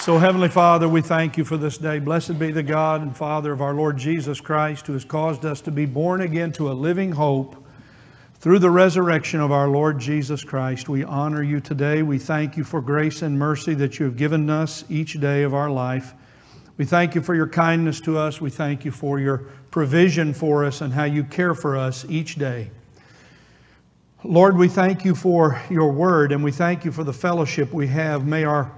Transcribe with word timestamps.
So, 0.00 0.16
Heavenly 0.16 0.48
Father, 0.48 0.88
we 0.88 1.02
thank 1.02 1.36
you 1.36 1.44
for 1.44 1.58
this 1.58 1.76
day. 1.76 1.98
Blessed 1.98 2.38
be 2.38 2.52
the 2.52 2.62
God 2.62 3.02
and 3.02 3.14
Father 3.14 3.52
of 3.52 3.60
our 3.60 3.74
Lord 3.74 3.98
Jesus 3.98 4.40
Christ, 4.40 4.86
who 4.86 4.94
has 4.94 5.04
caused 5.04 5.44
us 5.44 5.60
to 5.60 5.70
be 5.70 5.84
born 5.84 6.22
again 6.22 6.52
to 6.52 6.70
a 6.70 6.72
living 6.72 7.12
hope 7.12 7.62
through 8.36 8.60
the 8.60 8.70
resurrection 8.70 9.40
of 9.40 9.52
our 9.52 9.68
Lord 9.68 9.98
Jesus 9.98 10.42
Christ. 10.42 10.88
We 10.88 11.04
honor 11.04 11.42
you 11.42 11.60
today. 11.60 12.02
We 12.02 12.16
thank 12.16 12.56
you 12.56 12.64
for 12.64 12.80
grace 12.80 13.20
and 13.20 13.38
mercy 13.38 13.74
that 13.74 13.98
you 13.98 14.06
have 14.06 14.16
given 14.16 14.48
us 14.48 14.84
each 14.88 15.20
day 15.20 15.42
of 15.42 15.52
our 15.52 15.68
life. 15.68 16.14
We 16.78 16.86
thank 16.86 17.14
you 17.14 17.20
for 17.20 17.34
your 17.34 17.48
kindness 17.48 18.00
to 18.00 18.16
us. 18.16 18.40
We 18.40 18.48
thank 18.48 18.86
you 18.86 18.90
for 18.90 19.20
your 19.20 19.44
provision 19.70 20.32
for 20.32 20.64
us 20.64 20.80
and 20.80 20.94
how 20.94 21.04
you 21.04 21.24
care 21.24 21.54
for 21.54 21.76
us 21.76 22.06
each 22.08 22.36
day. 22.36 22.70
Lord, 24.24 24.56
we 24.56 24.68
thank 24.68 25.04
you 25.04 25.14
for 25.14 25.60
your 25.68 25.92
word 25.92 26.32
and 26.32 26.42
we 26.42 26.52
thank 26.52 26.86
you 26.86 26.90
for 26.90 27.04
the 27.04 27.12
fellowship 27.12 27.74
we 27.74 27.86
have. 27.88 28.26
May 28.26 28.44
our 28.44 28.72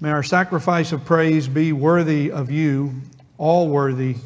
May 0.00 0.10
our 0.10 0.22
sacrifice 0.22 0.92
of 0.92 1.04
praise 1.04 1.46
be 1.46 1.72
worthy 1.72 2.32
of 2.32 2.50
you, 2.50 2.94
all 3.38 3.68
worthy. 3.68 4.16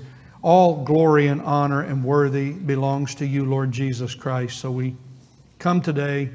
All 0.45 0.84
glory 0.84 1.28
and 1.28 1.41
honor 1.41 1.80
and 1.80 2.05
worthy 2.05 2.52
belongs 2.52 3.15
to 3.15 3.27
you, 3.27 3.46
Lord 3.46 3.73
Jesus 3.73 4.15
Christ. 4.15 4.59
So 4.59 4.70
we 4.70 4.95
come 5.59 5.80
today 5.80 6.29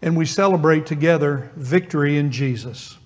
and 0.00 0.16
we 0.16 0.26
celebrate 0.26 0.86
together 0.86 1.50
victory 1.56 2.18
in 2.18 2.30
Jesus. 2.30 2.96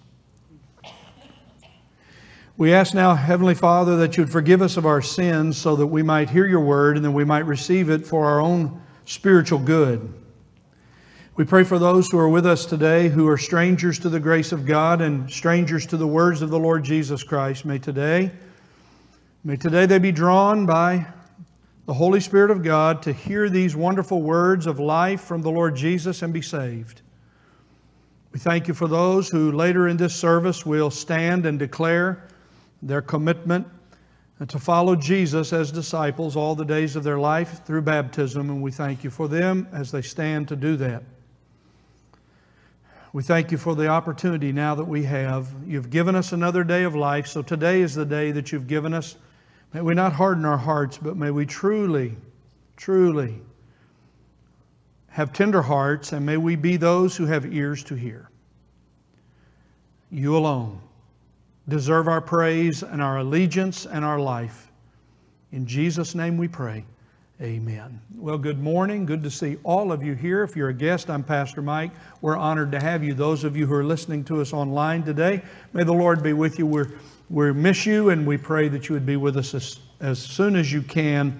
We 2.59 2.75
ask 2.75 2.93
now, 2.93 3.15
Heavenly 3.15 3.55
Father, 3.55 3.97
that 3.97 4.19
you'd 4.19 4.29
forgive 4.29 4.61
us 4.61 4.77
of 4.77 4.85
our 4.85 5.01
sins 5.01 5.57
so 5.57 5.75
that 5.77 5.87
we 5.87 6.03
might 6.03 6.29
hear 6.29 6.47
your 6.47 6.61
word 6.61 6.97
and 6.97 7.05
that 7.07 7.11
we 7.11 7.25
might 7.25 7.47
receive 7.47 7.89
it 7.89 8.07
for 8.07 8.27
our 8.27 8.41
own 8.41 8.83
spiritual 9.07 9.59
good. 9.59 10.13
We 11.37 11.45
pray 11.45 11.65
for 11.65 11.81
those 11.81 12.09
who 12.09 12.19
are 12.21 12.29
with 12.29 12.47
us 12.47 12.65
today 12.65 13.09
who 13.09 13.27
are 13.27 13.37
strangers 13.37 13.99
to 13.99 14.09
the 14.09 14.21
grace 14.21 14.53
of 14.53 14.65
God 14.65 15.01
and 15.01 15.29
strangers 15.29 15.85
to 15.87 15.97
the 15.97 16.07
words 16.07 16.43
of 16.43 16.51
the 16.51 16.61
Lord 16.61 16.85
Jesus 16.85 17.25
Christ. 17.25 17.65
May 17.65 17.81
today, 17.81 18.31
may 19.43 19.57
today 19.57 19.87
they 19.87 19.99
be 19.99 20.13
drawn 20.13 20.65
by 20.65 21.05
the 21.87 21.93
Holy 21.93 22.21
Spirit 22.21 22.53
of 22.53 22.63
God 22.63 23.03
to 23.03 23.13
hear 23.13 23.51
these 23.51 23.75
wonderful 23.75 24.23
words 24.23 24.69
of 24.69 24.79
life 24.79 25.23
from 25.23 25.43
the 25.43 25.51
Lord 25.51 25.75
Jesus 25.75 26.23
and 26.23 26.33
be 26.33 26.41
saved. 26.41 27.03
We 28.31 28.39
thank 28.39 28.69
you 28.69 28.75
for 28.75 28.87
those 28.87 29.29
who 29.29 29.51
later 29.51 29.89
in 29.89 29.97
this 29.97 30.15
service 30.15 30.65
will 30.65 30.93
stand 30.93 31.47
and 31.47 31.59
declare 31.59 32.29
their 32.81 33.03
commitment 33.03 33.67
to 34.47 34.61
follow 34.61 34.95
Jesus 34.95 35.53
as 35.53 35.73
disciples 35.73 36.37
all 36.37 36.55
the 36.55 36.65
days 36.65 36.95
of 36.95 37.03
their 37.03 37.19
life 37.19 37.67
through 37.67 37.83
baptism, 37.83 38.51
and 38.51 38.63
we 38.63 38.71
thank 38.71 39.03
you 39.03 39.11
for 39.11 39.27
them 39.27 39.67
as 39.73 39.91
they 39.91 40.03
stand 40.03 40.47
to 40.47 40.55
do 40.55 40.77
that. 40.77 41.03
We 43.15 43.23
thank 43.23 43.53
you 43.53 43.59
for 43.59 43.77
the 43.77 43.87
opportunity 43.87 44.51
now 44.51 44.75
that 44.75 44.87
we 44.87 45.05
have. 45.05 45.47
You've 45.65 45.89
given 45.89 46.17
us 46.17 46.33
another 46.33 46.65
day 46.65 46.83
of 46.83 46.97
life, 46.97 47.29
so 47.29 47.43
today 47.43 47.81
is 47.81 47.95
the 47.95 48.05
day 48.05 48.33
that 48.33 48.51
you've 48.51 48.67
given 48.67 48.93
us. 48.93 49.15
May 49.73 49.83
we 49.83 49.95
not 49.95 50.13
harden 50.13 50.45
our 50.45 50.57
hearts, 50.59 50.99
but 50.99 51.17
may 51.17 51.31
we 51.31 51.47
truly, 51.47 52.17
truly 52.77 53.41
have 55.11 55.33
tender 55.33 55.63
hearts, 55.63 56.13
and 56.13 56.27
may 56.27 56.37
we 56.37 56.57
be 56.57 56.77
those 56.77 57.17
who 57.17 57.25
have 57.27 57.55
ears 57.55 57.85
to 57.85 57.95
hear. 57.95 58.29
You 60.11 60.37
alone 60.37 60.81
deserve 61.69 62.09
our 62.09 62.21
praise 62.21 62.83
and 62.83 63.01
our 63.01 63.19
allegiance 63.19 63.87
and 63.87 64.05
our 64.05 64.19
life. 64.19 64.73
In 65.53 65.67
Jesus' 65.67 66.17
name 66.17 66.37
we 66.37 66.49
pray. 66.49 66.85
Amen. 67.45 68.01
Well, 68.17 68.39
good 68.39 68.59
morning. 68.59 69.05
Good 69.05 69.23
to 69.23 69.31
see 69.31 69.59
all 69.65 69.93
of 69.93 70.03
you 70.03 70.15
here. 70.15 70.43
If 70.45 70.57
you're 70.57 70.71
a 70.71 70.75
guest, 70.75 71.11
I'm 71.11 71.23
Pastor 71.23 71.61
Mike. 71.61 71.91
We're 72.23 72.39
honored 72.39 72.73
to 72.73 72.81
have 72.81 73.05
you. 73.05 73.13
Those 73.13 73.45
of 73.45 73.55
you 73.55 73.67
who 73.67 73.75
are 73.75 73.85
listening 73.85 74.25
to 74.25 74.41
us 74.41 74.55
online 74.55 75.03
today, 75.03 75.43
may 75.75 75.85
the 75.85 75.93
Lord 75.93 76.23
be 76.23 76.33
with 76.33 76.59
you. 76.59 76.65
We're, 76.65 76.93
we 77.29 77.53
miss 77.53 77.85
you, 77.85 78.09
and 78.09 78.27
we 78.27 78.39
pray 78.39 78.69
that 78.69 78.89
you 78.89 78.95
would 78.95 79.05
be 79.05 79.17
with 79.17 79.37
us 79.37 79.53
as, 79.53 79.79
as 80.01 80.19
soon 80.19 80.57
as 80.57 80.73
you 80.73 80.81
can. 80.81 81.39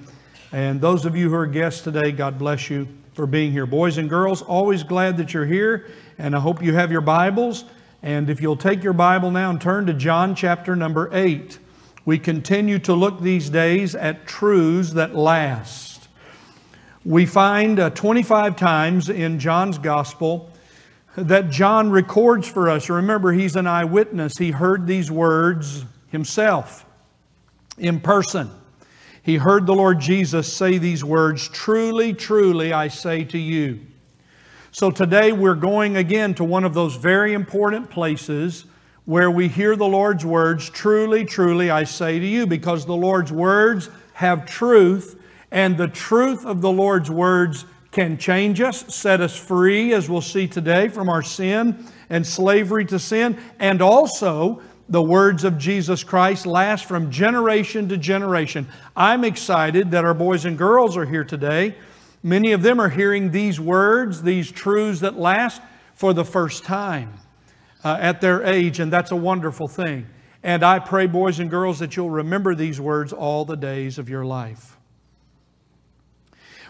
And 0.53 0.79
those 0.79 1.07
of 1.07 1.17
you 1.17 1.31
who 1.31 1.37
are 1.37 1.47
guests 1.47 1.81
today, 1.81 2.13
God 2.13 2.39
bless 2.39 2.69
you 2.69 2.87
for 3.15 3.27
being 3.27 3.51
here. 3.51 3.65
Boys 3.65 3.97
and 3.97 4.07
girls, 4.07 4.43
always 4.43 4.83
glad 4.83 5.17
that 5.17 5.33
you're 5.33 5.47
here, 5.47 5.87
and 6.19 6.37
I 6.37 6.39
hope 6.39 6.63
you 6.63 6.75
have 6.75 6.93
your 6.93 7.01
Bibles. 7.01 7.65
And 8.03 8.29
if 8.29 8.43
you'll 8.43 8.59
take 8.59 8.85
your 8.85 8.93
Bible 8.93 9.31
now 9.31 9.49
and 9.49 9.59
turn 9.59 9.87
to 9.87 9.95
John 9.95 10.35
chapter 10.35 10.77
number 10.77 11.09
8. 11.15 11.61
We 12.05 12.19
continue 12.19 12.79
to 12.81 12.93
look 12.93 13.21
these 13.21 13.49
days 13.49 13.95
at 13.95 14.27
truths 14.27 14.93
that 14.93 15.15
last. 15.15 15.94
We 17.05 17.27
find 17.27 17.79
uh, 17.79 17.91
25 17.91 18.57
times 18.57 19.11
in 19.11 19.39
John's 19.39 19.77
gospel 19.77 20.51
that 21.17 21.51
John 21.51 21.91
records 21.91 22.49
for 22.49 22.71
us. 22.71 22.89
Remember, 22.89 23.31
he's 23.31 23.57
an 23.57 23.67
eyewitness. 23.67 24.39
He 24.39 24.51
heard 24.51 24.87
these 24.87 25.11
words 25.11 25.85
himself 26.09 26.87
in 27.77 28.01
person. 28.01 28.51
He 29.23 29.37
heard 29.37 29.67
the 29.67 29.75
Lord 29.75 30.01
Jesus 30.01 30.51
say 30.51 30.79
these 30.79 31.05
words 31.05 31.49
Truly, 31.49 32.15
truly, 32.15 32.73
I 32.73 32.89
say 32.89 33.25
to 33.25 33.39
you. 33.39 33.81
So 34.71 34.91
today 34.91 35.33
we're 35.33 35.55
going 35.55 35.99
again 35.99 36.33
to 36.35 36.45
one 36.45 36.65
of 36.65 36.73
those 36.73 36.97
very 36.97 37.35
important 37.35 37.91
places 37.91 38.65
where 39.05 39.31
we 39.31 39.49
hear 39.49 39.77
the 39.77 39.87
Lord's 39.87 40.25
words, 40.25 40.71
Truly, 40.71 41.27
truly, 41.27 41.71
I 41.71 41.85
say 41.85 42.19
to 42.19 42.27
you, 42.27 42.47
because 42.47 42.87
the 42.87 42.97
Lord's 42.97 43.31
words 43.31 43.91
have 44.15 44.47
truth, 44.47 45.21
and 45.55 45.79
the 45.79 45.87
truth 45.87 46.45
of 46.45 46.61
the 46.61 46.71
Lord's 46.71 47.13
words 47.13 47.65
can 47.93 48.19
change 48.19 48.61
us, 48.61 48.93
set 48.93 49.21
us 49.21 49.37
free, 49.37 49.93
as 49.93 50.11
we'll 50.11 50.21
see 50.21 50.49
today, 50.49 50.89
from 50.89 51.09
our 51.09 51.23
sin 51.23 51.87
and 52.11 52.27
slavery 52.27 52.85
to 52.87 52.99
sin, 52.99 53.39
and 53.61 53.81
also 53.81 54.61
the 54.89 55.01
words 55.01 55.45
of 55.45 55.57
Jesus 55.57 56.03
Christ 56.03 56.45
last 56.45 56.87
from 56.87 57.09
generation 57.09 57.89
to 57.89 57.97
generation. 57.97 58.67
I'm 58.97 59.23
excited 59.23 59.93
that 59.93 60.05
our 60.05 60.13
boys 60.13 60.45
and 60.45 60.59
girls 60.59 60.97
are 60.97 61.07
here 61.07 61.23
today. 61.23 61.77
Many 62.25 62.51
of 62.51 62.63
them 62.63 62.81
are 62.81 62.89
hearing 62.89 63.31
these 63.31 63.61
words, 63.61 64.23
these 64.23 64.51
truths 64.51 65.01
that 65.01 65.17
last, 65.17 65.63
for 65.95 66.13
the 66.13 66.25
first 66.25 66.65
time 66.65 67.13
uh, 67.85 67.97
at 68.01 68.21
their 68.21 68.43
age, 68.43 68.81
and 68.81 68.93
that's 68.93 69.13
a 69.13 69.17
wonderful 69.17 69.69
thing. 69.69 70.09
And 70.43 70.65
I 70.65 70.81
pray, 70.81 71.07
boys 71.07 71.39
and 71.39 71.49
girls, 71.49 71.79
that 71.79 71.95
you'll 71.95 72.11
remember 72.11 72.57
these 72.57 72.81
words 72.81 73.13
all 73.13 73.45
the 73.45 73.57
days 73.57 73.99
of 73.99 74.09
your 74.09 74.25
life. 74.25 74.74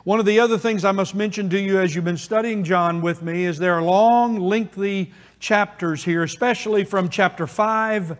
One 0.04 0.20
of 0.20 0.26
the 0.26 0.38
other 0.38 0.58
things 0.58 0.84
I 0.84 0.92
must 0.92 1.14
mention 1.14 1.48
to 1.48 1.58
you 1.58 1.80
as 1.80 1.94
you've 1.94 2.04
been 2.04 2.18
studying 2.18 2.62
John 2.62 3.00
with 3.00 3.22
me 3.22 3.46
is 3.46 3.56
there 3.56 3.72
are 3.72 3.82
long, 3.82 4.38
lengthy 4.38 5.14
chapters 5.40 6.04
here, 6.04 6.22
especially 6.22 6.84
from 6.84 7.08
chapter 7.08 7.46
5 7.46 8.14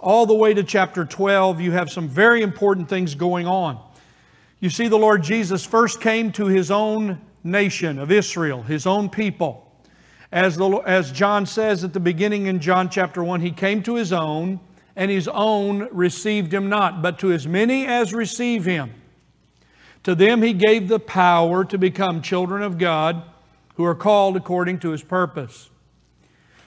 all 0.00 0.26
the 0.26 0.34
way 0.34 0.54
to 0.54 0.64
chapter 0.64 1.04
12. 1.04 1.60
You 1.60 1.70
have 1.70 1.88
some 1.88 2.08
very 2.08 2.42
important 2.42 2.88
things 2.88 3.14
going 3.14 3.46
on. 3.46 3.80
You 4.58 4.70
see, 4.70 4.88
the 4.88 4.98
Lord 4.98 5.22
Jesus 5.22 5.64
first 5.64 6.00
came 6.00 6.32
to 6.32 6.46
his 6.46 6.68
own 6.68 7.20
nation 7.44 8.00
of 8.00 8.10
Israel, 8.10 8.64
his 8.64 8.84
own 8.84 9.08
people. 9.08 9.72
As, 10.32 10.56
the, 10.56 10.68
as 10.78 11.12
John 11.12 11.46
says 11.46 11.84
at 11.84 11.92
the 11.92 12.00
beginning 12.00 12.46
in 12.46 12.58
John 12.58 12.90
chapter 12.90 13.22
1, 13.22 13.40
he 13.40 13.52
came 13.52 13.84
to 13.84 13.94
his 13.94 14.12
own, 14.12 14.58
and 14.96 15.12
his 15.12 15.28
own 15.28 15.86
received 15.92 16.52
him 16.52 16.68
not. 16.68 17.02
But 17.02 17.20
to 17.20 17.30
as 17.30 17.46
many 17.46 17.86
as 17.86 18.12
receive 18.12 18.64
him, 18.64 18.94
to 20.04 20.14
them 20.14 20.42
he 20.42 20.52
gave 20.52 20.88
the 20.88 20.98
power 20.98 21.64
to 21.64 21.78
become 21.78 22.22
children 22.22 22.62
of 22.62 22.78
God 22.78 23.22
who 23.74 23.84
are 23.84 23.94
called 23.94 24.36
according 24.36 24.78
to 24.80 24.90
his 24.90 25.02
purpose. 25.02 25.70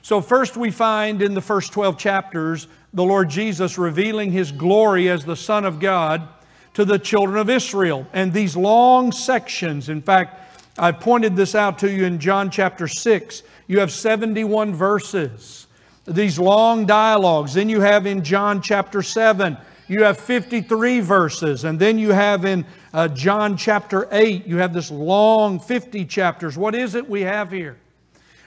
So, 0.01 0.19
first 0.19 0.57
we 0.57 0.69
find 0.69 1.21
in 1.21 1.33
the 1.33 1.41
first 1.41 1.71
12 1.71 1.97
chapters 1.97 2.67
the 2.93 3.03
Lord 3.03 3.29
Jesus 3.29 3.77
revealing 3.77 4.31
his 4.31 4.51
glory 4.51 5.09
as 5.09 5.23
the 5.23 5.35
Son 5.35 5.65
of 5.65 5.79
God 5.79 6.27
to 6.73 6.85
the 6.85 6.99
children 6.99 7.37
of 7.37 7.49
Israel. 7.49 8.05
And 8.13 8.33
these 8.33 8.55
long 8.55 9.11
sections, 9.11 9.89
in 9.89 10.01
fact, 10.01 10.39
I 10.77 10.91
pointed 10.91 11.35
this 11.35 11.55
out 11.55 11.79
to 11.79 11.91
you 11.91 12.05
in 12.05 12.19
John 12.19 12.49
chapter 12.49 12.87
6. 12.87 13.43
You 13.67 13.79
have 13.79 13.91
71 13.91 14.73
verses, 14.73 15.67
these 16.05 16.39
long 16.39 16.85
dialogues. 16.85 17.53
Then 17.53 17.69
you 17.69 17.79
have 17.81 18.05
in 18.05 18.23
John 18.23 18.61
chapter 18.61 19.01
7, 19.01 19.57
you 19.87 20.03
have 20.03 20.17
53 20.17 20.99
verses. 21.01 21.63
And 21.63 21.79
then 21.79 21.97
you 21.97 22.11
have 22.11 22.45
in 22.45 22.65
uh, 22.93 23.07
John 23.09 23.57
chapter 23.57 24.07
8, 24.11 24.45
you 24.45 24.57
have 24.57 24.73
this 24.73 24.91
long 24.91 25.59
50 25.59 26.05
chapters. 26.05 26.57
What 26.57 26.75
is 26.75 26.95
it 26.95 27.09
we 27.09 27.21
have 27.21 27.51
here? 27.51 27.77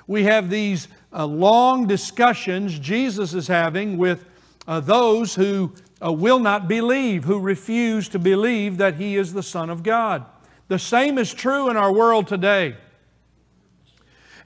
We 0.06 0.24
have 0.24 0.50
these 0.50 0.88
uh, 1.12 1.26
long 1.26 1.86
discussions 1.86 2.78
Jesus 2.78 3.34
is 3.34 3.48
having 3.48 3.98
with 3.98 4.24
uh, 4.68 4.80
those 4.80 5.34
who 5.34 5.72
uh, 6.04 6.12
will 6.12 6.38
not 6.38 6.68
believe, 6.68 7.24
who 7.24 7.40
refuse 7.40 8.08
to 8.10 8.18
believe 8.18 8.76
that 8.78 8.94
He 8.94 9.16
is 9.16 9.32
the 9.32 9.42
Son 9.42 9.70
of 9.70 9.82
God. 9.82 10.24
The 10.68 10.78
same 10.78 11.18
is 11.18 11.32
true 11.32 11.70
in 11.70 11.76
our 11.76 11.92
world 11.92 12.26
today. 12.26 12.76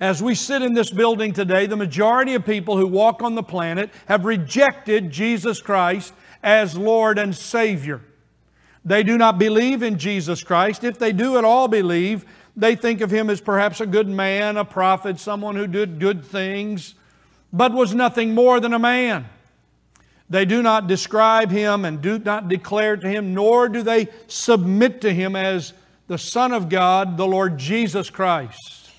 As 0.00 0.22
we 0.22 0.34
sit 0.34 0.62
in 0.62 0.72
this 0.72 0.90
building 0.90 1.34
today, 1.34 1.66
the 1.66 1.76
majority 1.76 2.34
of 2.34 2.46
people 2.46 2.78
who 2.78 2.86
walk 2.86 3.22
on 3.22 3.34
the 3.34 3.42
planet 3.42 3.90
have 4.06 4.24
rejected 4.24 5.10
Jesus 5.10 5.60
Christ 5.60 6.14
as 6.42 6.76
Lord 6.76 7.18
and 7.18 7.34
Savior. 7.34 8.00
They 8.84 9.02
do 9.02 9.18
not 9.18 9.38
believe 9.38 9.82
in 9.82 9.98
Jesus 9.98 10.42
Christ. 10.42 10.84
If 10.84 10.98
they 10.98 11.12
do 11.12 11.36
at 11.36 11.44
all 11.44 11.68
believe, 11.68 12.24
they 12.56 12.74
think 12.74 13.00
of 13.00 13.10
Him 13.10 13.28
as 13.28 13.40
perhaps 13.40 13.80
a 13.80 13.86
good 13.86 14.08
man, 14.08 14.56
a 14.56 14.64
prophet, 14.64 15.18
someone 15.18 15.56
who 15.56 15.66
did 15.66 15.98
good 16.00 16.24
things. 16.24 16.94
but 17.52 17.72
was 17.72 17.94
nothing 17.94 18.34
more 18.34 18.60
than 18.60 18.72
a 18.72 18.78
man. 18.78 19.26
They 20.30 20.44
do 20.44 20.62
not 20.62 20.86
describe 20.86 21.50
him 21.50 21.84
and 21.84 22.00
do 22.00 22.18
not 22.18 22.48
declare 22.48 22.96
to 22.96 23.08
him, 23.08 23.34
nor 23.34 23.68
do 23.68 23.82
they 23.82 24.08
submit 24.28 25.00
to 25.00 25.12
him 25.12 25.34
as 25.34 25.72
the 26.06 26.18
Son 26.18 26.52
of 26.52 26.68
God, 26.68 27.16
the 27.16 27.26
Lord 27.26 27.58
Jesus 27.58 28.08
Christ. 28.10 28.90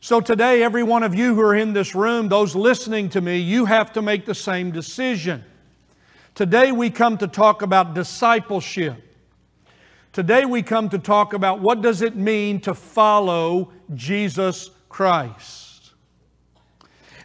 So 0.00 0.20
today, 0.20 0.62
every 0.62 0.84
one 0.84 1.02
of 1.02 1.16
you 1.16 1.34
who 1.34 1.40
are 1.40 1.54
in 1.54 1.72
this 1.72 1.96
room, 1.96 2.28
those 2.28 2.54
listening 2.54 3.08
to 3.10 3.20
me, 3.20 3.38
you 3.38 3.64
have 3.64 3.92
to 3.94 4.02
make 4.02 4.24
the 4.24 4.34
same 4.34 4.70
decision. 4.70 5.44
Today, 6.38 6.70
we 6.70 6.88
come 6.88 7.18
to 7.18 7.26
talk 7.26 7.62
about 7.62 7.94
discipleship. 7.94 8.94
Today, 10.12 10.44
we 10.44 10.62
come 10.62 10.88
to 10.90 10.98
talk 11.00 11.32
about 11.32 11.58
what 11.58 11.82
does 11.82 12.00
it 12.00 12.14
mean 12.14 12.60
to 12.60 12.74
follow 12.74 13.72
Jesus 13.96 14.70
Christ. 14.88 15.94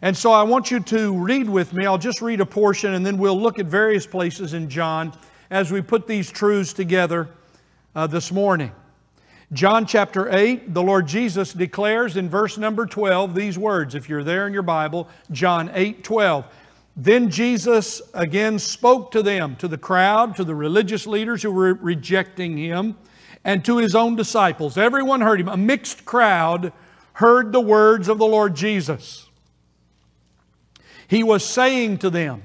And 0.02 0.18
so 0.18 0.32
I 0.32 0.42
want 0.42 0.72
you 0.72 0.80
to 0.80 1.16
read 1.16 1.48
with 1.48 1.74
me. 1.74 1.86
I'll 1.86 2.00
just 2.00 2.24
read 2.24 2.42
a 2.42 2.46
portion 2.48 2.96
and 2.96 3.06
then 3.06 3.20
we'll 3.20 3.40
look 3.40 3.60
at 3.60 3.68
various 3.68 4.08
places 4.08 4.56
in 4.56 4.68
John 4.68 5.16
as 5.52 5.72
we 5.72 5.84
put 5.84 6.08
these 6.08 6.32
truths 6.32 6.74
together 6.74 7.30
uh, 7.96 8.08
this 8.08 8.32
morning. 8.32 8.72
John 9.52 9.86
chapter 9.86 10.36
8, 10.36 10.74
the 10.74 10.82
Lord 10.82 11.06
Jesus 11.06 11.54
declares 11.54 12.18
in 12.18 12.32
verse 12.32 12.58
number 12.58 12.88
12 12.88 13.36
these 13.36 13.60
words. 13.60 13.94
If 13.94 14.10
you're 14.10 14.24
there 14.24 14.48
in 14.48 14.54
your 14.54 14.64
Bible, 14.64 15.08
John 15.30 15.70
8 15.76 16.04
12. 16.04 16.46
Then 16.96 17.30
Jesus 17.30 18.02
again 18.14 18.60
spoke 18.60 19.12
to 19.12 19.24
them, 19.24 19.56
to 19.58 19.68
the 19.68 19.78
crowd, 19.78 20.36
to 20.36 20.44
the 20.44 20.54
religious 20.54 21.08
leaders 21.08 21.42
who 21.42 21.52
were 21.52 21.74
rejecting 21.74 22.58
him, 22.58 22.96
and 23.44 23.66
to 23.66 23.78
his 23.78 23.96
own 23.96 24.16
disciples. 24.16 24.78
Everyone 24.78 25.22
heard 25.22 25.40
him. 25.40 25.50
A 25.50 25.58
mixed 25.58 26.06
crowd 26.06 26.72
heard 27.14 27.52
the 27.52 27.60
words 27.60 28.08
of 28.08 28.18
the 28.18 28.26
Lord 28.26 28.56
Jesus. 28.56 29.28
He 31.08 31.24
was 31.24 31.44
saying 31.44 32.00
to 32.00 32.10
them, 32.10 32.44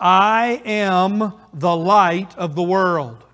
I 0.00 0.62
am 0.64 1.32
the 1.52 1.76
light 1.76 2.36
of 2.36 2.54
the 2.54 2.62
world. 2.62 3.24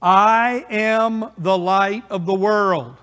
I 0.00 0.64
am 0.70 1.30
the 1.38 1.56
light 1.56 2.04
of 2.10 2.26
the 2.26 2.34
world. 2.34 2.96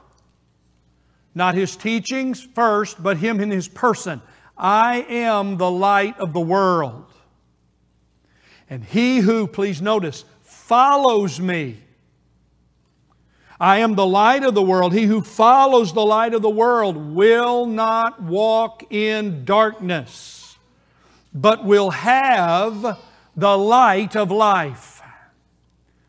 Not 1.36 1.56
his 1.56 1.76
teachings 1.76 2.42
first, 2.42 3.02
but 3.02 3.18
him 3.18 3.40
in 3.40 3.52
his 3.52 3.68
person. 3.68 4.22
I 4.60 5.06
am 5.10 5.58
the 5.58 5.72
light 5.72 6.20
of 6.20 6.34
the 6.34 6.40
world. 6.40 7.06
And 8.70 8.84
he 8.84 9.20
who, 9.20 9.48
please 9.48 9.82
notice, 9.82 10.26
follows 10.44 11.40
me. 11.40 11.80
I 13.60 13.80
am 13.80 13.96
the 13.96 14.06
light 14.06 14.44
of 14.44 14.54
the 14.54 14.62
world. 14.62 14.94
He 14.94 15.06
who 15.06 15.22
follows 15.22 15.94
the 15.94 16.06
light 16.06 16.34
of 16.34 16.42
the 16.42 16.50
world 16.50 16.96
will 16.96 17.66
not 17.66 18.22
walk 18.22 18.92
in 18.92 19.46
darkness 19.46 20.40
but 21.34 21.64
will 21.64 21.92
have 21.92 22.98
the 23.36 23.58
light 23.58 24.16
of 24.16 24.32
life. 24.32 25.02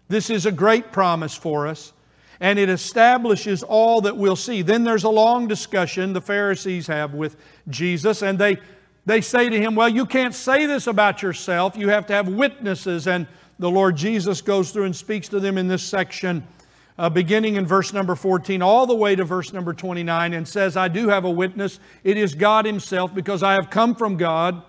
This 0.08 0.30
is 0.30 0.46
a 0.46 0.52
great 0.52 0.92
promise 0.92 1.34
for 1.34 1.66
us, 1.66 1.92
and 2.40 2.58
it 2.58 2.70
establishes 2.70 3.62
all 3.62 4.00
that 4.00 4.16
we'll 4.16 4.36
see. 4.36 4.62
Then 4.62 4.82
there's 4.82 5.04
a 5.04 5.10
long 5.10 5.46
discussion 5.46 6.14
the 6.14 6.22
Pharisees 6.22 6.86
have 6.86 7.12
with 7.12 7.36
Jesus, 7.68 8.22
and 8.22 8.38
they, 8.38 8.56
they 9.04 9.20
say 9.20 9.50
to 9.50 9.58
him, 9.58 9.74
Well, 9.74 9.88
you 9.88 10.06
can't 10.06 10.34
say 10.34 10.66
this 10.66 10.86
about 10.86 11.22
yourself. 11.22 11.76
You 11.76 11.88
have 11.90 12.06
to 12.06 12.14
have 12.14 12.28
witnesses. 12.28 13.06
And 13.06 13.26
the 13.58 13.70
Lord 13.70 13.96
Jesus 13.96 14.40
goes 14.40 14.70
through 14.70 14.84
and 14.84 14.96
speaks 14.96 15.28
to 15.28 15.40
them 15.40 15.58
in 15.58 15.68
this 15.68 15.82
section. 15.82 16.46
Uh, 16.98 17.08
beginning 17.08 17.56
in 17.56 17.66
verse 17.66 17.94
number 17.94 18.14
14, 18.14 18.60
all 18.60 18.86
the 18.86 18.94
way 18.94 19.16
to 19.16 19.24
verse 19.24 19.54
number 19.54 19.72
29, 19.72 20.34
and 20.34 20.46
says, 20.46 20.76
I 20.76 20.88
do 20.88 21.08
have 21.08 21.24
a 21.24 21.30
witness. 21.30 21.80
It 22.04 22.18
is 22.18 22.34
God 22.34 22.66
Himself, 22.66 23.14
because 23.14 23.42
I 23.42 23.54
have 23.54 23.70
come 23.70 23.94
from 23.94 24.18
God. 24.18 24.62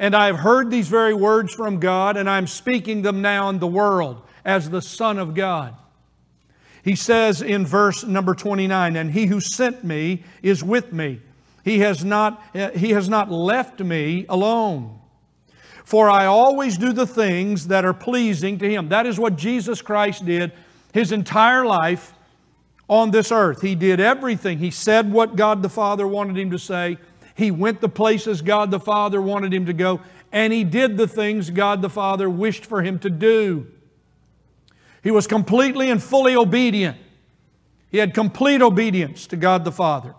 And 0.00 0.16
I 0.16 0.26
have 0.26 0.36
heard 0.36 0.68
these 0.68 0.88
very 0.88 1.14
words 1.14 1.54
from 1.54 1.78
God, 1.78 2.16
and 2.16 2.28
I'm 2.28 2.48
speaking 2.48 3.02
them 3.02 3.22
now 3.22 3.50
in 3.50 3.60
the 3.60 3.68
world 3.68 4.22
as 4.44 4.68
the 4.68 4.82
Son 4.82 5.16
of 5.18 5.34
God. 5.34 5.76
He 6.84 6.96
says 6.96 7.40
in 7.40 7.64
verse 7.64 8.04
number 8.04 8.34
29, 8.34 8.94
And 8.94 9.10
he 9.10 9.24
who 9.24 9.40
sent 9.40 9.82
me 9.82 10.22
is 10.42 10.62
with 10.62 10.92
me. 10.92 11.20
He 11.64 11.78
has 11.78 12.04
not, 12.04 12.42
he 12.74 12.90
has 12.90 13.08
not 13.08 13.32
left 13.32 13.80
me 13.80 14.26
alone. 14.28 15.00
For 15.82 16.10
I 16.10 16.26
always 16.26 16.76
do 16.76 16.92
the 16.92 17.06
things 17.06 17.68
that 17.68 17.86
are 17.86 17.94
pleasing 17.94 18.58
to 18.58 18.70
him. 18.70 18.90
That 18.90 19.06
is 19.06 19.18
what 19.18 19.36
Jesus 19.36 19.80
Christ 19.80 20.26
did 20.26 20.52
his 20.92 21.10
entire 21.10 21.64
life 21.64 22.12
on 22.86 23.10
this 23.10 23.32
earth. 23.32 23.62
He 23.62 23.74
did 23.74 23.98
everything. 23.98 24.58
He 24.58 24.70
said 24.70 25.10
what 25.10 25.36
God 25.36 25.62
the 25.62 25.70
Father 25.70 26.06
wanted 26.06 26.38
him 26.38 26.50
to 26.50 26.58
say. 26.58 26.98
He 27.34 27.50
went 27.50 27.80
the 27.80 27.88
places 27.88 28.42
God 28.42 28.70
the 28.70 28.78
Father 28.78 29.20
wanted 29.20 29.52
him 29.52 29.66
to 29.66 29.72
go, 29.72 30.00
and 30.30 30.52
he 30.52 30.64
did 30.64 30.96
the 30.96 31.08
things 31.08 31.50
God 31.50 31.82
the 31.82 31.90
Father 31.90 32.28
wished 32.28 32.66
for 32.66 32.82
him 32.82 32.98
to 33.00 33.10
do. 33.10 33.66
He 35.04 35.10
was 35.10 35.26
completely 35.26 35.90
and 35.90 36.02
fully 36.02 36.34
obedient. 36.34 36.96
He 37.90 37.98
had 37.98 38.14
complete 38.14 38.62
obedience 38.62 39.26
to 39.28 39.36
God 39.36 39.64
the 39.64 39.70
Father. 39.70 40.14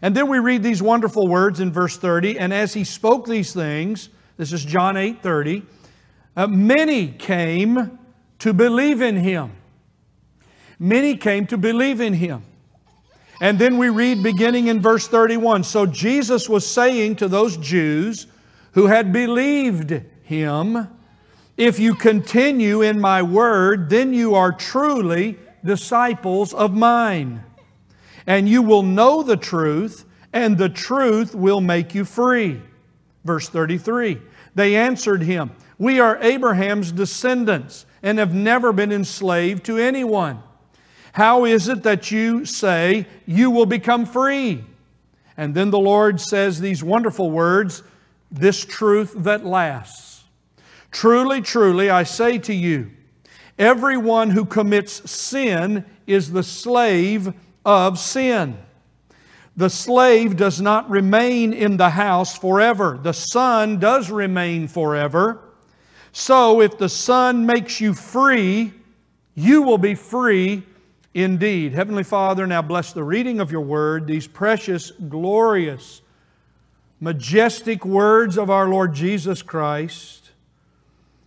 And 0.00 0.16
then 0.16 0.28
we 0.28 0.38
read 0.38 0.62
these 0.62 0.82
wonderful 0.82 1.28
words 1.28 1.60
in 1.60 1.70
verse 1.70 1.96
30, 1.98 2.38
and 2.38 2.52
as 2.52 2.74
he 2.74 2.84
spoke 2.84 3.26
these 3.26 3.52
things, 3.52 4.08
this 4.36 4.52
is 4.52 4.64
John 4.64 4.96
8 4.96 5.22
30, 5.22 5.62
uh, 6.36 6.46
many 6.48 7.08
came 7.08 7.98
to 8.40 8.52
believe 8.52 9.00
in 9.02 9.16
him. 9.16 9.52
Many 10.78 11.16
came 11.16 11.46
to 11.48 11.56
believe 11.56 12.00
in 12.00 12.14
him. 12.14 12.42
And 13.40 13.58
then 13.58 13.78
we 13.78 13.90
read 13.90 14.22
beginning 14.22 14.68
in 14.68 14.80
verse 14.80 15.06
31 15.06 15.64
So 15.64 15.86
Jesus 15.86 16.48
was 16.48 16.66
saying 16.66 17.16
to 17.16 17.28
those 17.28 17.56
Jews 17.58 18.26
who 18.72 18.86
had 18.86 19.12
believed 19.12 20.02
him, 20.24 20.88
If 21.56 21.78
you 21.78 21.94
continue 21.94 22.82
in 22.82 23.00
my 23.00 23.22
word, 23.22 23.88
then 23.88 24.12
you 24.12 24.34
are 24.34 24.52
truly 24.52 25.38
disciples 25.64 26.52
of 26.52 26.74
mine. 26.74 27.44
And 28.26 28.48
you 28.48 28.62
will 28.62 28.82
know 28.82 29.22
the 29.22 29.36
truth, 29.36 30.04
and 30.32 30.58
the 30.58 30.68
truth 30.68 31.34
will 31.34 31.60
make 31.60 31.94
you 31.94 32.04
free. 32.04 32.60
Verse 33.24 33.48
33 33.48 34.20
They 34.54 34.76
answered 34.76 35.22
him, 35.22 35.52
We 35.78 36.00
are 36.00 36.18
Abraham's 36.20 36.90
descendants 36.90 37.86
and 38.02 38.18
have 38.18 38.34
never 38.34 38.72
been 38.72 38.92
enslaved 38.92 39.64
to 39.64 39.78
anyone. 39.78 40.42
How 41.12 41.44
is 41.44 41.68
it 41.68 41.84
that 41.84 42.10
you 42.10 42.44
say 42.44 43.06
you 43.24 43.50
will 43.50 43.66
become 43.66 44.04
free? 44.04 44.64
And 45.36 45.54
then 45.54 45.70
the 45.70 45.78
Lord 45.78 46.20
says 46.20 46.60
these 46.60 46.82
wonderful 46.82 47.30
words 47.30 47.82
this 48.30 48.64
truth 48.64 49.14
that 49.18 49.44
lasts. 49.44 50.13
Truly, 50.94 51.42
truly, 51.42 51.90
I 51.90 52.04
say 52.04 52.38
to 52.38 52.54
you, 52.54 52.88
everyone 53.58 54.30
who 54.30 54.44
commits 54.44 55.10
sin 55.10 55.84
is 56.06 56.30
the 56.30 56.44
slave 56.44 57.34
of 57.64 57.98
sin. 57.98 58.56
The 59.56 59.70
slave 59.70 60.36
does 60.36 60.60
not 60.60 60.88
remain 60.88 61.52
in 61.52 61.78
the 61.78 61.90
house 61.90 62.38
forever. 62.38 63.00
The 63.02 63.12
son 63.12 63.80
does 63.80 64.08
remain 64.08 64.68
forever. 64.68 65.40
So 66.12 66.60
if 66.60 66.78
the 66.78 66.88
son 66.88 67.44
makes 67.44 67.80
you 67.80 67.92
free, 67.92 68.72
you 69.34 69.62
will 69.62 69.78
be 69.78 69.96
free 69.96 70.62
indeed. 71.12 71.72
Heavenly 71.72 72.04
Father, 72.04 72.46
now 72.46 72.62
bless 72.62 72.92
the 72.92 73.02
reading 73.02 73.40
of 73.40 73.50
your 73.50 73.62
word, 73.62 74.06
these 74.06 74.28
precious, 74.28 74.92
glorious, 74.92 76.02
majestic 77.00 77.84
words 77.84 78.38
of 78.38 78.48
our 78.48 78.68
Lord 78.68 78.94
Jesus 78.94 79.42
Christ. 79.42 80.23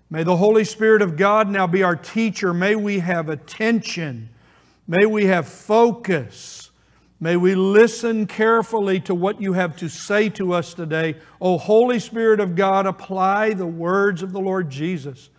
May 0.09 0.23
the 0.23 0.37
Holy 0.37 0.63
Spirit 0.63 1.01
of 1.01 1.17
God 1.17 1.49
now 1.49 1.67
be 1.67 1.83
our 1.83 1.95
teacher. 1.95 2.53
May 2.53 2.75
we 2.75 2.99
have 2.99 3.27
attention. 3.27 4.29
May 4.87 5.05
we 5.05 5.25
have 5.25 5.47
focus. 5.47 6.71
May 7.19 7.35
we 7.35 7.55
listen 7.55 8.25
carefully 8.25 8.99
to 9.01 9.15
what 9.15 9.41
you 9.41 9.53
have 9.53 9.75
to 9.77 9.89
say 9.89 10.29
to 10.29 10.53
us 10.53 10.73
today. 10.73 11.15
O 11.41 11.57
Holy 11.57 11.99
Spirit 11.99 12.39
of 12.39 12.55
God, 12.55 12.85
apply 12.85 13.53
the 13.53 13.65
words 13.65 14.21
of 14.21 14.31
the 14.31 14.39
Lord 14.39 14.69
Jesus 14.69 15.29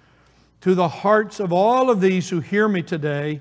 to 0.60 0.74
the 0.74 0.88
hearts 0.88 1.40
of 1.40 1.52
all 1.52 1.88
of 1.88 2.00
these 2.00 2.28
who 2.28 2.40
hear 2.40 2.68
me 2.68 2.82
today. 2.82 3.40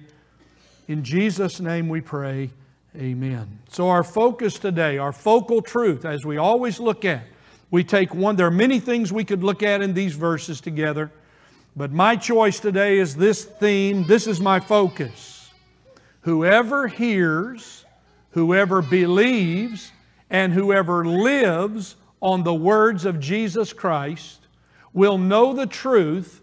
In 0.88 1.04
Jesus' 1.04 1.60
name 1.60 1.90
we 1.90 2.00
pray, 2.00 2.52
amen. 2.96 3.60
So, 3.70 3.90
our 3.90 4.04
focus 4.04 4.60
today, 4.60 4.98
our 4.98 5.12
focal 5.12 5.62
truth, 5.62 6.06
as 6.06 6.26
we 6.26 6.38
always 6.38 6.80
look 6.80 7.04
at, 7.04 7.24
we 7.70 7.84
take 7.84 8.14
one, 8.14 8.36
there 8.36 8.48
are 8.48 8.52
many 8.52 8.80
things 8.80 9.12
we 9.12 9.26
could 9.26 9.44
look 9.44 9.62
at 9.62 9.82
in 9.82 9.94
these 9.94 10.14
verses 10.14 10.62
together, 10.62 11.12
but 11.78 11.92
my 11.92 12.16
choice 12.16 12.60
today 12.60 12.98
is 12.98 13.16
this 13.16 13.46
theme. 13.46 14.04
This 14.08 14.26
is 14.26 14.42
my 14.42 14.60
focus. 14.60 15.52
Whoever 16.22 16.88
hears, 16.88 17.86
whoever 18.32 18.82
believes, 18.82 19.92
and 20.32 20.52
whoever 20.52 21.06
lives 21.06 21.96
on 22.20 22.44
the 22.44 22.54
words 22.54 23.06
of 23.06 23.20
Jesus 23.20 23.74
Christ 23.74 24.48
will 24.92 25.20
know 25.20 25.54
the 25.54 25.68
truth 25.68 26.42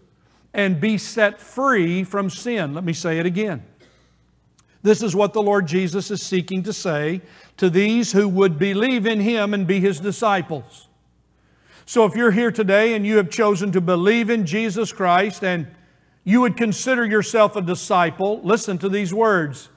and 0.53 0.79
be 0.79 0.97
set 0.97 1.41
free 1.41 2.05
from 2.05 2.29
sin. 2.29 2.73
Let 2.73 2.85
me 2.85 2.93
say 2.93 3.19
it 3.19 3.25
again. 3.25 3.61
This 4.83 5.03
is 5.03 5.17
what 5.17 5.33
the 5.33 5.41
Lord 5.41 5.67
Jesus 5.67 6.11
is 6.11 6.21
seeking 6.21 6.63
to 6.63 6.71
say 6.71 7.19
to 7.57 7.69
these 7.69 8.13
who 8.13 8.29
would 8.29 8.57
believe 8.57 9.05
in 9.05 9.19
Him 9.19 9.53
and 9.53 9.67
be 9.67 9.81
His 9.81 9.99
disciples. 9.99 10.87
So 11.85 12.05
if 12.05 12.15
you're 12.15 12.31
here 12.31 12.51
today 12.51 12.95
and 12.95 13.05
you 13.05 13.17
have 13.17 13.29
chosen 13.29 13.71
to 13.73 13.81
believe 13.81 14.29
in 14.29 14.45
Jesus 14.45 14.91
Christ 14.91 15.43
and 15.43 15.67
you 16.23 16.41
would 16.41 16.57
consider 16.57 17.05
yourself 17.05 17.55
a 17.55 17.61
disciple, 17.61 18.41
listen 18.43 18.79
to 18.79 18.89
these 18.89 19.13
words. 19.13 19.69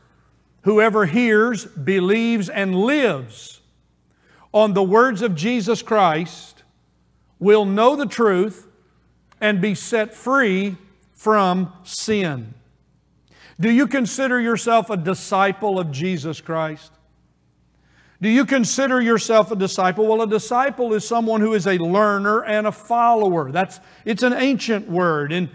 Whoever 0.63 1.05
hears, 1.05 1.67
believes, 1.67 2.49
and 2.49 2.75
lives 2.75 3.61
on 4.53 4.73
the 4.73 4.83
words 4.83 5.21
of 5.21 5.35
Jesus 5.35 5.83
Christ 5.83 6.63
will 7.39 7.67
know 7.67 7.95
the 7.95 8.07
truth 8.07 8.67
and 9.41 9.61
be 9.61 9.75
set 9.75 10.15
free 10.15 10.77
from 11.13 11.73
sin. 11.85 12.55
Do 13.61 13.71
you 13.71 13.87
consider 13.87 14.41
yourself 14.41 14.89
a 14.89 14.97
disciple 14.97 15.79
of 15.79 15.93
Jesus 15.93 16.41
Christ? 16.41 16.93
Do 18.21 18.29
you 18.29 18.45
consider 18.45 19.01
yourself 19.01 19.53
a 19.53 19.57
disciple? 19.57 20.07
Well, 20.07 20.23
a 20.23 20.27
disciple 20.27 20.93
is 20.95 21.07
someone 21.07 21.41
who 21.41 21.55
is 21.55 21.69
a 21.69 21.79
learner 21.79 22.45
and 22.45 22.67
a 22.67 22.73
follower. 22.73 23.53
That's 23.53 23.79
it's 24.05 24.25
an 24.25 24.33
ancient 24.33 24.89
word. 24.89 25.33
In, 25.33 25.49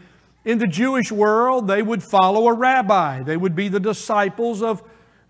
in 0.45 0.59
the 0.59 0.67
Jewish 0.67 1.11
world, 1.11 1.67
they 1.67 1.81
would 1.81 2.01
follow 2.01 2.47
a 2.47 2.53
rabbi. 2.53 3.21
They 3.21 3.35
would 3.35 3.53
be 3.53 3.67
the 3.67 3.81
disciples 3.81 4.61
of 4.61 4.81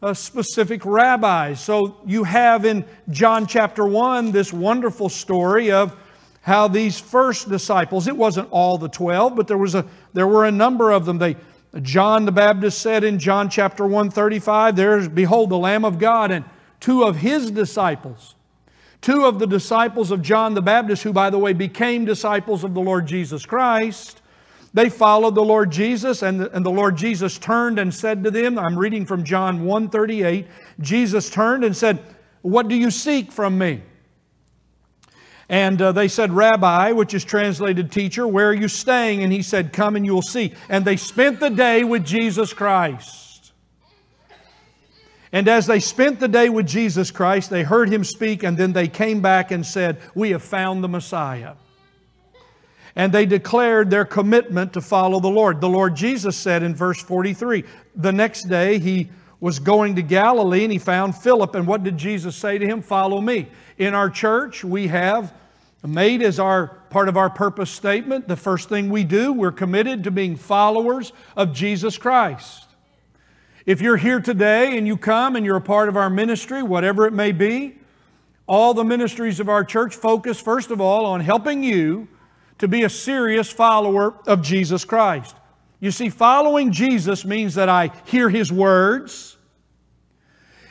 a 0.04 0.14
specific 0.14 0.86
rabbis. 0.86 1.60
So 1.60 1.98
you 2.06 2.24
have 2.24 2.66
in 2.66 2.86
John 3.10 3.48
chapter 3.48 3.86
1 3.86 4.32
this 4.32 4.54
wonderful 4.54 5.10
story 5.10 5.72
of 5.72 5.96
how 6.42 6.68
these 6.68 7.00
first 7.00 7.50
disciples, 7.50 8.08
it 8.08 8.16
wasn't 8.16 8.50
all 8.52 8.78
the 8.78 8.90
12, 8.90 9.36
but 9.36 9.48
there 9.48 9.58
was 9.58 9.74
a 9.74 9.86
there 10.14 10.28
were 10.28 10.46
a 10.46 10.52
number 10.52 10.92
of 10.92 11.06
them. 11.06 11.18
They 11.18 11.38
John 11.82 12.26
the 12.26 12.32
Baptist 12.32 12.80
said 12.80 13.04
in 13.04 13.18
John 13.18 13.50
chapter 13.50 13.86
135, 13.86 14.76
There's, 14.76 15.08
behold, 15.08 15.50
the 15.50 15.58
Lamb 15.58 15.84
of 15.84 15.98
God, 15.98 16.30
and 16.30 16.46
two 16.84 17.06
of 17.06 17.16
his 17.16 17.50
disciples, 17.50 18.36
two 19.00 19.24
of 19.24 19.40
the 19.40 19.48
disciples 19.48 20.12
of 20.12 20.22
John 20.22 20.54
the 20.54 20.62
Baptist, 20.62 21.04
who, 21.04 21.14
by 21.14 21.30
the 21.30 21.40
way, 21.40 21.54
became 21.54 22.04
disciples 22.04 22.66
of 22.66 22.74
the 22.74 22.82
Lord 22.82 23.08
Jesus 23.08 23.46
Christ, 23.46 24.22
they 24.74 24.90
followed 24.90 25.34
the 25.34 25.46
Lord 25.46 25.72
Jesus, 25.72 26.24
and 26.24 26.42
the, 26.42 26.52
and 26.52 26.66
the 26.66 26.72
Lord 26.72 26.98
Jesus 26.98 27.38
turned 27.38 27.80
and 27.80 27.94
said 27.94 28.22
to 28.26 28.32
them, 28.32 28.60
I'm 28.60 28.78
reading 28.78 29.06
from 29.06 29.24
John 29.24 29.64
138, 29.64 30.46
Jesus 30.82 31.30
turned 31.30 31.64
and 31.64 31.74
said, 31.74 32.00
What 32.42 32.68
do 32.68 32.76
you 32.76 32.92
seek 32.92 33.32
from 33.32 33.58
me? 33.58 33.82
And 35.48 35.82
uh, 35.82 35.94
they 35.94 36.10
said, 36.10 36.34
Rabbi, 36.34 36.92
which 36.92 37.14
is 37.14 37.24
translated 37.24 37.94
teacher, 37.94 38.28
where 38.28 38.50
are 38.50 38.54
you 38.54 38.68
staying? 38.68 39.24
And 39.24 39.32
he 39.32 39.42
said, 39.42 39.72
Come 39.72 39.96
and 39.96 40.06
you'll 40.06 40.22
see. 40.22 40.54
And 40.68 40.84
they 40.84 40.98
spent 40.98 41.40
the 41.40 41.50
day 41.50 41.86
with 41.86 42.06
Jesus 42.06 42.52
Christ. 42.52 43.23
And 45.34 45.48
as 45.48 45.66
they 45.66 45.80
spent 45.80 46.20
the 46.20 46.28
day 46.28 46.48
with 46.48 46.68
Jesus 46.68 47.10
Christ, 47.10 47.50
they 47.50 47.64
heard 47.64 47.92
him 47.92 48.04
speak, 48.04 48.44
and 48.44 48.56
then 48.56 48.72
they 48.72 48.88
came 48.88 49.20
back 49.20 49.50
and 49.50 49.66
said, 49.66 49.98
We 50.14 50.30
have 50.30 50.44
found 50.44 50.84
the 50.84 50.88
Messiah. 50.88 51.56
And 52.96 53.12
they 53.12 53.26
declared 53.26 53.90
their 53.90 54.06
commitment 54.06 54.74
to 54.74 54.82
follow 54.82 55.20
the 55.20 55.28
Lord. 55.28 55.60
The 55.60 55.68
Lord 55.68 55.96
Jesus 55.96 56.38
said 56.38 56.62
in 56.62 56.76
verse 56.76 57.02
43 57.02 57.64
the 57.96 58.12
next 58.12 58.44
day 58.44 58.78
he 58.78 59.10
was 59.40 59.58
going 59.58 59.96
to 59.96 60.04
Galilee 60.04 60.64
and 60.64 60.72
he 60.72 60.78
found 60.78 61.16
Philip. 61.16 61.56
And 61.56 61.66
what 61.66 61.84
did 61.84 61.98
Jesus 61.98 62.36
say 62.36 62.60
to 62.60 62.66
him? 62.68 62.84
Follow 62.84 63.20
me. 63.20 63.48
In 63.80 63.96
our 63.96 64.12
church, 64.12 64.64
we 64.64 64.88
have 64.90 65.34
made 65.84 66.22
as 66.22 66.40
our 66.40 66.68
part 66.92 67.10
of 67.10 67.18
our 67.18 67.32
purpose 67.32 67.72
statement 67.72 68.28
the 68.28 68.36
first 68.36 68.70
thing 68.70 68.92
we 68.92 69.04
do, 69.04 69.34
we're 69.34 69.52
committed 69.52 70.04
to 70.04 70.12
being 70.12 70.36
followers 70.36 71.12
of 71.36 71.52
Jesus 71.52 71.98
Christ. 71.98 72.68
If 73.66 73.82
you're 73.82 73.98
here 73.98 74.20
today 74.20 74.78
and 74.78 74.86
you 74.86 74.98
come 74.98 75.36
and 75.36 75.46
you're 75.46 75.56
a 75.56 75.62
part 75.62 75.88
of 75.88 75.96
our 75.96 76.10
ministry, 76.10 76.62
whatever 76.62 77.06
it 77.06 77.14
may 77.14 77.32
be, 77.32 77.78
all 78.46 78.74
the 78.74 78.84
ministries 78.84 79.40
of 79.40 79.48
our 79.48 79.64
church 79.64 79.96
focus, 79.96 80.40
first 80.40 80.70
of 80.70 80.82
all, 80.82 81.06
on 81.06 81.22
helping 81.22 81.64
you 81.64 82.10
to 82.58 82.68
be 82.68 82.84
a 82.84 82.90
serious 82.90 83.50
follower 83.50 84.16
of 84.28 84.42
Jesus 84.42 84.84
Christ. 84.84 85.36
You 85.80 85.92
see, 85.92 86.10
following 86.10 86.72
Jesus 86.72 87.24
means 87.24 87.56
that 87.56 87.70
I 87.70 87.92
hear 88.06 88.30
His 88.30 88.52
words, 88.52 89.38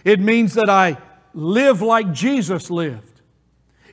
it 0.05 0.21
means 0.21 0.55
that 0.55 0.69
I 0.69 0.99
live 1.33 1.81
like 1.81 2.13
Jesus 2.13 2.71
lived. 2.71 3.21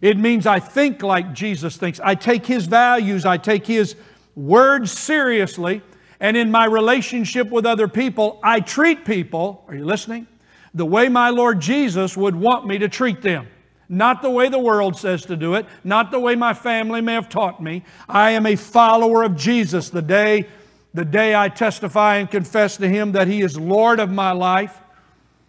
It 0.02 0.18
means 0.18 0.46
I 0.46 0.60
think 0.60 1.04
like 1.04 1.34
Jesus 1.34 1.78
thinks. 1.78 2.00
I 2.02 2.16
take 2.16 2.46
His 2.46 2.66
values, 2.66 3.26
I 3.26 3.38
take 3.38 3.66
His 3.66 3.96
words 4.36 4.92
seriously, 4.92 5.82
and 6.20 6.36
in 6.36 6.52
my 6.52 6.66
relationship 6.66 7.50
with 7.50 7.66
other 7.66 7.88
people, 7.88 8.40
I 8.44 8.60
treat 8.60 9.06
people, 9.06 9.64
are 9.68 9.76
you 9.76 9.86
listening? 9.86 10.28
The 10.74 10.86
way 10.86 11.10
my 11.10 11.30
Lord 11.30 11.60
Jesus 11.60 12.18
would 12.18 12.36
want 12.36 12.68
me 12.68 12.78
to 12.80 12.90
treat 12.90 13.22
them. 13.22 13.48
Not 13.88 14.22
the 14.22 14.30
way 14.30 14.50
the 14.50 14.60
world 14.60 14.96
says 14.98 15.26
to 15.26 15.36
do 15.36 15.56
it, 15.56 15.66
not 15.84 16.12
the 16.12 16.20
way 16.20 16.36
my 16.36 16.54
family 16.54 17.02
may 17.02 17.14
have 17.14 17.28
taught 17.28 17.62
me. 17.62 17.84
I 18.08 18.32
am 18.32 18.46
a 18.46 18.56
follower 18.56 19.24
of 19.24 19.36
Jesus. 19.36 19.90
The 19.90 20.04
day, 20.04 20.48
the 20.94 21.06
day 21.06 21.34
I 21.34 21.50
testify 21.50 22.18
and 22.18 22.30
confess 22.30 22.78
to 22.78 22.88
Him 22.88 23.14
that 23.14 23.28
He 23.28 23.42
is 23.42 23.58
Lord 23.58 24.00
of 24.00 24.12
my 24.12 24.32
life, 24.32 24.80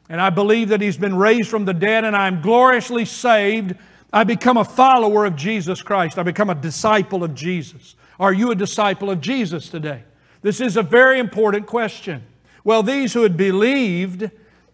and 0.09 0.21
I 0.21 0.31
believe 0.31 0.71
that 0.71 0.81
He's 0.81 0.97
been 0.97 1.17
raised 1.17 1.51
from 1.51 1.67
the 1.67 1.75
dead 1.75 2.05
and 2.05 2.17
I'm 2.17 2.41
gloriously 2.41 3.05
saved, 3.05 3.75
I 4.13 4.25
become 4.25 4.57
a 4.57 4.65
follower 4.65 5.25
of 5.25 5.37
Jesus 5.37 5.83
Christ. 5.83 6.19
I 6.19 6.23
become 6.23 6.51
a 6.51 6.55
disciple 6.55 7.23
of 7.23 7.35
Jesus. 7.35 7.95
Are 8.19 8.33
you 8.33 8.51
a 8.51 8.55
disciple 8.55 9.11
of 9.11 9.21
Jesus 9.21 9.69
today? 9.69 10.03
This 10.43 10.61
is 10.61 10.77
a 10.77 10.83
very 10.83 11.19
important 11.19 11.67
question. 11.67 12.23
Well, 12.65 12.83
these 12.83 13.13
who 13.13 13.23
had 13.23 13.37
believed 13.37 14.31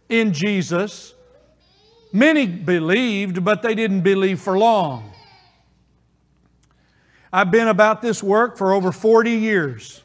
in 0.09 0.33
Jesus, 0.33 1.15
many 2.13 2.47
believed, 2.47 3.45
but 3.45 3.63
they 3.63 3.75
didn't 3.75 4.03
believe 4.03 4.41
for 4.41 4.59
long. 4.59 5.13
I've 7.33 7.51
been 7.51 7.69
about 7.69 8.03
this 8.03 8.23
work 8.23 8.57
for 8.57 8.73
over 8.73 8.93
40 8.93 9.31
years. 9.31 10.03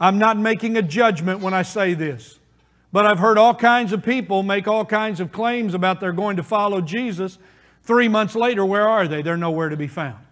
I'm 0.00 0.18
not 0.18 0.36
making 0.36 0.76
a 0.76 0.82
judgment 0.82 1.40
when 1.40 1.54
I 1.54 1.62
say 1.62 1.94
this. 1.94 2.38
But 2.92 3.06
I've 3.06 3.18
heard 3.18 3.38
all 3.38 3.54
kinds 3.54 3.92
of 3.92 4.04
people 4.04 4.42
make 4.42 4.68
all 4.68 4.84
kinds 4.84 5.18
of 5.20 5.32
claims 5.32 5.74
about 5.74 6.00
they're 6.00 6.12
going 6.12 6.36
to 6.36 6.42
follow 6.42 6.80
Jesus. 6.80 7.38
Three 7.82 8.08
months 8.08 8.34
later, 8.34 8.64
where 8.64 8.88
are 8.88 9.08
they? 9.08 9.22
They're 9.22 9.36
nowhere 9.36 9.68
to 9.68 9.76
be 9.76 9.88
found. 9.88 10.23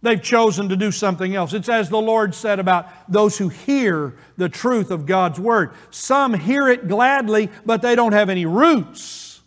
They've 0.00 0.22
chosen 0.22 0.68
to 0.68 0.76
do 0.76 0.92
something 0.92 1.34
else. 1.34 1.52
It's 1.52 1.68
as 1.68 1.88
the 1.88 2.00
Lord 2.00 2.34
said 2.34 2.60
about 2.60 2.88
those 3.10 3.36
who 3.36 3.48
hear 3.48 4.16
the 4.36 4.48
truth 4.48 4.90
of 4.90 5.06
God's 5.06 5.40
Word. 5.40 5.72
Some 5.90 6.34
hear 6.34 6.68
it 6.68 6.86
gladly, 6.86 7.50
but 7.66 7.82
they 7.82 7.96
don't 7.96 8.12
have 8.12 8.28
any 8.28 8.46
roots. 8.46 9.40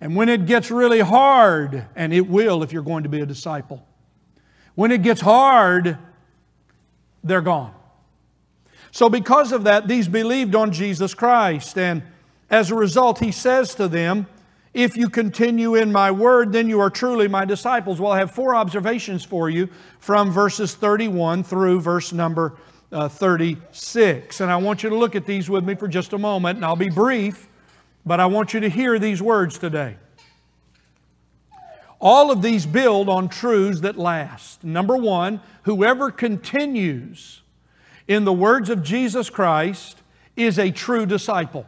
And 0.00 0.14
when 0.14 0.28
it 0.28 0.46
gets 0.46 0.70
really 0.70 1.00
hard, 1.00 1.86
and 1.96 2.12
it 2.12 2.28
will 2.28 2.62
if 2.62 2.72
you're 2.72 2.82
going 2.82 3.02
to 3.02 3.08
be 3.08 3.20
a 3.20 3.26
disciple, 3.26 3.86
when 4.74 4.92
it 4.92 5.02
gets 5.02 5.20
hard, 5.20 5.98
they're 7.24 7.40
gone. 7.40 7.74
So, 8.90 9.08
because 9.08 9.52
of 9.52 9.64
that, 9.64 9.88
these 9.88 10.06
believed 10.06 10.54
on 10.54 10.70
Jesus 10.70 11.14
Christ. 11.14 11.78
And 11.78 12.02
as 12.50 12.70
a 12.70 12.74
result, 12.74 13.18
he 13.18 13.32
says 13.32 13.74
to 13.76 13.88
them, 13.88 14.26
If 14.74 14.96
you 14.96 15.10
continue 15.10 15.74
in 15.74 15.92
my 15.92 16.10
word, 16.10 16.52
then 16.52 16.68
you 16.68 16.80
are 16.80 16.88
truly 16.88 17.28
my 17.28 17.44
disciples. 17.44 18.00
Well, 18.00 18.12
I 18.12 18.18
have 18.18 18.30
four 18.30 18.54
observations 18.54 19.22
for 19.24 19.50
you 19.50 19.68
from 19.98 20.30
verses 20.30 20.74
31 20.74 21.44
through 21.44 21.80
verse 21.80 22.12
number 22.12 22.56
uh, 22.90 23.08
36. 23.08 24.40
And 24.40 24.50
I 24.50 24.56
want 24.56 24.82
you 24.82 24.88
to 24.90 24.96
look 24.96 25.14
at 25.14 25.26
these 25.26 25.50
with 25.50 25.64
me 25.64 25.74
for 25.74 25.88
just 25.88 26.12
a 26.12 26.18
moment, 26.18 26.56
and 26.56 26.64
I'll 26.64 26.76
be 26.76 26.88
brief, 26.88 27.48
but 28.06 28.18
I 28.18 28.26
want 28.26 28.54
you 28.54 28.60
to 28.60 28.68
hear 28.68 28.98
these 28.98 29.20
words 29.20 29.58
today. 29.58 29.96
All 32.00 32.30
of 32.30 32.42
these 32.42 32.66
build 32.66 33.08
on 33.08 33.28
truths 33.28 33.80
that 33.80 33.96
last. 33.96 34.64
Number 34.64 34.96
one, 34.96 35.40
whoever 35.62 36.10
continues 36.10 37.42
in 38.08 38.24
the 38.24 38.32
words 38.32 38.68
of 38.68 38.82
Jesus 38.82 39.30
Christ, 39.30 39.98
is 40.36 40.58
a 40.58 40.70
true 40.70 41.06
disciple. 41.06 41.66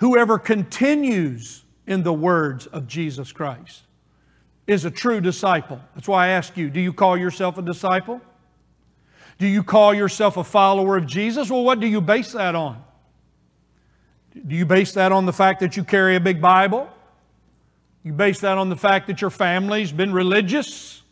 Whoever 0.00 0.38
continues 0.38 1.64
in 1.86 2.02
the 2.02 2.12
words 2.12 2.66
of 2.66 2.86
Jesus 2.86 3.32
Christ 3.32 3.82
is 4.66 4.86
a 4.86 4.90
true 4.90 5.20
disciple. 5.20 5.78
That's 5.94 6.08
why 6.08 6.26
I 6.26 6.28
ask 6.30 6.56
you 6.56 6.70
do 6.70 6.80
you 6.80 6.92
call 6.92 7.18
yourself 7.18 7.58
a 7.58 7.62
disciple? 7.62 8.20
Do 9.38 9.46
you 9.46 9.62
call 9.62 9.92
yourself 9.92 10.36
a 10.36 10.44
follower 10.44 10.96
of 10.96 11.06
Jesus? 11.06 11.50
Well, 11.50 11.64
what 11.64 11.80
do 11.80 11.86
you 11.86 12.00
base 12.00 12.32
that 12.32 12.54
on? 12.54 12.82
Do 14.46 14.54
you 14.54 14.64
base 14.64 14.92
that 14.92 15.12
on 15.12 15.26
the 15.26 15.32
fact 15.32 15.60
that 15.60 15.76
you 15.76 15.84
carry 15.84 16.16
a 16.16 16.20
big 16.20 16.40
Bible? 16.40 16.88
You 18.02 18.12
base 18.12 18.40
that 18.40 18.56
on 18.56 18.70
the 18.70 18.76
fact 18.76 19.06
that 19.08 19.20
your 19.20 19.30
family's 19.30 19.92
been 19.92 20.12
religious? 20.12 21.02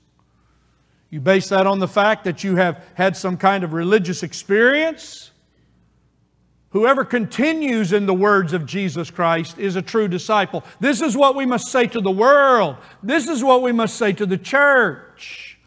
You 1.11 1.21
base 1.21 1.49
that 1.51 1.67
on 1.67 1.79
the 1.79 1.89
fact 1.89 2.25
that 2.25 2.43
you 2.43 2.57
have 2.57 2.85
had 2.95 3.17
some 3.17 3.37
kind 3.37 3.65
of 3.65 3.75
religious 3.75 4.23
experience. 4.23 5.28
Whoever 6.71 7.05
continues 7.05 7.95
in 7.95 8.05
the 8.05 8.15
words 8.15 8.53
of 8.53 8.67
Jesus 8.67 9.11
Christ 9.11 9.59
is 9.59 9.77
a 9.77 9.83
true 9.83 10.07
disciple. 10.07 10.65
This 10.81 11.01
is 11.01 11.17
what 11.17 11.35
we 11.35 11.47
must 11.47 11.69
say 11.69 11.87
to 11.87 12.01
the 12.01 12.11
world. 12.11 12.77
This 13.03 13.27
is 13.27 13.43
what 13.43 13.63
we 13.63 13.73
must 13.73 13.97
say 13.97 14.13
to 14.13 14.27
the 14.27 14.37
church. 14.37 15.59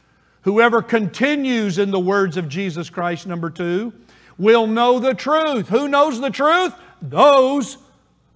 Whoever 0.44 0.82
continues 0.82 1.80
in 1.80 1.90
the 1.90 2.00
words 2.00 2.38
of 2.38 2.50
Jesus 2.50 2.90
Christ, 2.90 3.26
number 3.26 3.50
two, 3.50 3.94
will 4.38 4.68
know 4.68 5.00
the 5.00 5.16
truth. 5.16 5.70
Who 5.70 5.88
knows 5.88 6.22
the 6.22 6.30
truth? 6.30 6.74
Those 7.02 7.78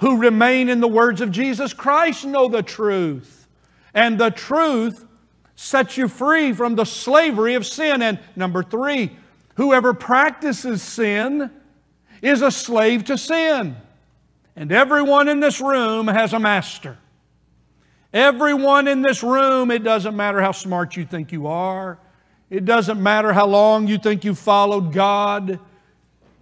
who 0.02 0.18
remain 0.18 0.68
in 0.68 0.82
the 0.82 0.88
words 0.88 1.22
of 1.22 1.32
Jesus 1.32 1.72
Christ 1.72 2.26
know 2.26 2.48
the 2.48 2.64
truth. 2.64 3.48
And 3.94 4.20
the 4.20 4.32
truth 4.32 5.06
sets 5.56 5.98
you 5.98 6.08
free 6.08 6.52
from 6.52 6.76
the 6.76 6.86
slavery 6.86 7.54
of 7.54 7.66
sin. 7.66 8.02
And 8.02 8.20
number 8.36 8.62
three, 8.62 9.16
whoever 9.56 9.94
practices 9.94 10.82
sin 10.82 11.52
is 12.26 12.42
a 12.42 12.50
slave 12.50 13.06
to 13.06 13.18
sin. 13.18 13.76
And 14.56 14.72
everyone 14.72 15.28
in 15.28 15.40
this 15.40 15.62
room 15.62 16.08
has 16.08 16.34
a 16.34 16.40
master. 16.40 16.98
Everyone 18.14 18.88
in 18.88 19.02
this 19.02 19.22
room, 19.22 19.70
it 19.70 19.84
doesn't 19.84 20.16
matter 20.16 20.42
how 20.42 20.54
smart 20.54 20.96
you 20.96 21.06
think 21.06 21.32
you 21.32 21.48
are, 21.48 22.00
it 22.50 22.64
doesn't 22.66 23.02
matter 23.02 23.34
how 23.34 23.46
long 23.46 23.88
you 23.88 23.98
think 23.98 24.24
you've 24.24 24.40
followed 24.40 24.94
God. 24.94 25.60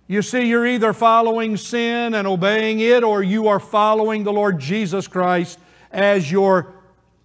You 0.06 0.22
see, 0.22 0.48
you're 0.48 0.68
either 0.68 0.94
following 0.94 1.58
sin 1.58 2.14
and 2.14 2.28
obeying 2.28 2.82
it, 2.82 3.04
or 3.04 3.24
you 3.24 3.48
are 3.48 3.60
following 3.60 4.24
the 4.24 4.34
Lord 4.34 4.60
Jesus 4.60 5.08
Christ 5.08 5.58
as 5.92 6.30
your 6.30 6.74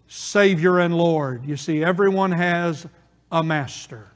Savior 0.07 0.79
and 0.79 0.97
Lord. 0.97 1.45
You 1.45 1.57
see, 1.57 1.85
everyone 1.85 2.33
has 2.33 2.87
a 3.31 3.43
master. 3.43 4.07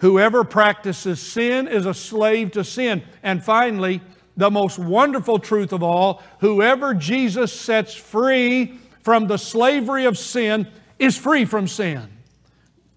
Whoever 0.00 0.44
practices 0.44 1.20
sin 1.20 1.68
is 1.68 1.86
a 1.86 1.94
slave 1.94 2.52
to 2.52 2.64
sin. 2.64 3.02
And 3.22 3.44
finally, 3.44 4.00
the 4.36 4.50
most 4.50 4.78
wonderful 4.78 5.38
truth 5.38 5.72
of 5.72 5.82
all 5.82 6.22
whoever 6.40 6.94
Jesus 6.94 7.52
sets 7.52 7.94
free 7.94 8.78
from 9.02 9.26
the 9.26 9.36
slavery 9.36 10.06
of 10.06 10.16
sin 10.16 10.66
is 10.98 11.16
free 11.16 11.44
from 11.44 11.68
sin. 11.68 12.08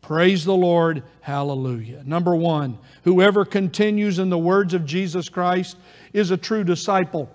Praise 0.01 0.43
the 0.45 0.55
Lord. 0.55 1.03
Hallelujah. 1.21 2.03
Number 2.05 2.35
one, 2.35 2.77
whoever 3.03 3.45
continues 3.45 4.19
in 4.19 4.29
the 4.29 4.37
words 4.37 4.73
of 4.73 4.85
Jesus 4.85 5.29
Christ 5.29 5.77
is 6.11 6.31
a 6.31 6.37
true 6.37 6.63
disciple. 6.63 7.29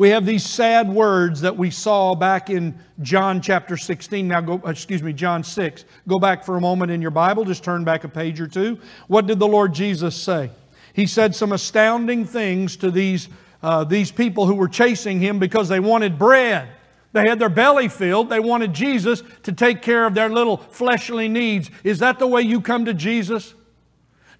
We 0.00 0.08
have 0.08 0.24
these 0.24 0.46
sad 0.46 0.88
words 0.88 1.42
that 1.42 1.58
we 1.58 1.70
saw 1.70 2.14
back 2.14 2.48
in 2.48 2.74
John 3.02 3.42
chapter 3.42 3.76
16. 3.76 4.26
Now 4.26 4.40
go, 4.40 4.54
excuse 4.64 5.02
me, 5.02 5.12
John 5.12 5.44
6. 5.44 5.84
Go 6.08 6.18
back 6.18 6.42
for 6.42 6.56
a 6.56 6.60
moment 6.60 6.90
in 6.90 7.02
your 7.02 7.10
Bible, 7.10 7.44
just 7.44 7.62
turn 7.62 7.84
back 7.84 8.04
a 8.04 8.08
page 8.08 8.40
or 8.40 8.46
two. 8.46 8.78
What 9.08 9.26
did 9.26 9.38
the 9.38 9.46
Lord 9.46 9.74
Jesus 9.74 10.16
say? 10.16 10.48
He 10.94 11.06
said 11.06 11.34
some 11.36 11.52
astounding 11.52 12.24
things 12.24 12.78
to 12.78 12.90
these, 12.90 13.28
uh, 13.62 13.84
these 13.84 14.10
people 14.10 14.46
who 14.46 14.54
were 14.54 14.68
chasing 14.68 15.20
him 15.20 15.38
because 15.38 15.68
they 15.68 15.80
wanted 15.80 16.18
bread. 16.18 16.70
They 17.12 17.28
had 17.28 17.38
their 17.38 17.50
belly 17.50 17.88
filled. 17.88 18.30
They 18.30 18.40
wanted 18.40 18.72
Jesus 18.72 19.22
to 19.42 19.52
take 19.52 19.82
care 19.82 20.06
of 20.06 20.14
their 20.14 20.30
little 20.30 20.56
fleshly 20.56 21.28
needs. 21.28 21.70
Is 21.84 21.98
that 21.98 22.18
the 22.18 22.26
way 22.26 22.40
you 22.40 22.62
come 22.62 22.86
to 22.86 22.94
Jesus? 22.94 23.52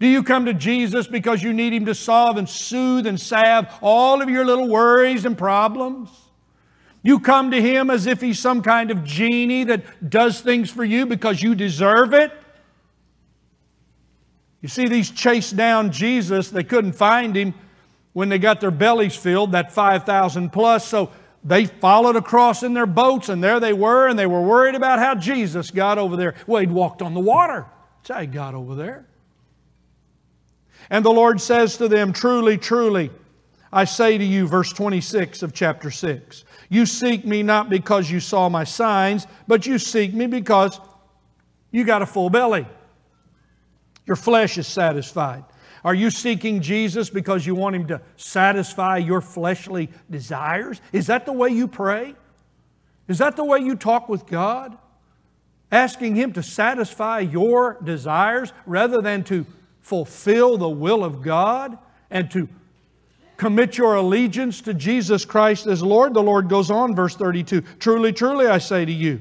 Do 0.00 0.08
you 0.08 0.22
come 0.22 0.46
to 0.46 0.54
Jesus 0.54 1.06
because 1.06 1.42
you 1.42 1.52
need 1.52 1.74
Him 1.74 1.84
to 1.84 1.94
solve 1.94 2.38
and 2.38 2.48
soothe 2.48 3.06
and 3.06 3.20
salve 3.20 3.66
all 3.82 4.22
of 4.22 4.30
your 4.30 4.46
little 4.46 4.66
worries 4.66 5.26
and 5.26 5.36
problems? 5.36 6.08
You 7.02 7.20
come 7.20 7.50
to 7.50 7.60
Him 7.60 7.90
as 7.90 8.06
if 8.06 8.20
He's 8.20 8.38
some 8.38 8.62
kind 8.62 8.90
of 8.90 9.04
genie 9.04 9.64
that 9.64 10.08
does 10.08 10.40
things 10.40 10.70
for 10.70 10.84
you 10.84 11.04
because 11.04 11.42
you 11.42 11.54
deserve 11.54 12.14
it? 12.14 12.32
You 14.62 14.68
see, 14.68 14.88
these 14.88 15.10
chased 15.10 15.56
down 15.56 15.92
Jesus, 15.92 16.48
they 16.48 16.64
couldn't 16.64 16.92
find 16.92 17.36
Him 17.36 17.52
when 18.14 18.30
they 18.30 18.38
got 18.38 18.60
their 18.60 18.70
bellies 18.70 19.14
filled, 19.14 19.52
that 19.52 19.70
5,000 19.70 20.50
plus. 20.50 20.88
So 20.88 21.12
they 21.44 21.66
followed 21.66 22.16
across 22.16 22.62
in 22.62 22.72
their 22.72 22.86
boats, 22.86 23.28
and 23.28 23.44
there 23.44 23.60
they 23.60 23.74
were, 23.74 24.08
and 24.08 24.18
they 24.18 24.26
were 24.26 24.42
worried 24.42 24.74
about 24.74 24.98
how 24.98 25.14
Jesus 25.14 25.70
got 25.70 25.98
over 25.98 26.16
there. 26.16 26.34
Well, 26.46 26.60
he'd 26.60 26.72
walked 26.72 27.02
on 27.02 27.12
the 27.12 27.20
water. 27.20 27.66
That's 27.98 28.16
how 28.16 28.20
he 28.22 28.26
got 28.26 28.54
over 28.54 28.74
there. 28.74 29.06
And 30.88 31.04
the 31.04 31.10
Lord 31.10 31.40
says 31.40 31.76
to 31.76 31.88
them, 31.88 32.12
Truly, 32.12 32.56
truly, 32.56 33.10
I 33.72 33.84
say 33.84 34.18
to 34.18 34.24
you, 34.24 34.46
verse 34.46 34.72
26 34.72 35.42
of 35.42 35.52
chapter 35.52 35.90
6, 35.90 36.44
you 36.68 36.86
seek 36.86 37.24
me 37.24 37.42
not 37.42 37.68
because 37.68 38.10
you 38.10 38.20
saw 38.20 38.48
my 38.48 38.64
signs, 38.64 39.26
but 39.46 39.66
you 39.66 39.78
seek 39.78 40.14
me 40.14 40.26
because 40.26 40.80
you 41.70 41.84
got 41.84 42.02
a 42.02 42.06
full 42.06 42.30
belly. 42.30 42.66
Your 44.06 44.16
flesh 44.16 44.58
is 44.58 44.66
satisfied. 44.66 45.44
Are 45.84 45.94
you 45.94 46.10
seeking 46.10 46.60
Jesus 46.60 47.10
because 47.10 47.46
you 47.46 47.54
want 47.54 47.76
Him 47.76 47.86
to 47.88 48.00
satisfy 48.16 48.98
your 48.98 49.20
fleshly 49.20 49.88
desires? 50.10 50.80
Is 50.92 51.06
that 51.06 51.26
the 51.26 51.32
way 51.32 51.50
you 51.50 51.68
pray? 51.68 52.14
Is 53.08 53.18
that 53.18 53.36
the 53.36 53.44
way 53.44 53.60
you 53.60 53.76
talk 53.76 54.08
with 54.08 54.26
God? 54.26 54.76
Asking 55.72 56.16
Him 56.16 56.32
to 56.34 56.42
satisfy 56.42 57.20
your 57.20 57.78
desires 57.82 58.52
rather 58.66 59.00
than 59.00 59.24
to 59.24 59.46
fulfill 59.80 60.58
the 60.58 60.68
will 60.68 61.04
of 61.04 61.22
God 61.22 61.78
and 62.10 62.30
to 62.30 62.48
commit 63.36 63.78
your 63.78 63.94
allegiance 63.94 64.60
to 64.62 64.74
Jesus 64.74 65.24
Christ 65.24 65.66
as 65.66 65.82
Lord? 65.82 66.14
The 66.14 66.22
Lord 66.22 66.48
goes 66.48 66.70
on, 66.70 66.94
verse 66.94 67.16
32 67.16 67.62
Truly, 67.78 68.12
truly, 68.12 68.46
I 68.46 68.58
say 68.58 68.84
to 68.84 68.92
you, 68.92 69.20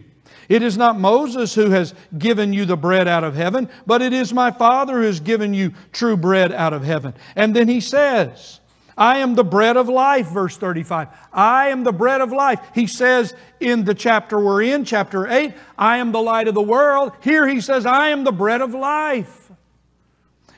it 0.49 0.63
is 0.63 0.77
not 0.77 0.99
Moses 0.99 1.53
who 1.53 1.69
has 1.69 1.93
given 2.17 2.53
you 2.53 2.65
the 2.65 2.75
bread 2.75 3.07
out 3.07 3.23
of 3.23 3.35
heaven, 3.35 3.69
but 3.85 4.01
it 4.01 4.13
is 4.13 4.33
my 4.33 4.49
Father 4.49 4.97
who 4.97 5.03
has 5.03 5.19
given 5.19 5.53
you 5.53 5.73
true 5.91 6.17
bread 6.17 6.51
out 6.51 6.73
of 6.73 6.83
heaven. 6.83 7.13
And 7.35 7.55
then 7.55 7.67
he 7.67 7.79
says, 7.79 8.59
I 8.97 9.19
am 9.19 9.35
the 9.35 9.45
bread 9.45 9.77
of 9.77 9.87
life, 9.87 10.27
verse 10.27 10.57
35. 10.57 11.07
I 11.31 11.69
am 11.69 11.83
the 11.83 11.93
bread 11.93 12.19
of 12.19 12.33
life. 12.33 12.59
He 12.75 12.87
says 12.87 13.33
in 13.59 13.85
the 13.85 13.93
chapter 13.93 14.37
we're 14.37 14.63
in, 14.63 14.83
chapter 14.83 15.25
8, 15.25 15.53
I 15.77 15.97
am 15.99 16.11
the 16.11 16.21
light 16.21 16.49
of 16.49 16.55
the 16.55 16.61
world. 16.61 17.13
Here 17.21 17.47
he 17.47 17.61
says, 17.61 17.85
I 17.85 18.09
am 18.09 18.25
the 18.25 18.33
bread 18.33 18.61
of 18.61 18.73
life. 18.73 19.38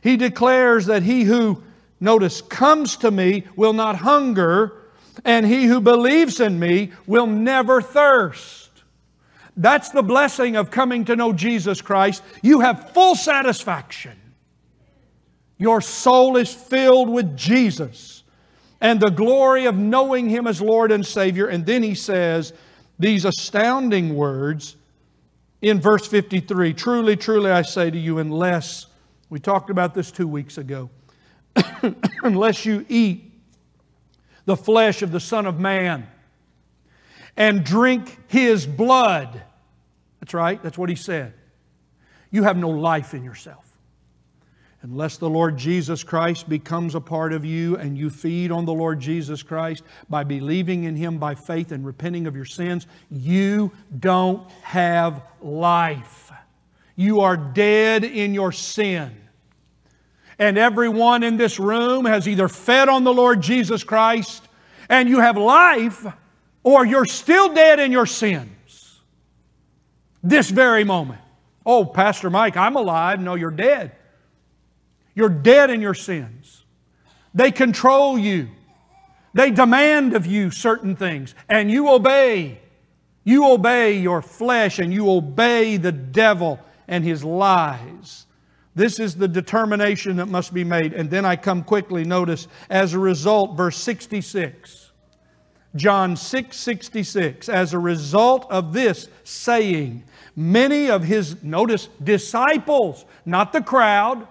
He 0.01 0.17
declares 0.17 0.87
that 0.87 1.03
he 1.03 1.23
who, 1.23 1.63
notice, 1.99 2.41
comes 2.41 2.97
to 2.97 3.11
me 3.11 3.45
will 3.55 3.73
not 3.73 3.97
hunger, 3.97 4.73
and 5.23 5.45
he 5.45 5.65
who 5.65 5.79
believes 5.79 6.39
in 6.39 6.59
me 6.59 6.91
will 7.05 7.27
never 7.27 7.81
thirst. 7.81 8.69
That's 9.55 9.89
the 9.89 10.01
blessing 10.01 10.55
of 10.55 10.71
coming 10.71 11.05
to 11.05 11.15
know 11.15 11.33
Jesus 11.33 11.81
Christ. 11.81 12.23
You 12.41 12.61
have 12.61 12.91
full 12.91 13.15
satisfaction. 13.15 14.17
Your 15.57 15.81
soul 15.81 16.37
is 16.37 16.51
filled 16.51 17.09
with 17.09 17.37
Jesus 17.37 18.23
and 18.81 18.99
the 18.99 19.11
glory 19.11 19.65
of 19.65 19.77
knowing 19.77 20.27
Him 20.27 20.47
as 20.47 20.59
Lord 20.59 20.91
and 20.91 21.05
Savior. 21.05 21.47
And 21.47 21.65
then 21.65 21.83
He 21.83 21.93
says 21.93 22.53
these 22.97 23.25
astounding 23.25 24.15
words 24.15 24.75
in 25.61 25.79
verse 25.79 26.07
53 26.07 26.73
Truly, 26.73 27.15
truly, 27.15 27.51
I 27.51 27.61
say 27.61 27.91
to 27.91 27.97
you, 27.97 28.17
unless, 28.17 28.87
we 29.31 29.39
talked 29.39 29.69
about 29.69 29.93
this 29.93 30.11
two 30.11 30.27
weeks 30.27 30.57
ago, 30.57 30.89
unless 32.21 32.65
you 32.65 32.85
eat 32.89 33.31
the 34.43 34.57
flesh 34.57 35.01
of 35.01 35.13
the 35.13 35.21
Son 35.21 35.45
of 35.45 35.57
Man, 35.57 36.05
and 37.37 37.63
drink 37.63 38.19
his 38.27 38.67
blood. 38.67 39.41
That's 40.19 40.33
right, 40.33 40.61
that's 40.61 40.77
what 40.77 40.89
he 40.89 40.97
said. 40.97 41.33
You 42.29 42.43
have 42.43 42.57
no 42.57 42.69
life 42.69 43.13
in 43.13 43.23
yourself. 43.23 43.65
Unless 44.81 45.17
the 45.17 45.29
Lord 45.29 45.57
Jesus 45.57 46.03
Christ 46.03 46.49
becomes 46.49 46.93
a 46.93 47.01
part 47.01 47.31
of 47.31 47.45
you 47.45 47.77
and 47.77 47.97
you 47.97 48.09
feed 48.09 48.51
on 48.51 48.65
the 48.65 48.73
Lord 48.73 48.99
Jesus 48.99 49.43
Christ 49.43 49.83
by 50.09 50.25
believing 50.25 50.83
in 50.83 50.97
Him 50.97 51.19
by 51.19 51.35
faith 51.35 51.71
and 51.71 51.85
repenting 51.85 52.27
of 52.27 52.35
your 52.35 52.45
sins, 52.45 52.85
you 53.09 53.71
don't 53.97 54.49
have 54.63 55.21
life. 55.41 56.33
You 56.97 57.21
are 57.21 57.37
dead 57.37 58.03
in 58.03 58.33
your 58.33 58.51
sin. 58.51 59.20
And 60.41 60.57
everyone 60.57 61.21
in 61.21 61.37
this 61.37 61.59
room 61.59 62.03
has 62.05 62.27
either 62.27 62.47
fed 62.47 62.89
on 62.89 63.03
the 63.03 63.13
Lord 63.13 63.41
Jesus 63.41 63.83
Christ 63.83 64.41
and 64.89 65.07
you 65.07 65.19
have 65.19 65.37
life, 65.37 66.03
or 66.63 66.83
you're 66.83 67.05
still 67.05 67.53
dead 67.53 67.79
in 67.79 67.91
your 67.91 68.07
sins. 68.07 68.99
This 70.23 70.49
very 70.49 70.83
moment. 70.83 71.21
Oh, 71.63 71.85
Pastor 71.85 72.31
Mike, 72.31 72.57
I'm 72.57 72.75
alive. 72.75 73.21
No, 73.21 73.35
you're 73.35 73.51
dead. 73.51 73.91
You're 75.13 75.29
dead 75.29 75.69
in 75.69 75.79
your 75.79 75.93
sins. 75.93 76.63
They 77.35 77.51
control 77.51 78.17
you. 78.17 78.49
They 79.35 79.51
demand 79.51 80.15
of 80.15 80.25
you 80.25 80.49
certain 80.49 80.95
things, 80.95 81.35
and 81.49 81.69
you 81.69 81.87
obey. 81.87 82.59
You 83.23 83.47
obey 83.47 83.99
your 83.99 84.23
flesh 84.23 84.79
and 84.79 84.91
you 84.91 85.07
obey 85.11 85.77
the 85.77 85.91
devil 85.91 86.59
and 86.87 87.03
his 87.03 87.23
lies. 87.23 88.25
This 88.73 88.99
is 88.99 89.15
the 89.15 89.27
determination 89.27 90.15
that 90.17 90.27
must 90.27 90.53
be 90.53 90.63
made. 90.63 90.93
And 90.93 91.09
then 91.09 91.25
I 91.25 91.35
come 91.35 91.63
quickly, 91.63 92.05
notice, 92.05 92.47
as 92.69 92.93
a 92.93 92.99
result, 92.99 93.57
verse 93.57 93.77
66. 93.77 94.91
John 95.75 96.15
6 96.15 96.57
66. 96.57 97.49
As 97.49 97.73
a 97.73 97.79
result 97.79 98.49
of 98.49 98.73
this 98.73 99.09
saying, 99.23 100.03
many 100.35 100.89
of 100.89 101.03
his, 101.03 101.43
notice, 101.43 101.89
disciples, 102.03 103.05
not 103.25 103.53
the 103.53 103.61
crowd, 103.61 104.27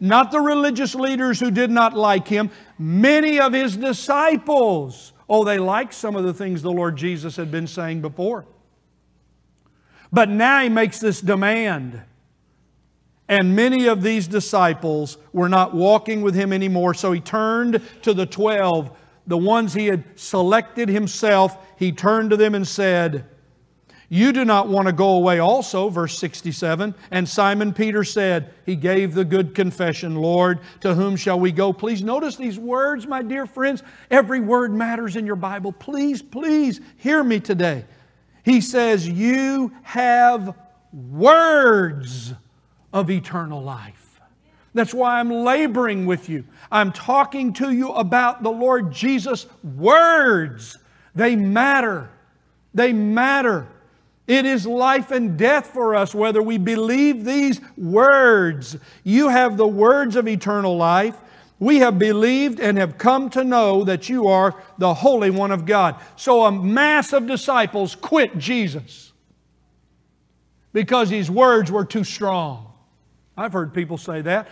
not 0.00 0.30
the 0.30 0.40
religious 0.40 0.94
leaders 0.94 1.40
who 1.40 1.50
did 1.50 1.70
not 1.70 1.94
like 1.94 2.28
him, 2.28 2.50
many 2.78 3.40
of 3.40 3.52
his 3.52 3.76
disciples, 3.76 5.12
oh, 5.28 5.44
they 5.44 5.58
liked 5.58 5.94
some 5.94 6.16
of 6.16 6.24
the 6.24 6.34
things 6.34 6.62
the 6.62 6.70
Lord 6.70 6.96
Jesus 6.96 7.36
had 7.36 7.50
been 7.50 7.66
saying 7.66 8.00
before. 8.00 8.46
But 10.12 10.28
now 10.28 10.62
he 10.62 10.68
makes 10.68 11.00
this 11.00 11.20
demand. 11.20 12.00
And 13.28 13.54
many 13.54 13.86
of 13.86 14.02
these 14.02 14.26
disciples 14.26 15.18
were 15.32 15.50
not 15.50 15.74
walking 15.74 16.22
with 16.22 16.34
him 16.34 16.52
anymore. 16.52 16.94
So 16.94 17.12
he 17.12 17.20
turned 17.20 17.82
to 18.02 18.14
the 18.14 18.24
twelve, 18.24 18.96
the 19.26 19.36
ones 19.36 19.74
he 19.74 19.86
had 19.86 20.04
selected 20.18 20.88
himself. 20.88 21.58
He 21.76 21.92
turned 21.92 22.30
to 22.30 22.38
them 22.38 22.54
and 22.54 22.66
said, 22.66 23.26
You 24.08 24.32
do 24.32 24.46
not 24.46 24.68
want 24.68 24.86
to 24.86 24.94
go 24.94 25.10
away 25.10 25.40
also, 25.40 25.90
verse 25.90 26.18
67. 26.18 26.94
And 27.10 27.28
Simon 27.28 27.74
Peter 27.74 28.02
said, 28.02 28.54
He 28.64 28.74
gave 28.74 29.12
the 29.12 29.26
good 29.26 29.54
confession, 29.54 30.16
Lord, 30.16 30.60
to 30.80 30.94
whom 30.94 31.14
shall 31.14 31.38
we 31.38 31.52
go? 31.52 31.70
Please 31.74 32.02
notice 32.02 32.36
these 32.36 32.58
words, 32.58 33.06
my 33.06 33.20
dear 33.20 33.44
friends. 33.44 33.82
Every 34.10 34.40
word 34.40 34.72
matters 34.72 35.16
in 35.16 35.26
your 35.26 35.36
Bible. 35.36 35.72
Please, 35.72 36.22
please 36.22 36.80
hear 36.96 37.22
me 37.22 37.40
today. 37.40 37.84
He 38.42 38.62
says, 38.62 39.06
You 39.06 39.70
have 39.82 40.56
words 40.94 42.32
of 42.92 43.10
eternal 43.10 43.62
life. 43.62 44.20
That's 44.74 44.94
why 44.94 45.18
I'm 45.18 45.30
laboring 45.30 46.06
with 46.06 46.28
you. 46.28 46.44
I'm 46.70 46.92
talking 46.92 47.52
to 47.54 47.72
you 47.72 47.90
about 47.92 48.42
the 48.42 48.50
Lord 48.50 48.92
Jesus' 48.92 49.46
words. 49.62 50.78
They 51.14 51.36
matter. 51.36 52.10
They 52.74 52.92
matter. 52.92 53.66
It 54.26 54.44
is 54.44 54.66
life 54.66 55.10
and 55.10 55.38
death 55.38 55.68
for 55.68 55.94
us 55.94 56.14
whether 56.14 56.42
we 56.42 56.58
believe 56.58 57.24
these 57.24 57.60
words. 57.76 58.76
You 59.02 59.28
have 59.28 59.56
the 59.56 59.66
words 59.66 60.16
of 60.16 60.28
eternal 60.28 60.76
life. 60.76 61.16
We 61.58 61.78
have 61.78 61.98
believed 61.98 62.60
and 62.60 62.78
have 62.78 62.98
come 62.98 63.30
to 63.30 63.42
know 63.42 63.84
that 63.84 64.08
you 64.08 64.28
are 64.28 64.54
the 64.76 64.94
Holy 64.94 65.30
One 65.30 65.50
of 65.50 65.64
God. 65.64 65.96
So 66.14 66.44
a 66.44 66.52
mass 66.52 67.12
of 67.12 67.26
disciples 67.26 67.96
quit 67.96 68.38
Jesus 68.38 69.12
because 70.72 71.08
his 71.10 71.30
words 71.30 71.72
were 71.72 71.84
too 71.84 72.04
strong. 72.04 72.67
I've 73.38 73.52
heard 73.52 73.72
people 73.72 73.96
say 73.96 74.20
that. 74.22 74.48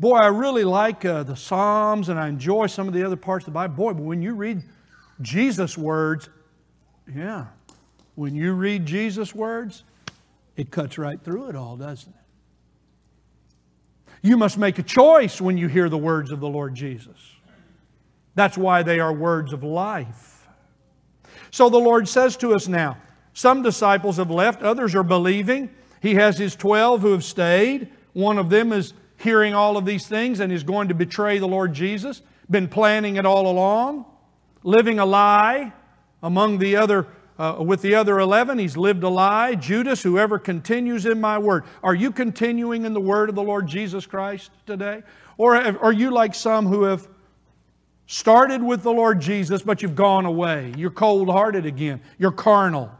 Boy, 0.00 0.16
I 0.16 0.26
really 0.26 0.64
like 0.64 1.04
uh, 1.04 1.22
the 1.22 1.36
Psalms 1.36 2.08
and 2.08 2.18
I 2.18 2.28
enjoy 2.28 2.66
some 2.66 2.88
of 2.88 2.94
the 2.94 3.04
other 3.04 3.16
parts 3.16 3.44
of 3.46 3.52
the 3.52 3.54
Bible. 3.54 3.76
Boy, 3.76 3.92
but 3.94 4.02
when 4.02 4.20
you 4.20 4.34
read 4.34 4.62
Jesus' 5.22 5.78
words, 5.78 6.28
yeah, 7.14 7.46
when 8.16 8.34
you 8.34 8.54
read 8.54 8.84
Jesus' 8.86 9.32
words, 9.34 9.84
it 10.56 10.72
cuts 10.72 10.98
right 10.98 11.22
through 11.22 11.48
it 11.48 11.54
all, 11.56 11.76
doesn't 11.76 12.12
it? 12.12 12.14
You 14.20 14.36
must 14.36 14.58
make 14.58 14.80
a 14.80 14.82
choice 14.82 15.40
when 15.40 15.56
you 15.56 15.68
hear 15.68 15.88
the 15.88 15.96
words 15.96 16.32
of 16.32 16.40
the 16.40 16.48
Lord 16.48 16.74
Jesus. 16.74 17.36
That's 18.34 18.58
why 18.58 18.82
they 18.82 18.98
are 18.98 19.12
words 19.12 19.52
of 19.52 19.62
life. 19.62 20.48
So 21.52 21.70
the 21.70 21.78
Lord 21.78 22.08
says 22.08 22.36
to 22.38 22.52
us 22.54 22.66
now 22.66 22.98
some 23.32 23.62
disciples 23.62 24.16
have 24.16 24.32
left, 24.32 24.64
others 24.64 24.96
are 24.96 25.04
believing. 25.04 25.70
He 26.02 26.14
has 26.14 26.36
his 26.36 26.56
12 26.56 27.02
who 27.02 27.12
have 27.12 27.22
stayed. 27.22 27.92
One 28.18 28.36
of 28.36 28.50
them 28.50 28.72
is 28.72 28.94
hearing 29.18 29.54
all 29.54 29.76
of 29.76 29.84
these 29.84 30.08
things 30.08 30.40
and 30.40 30.52
is 30.52 30.64
going 30.64 30.88
to 30.88 30.94
betray 30.94 31.38
the 31.38 31.46
Lord 31.46 31.72
Jesus, 31.72 32.20
been 32.50 32.66
planning 32.66 33.14
it 33.14 33.24
all 33.24 33.48
along, 33.48 34.06
living 34.64 34.98
a 34.98 35.06
lie 35.06 35.72
among 36.20 36.58
the 36.58 36.74
other. 36.74 37.06
Uh, 37.38 37.58
with 37.60 37.80
the 37.80 37.94
other 37.94 38.18
11, 38.18 38.58
he's 38.58 38.76
lived 38.76 39.04
a 39.04 39.08
lie. 39.08 39.54
Judas, 39.54 40.02
whoever 40.02 40.36
continues 40.36 41.06
in 41.06 41.20
my 41.20 41.38
word. 41.38 41.62
Are 41.80 41.94
you 41.94 42.10
continuing 42.10 42.84
in 42.84 42.92
the 42.92 43.00
word 43.00 43.28
of 43.28 43.36
the 43.36 43.42
Lord 43.44 43.68
Jesus 43.68 44.04
Christ 44.04 44.50
today? 44.66 45.04
Or 45.36 45.54
are 45.54 45.92
you 45.92 46.10
like 46.10 46.34
some 46.34 46.66
who 46.66 46.82
have 46.82 47.06
started 48.08 48.64
with 48.64 48.82
the 48.82 48.90
Lord 48.90 49.20
Jesus, 49.20 49.62
but 49.62 49.80
you've 49.80 49.94
gone 49.94 50.26
away? 50.26 50.74
You're 50.76 50.90
cold 50.90 51.28
hearted 51.28 51.66
again. 51.66 52.00
You're 52.18 52.32
carnal. 52.32 52.90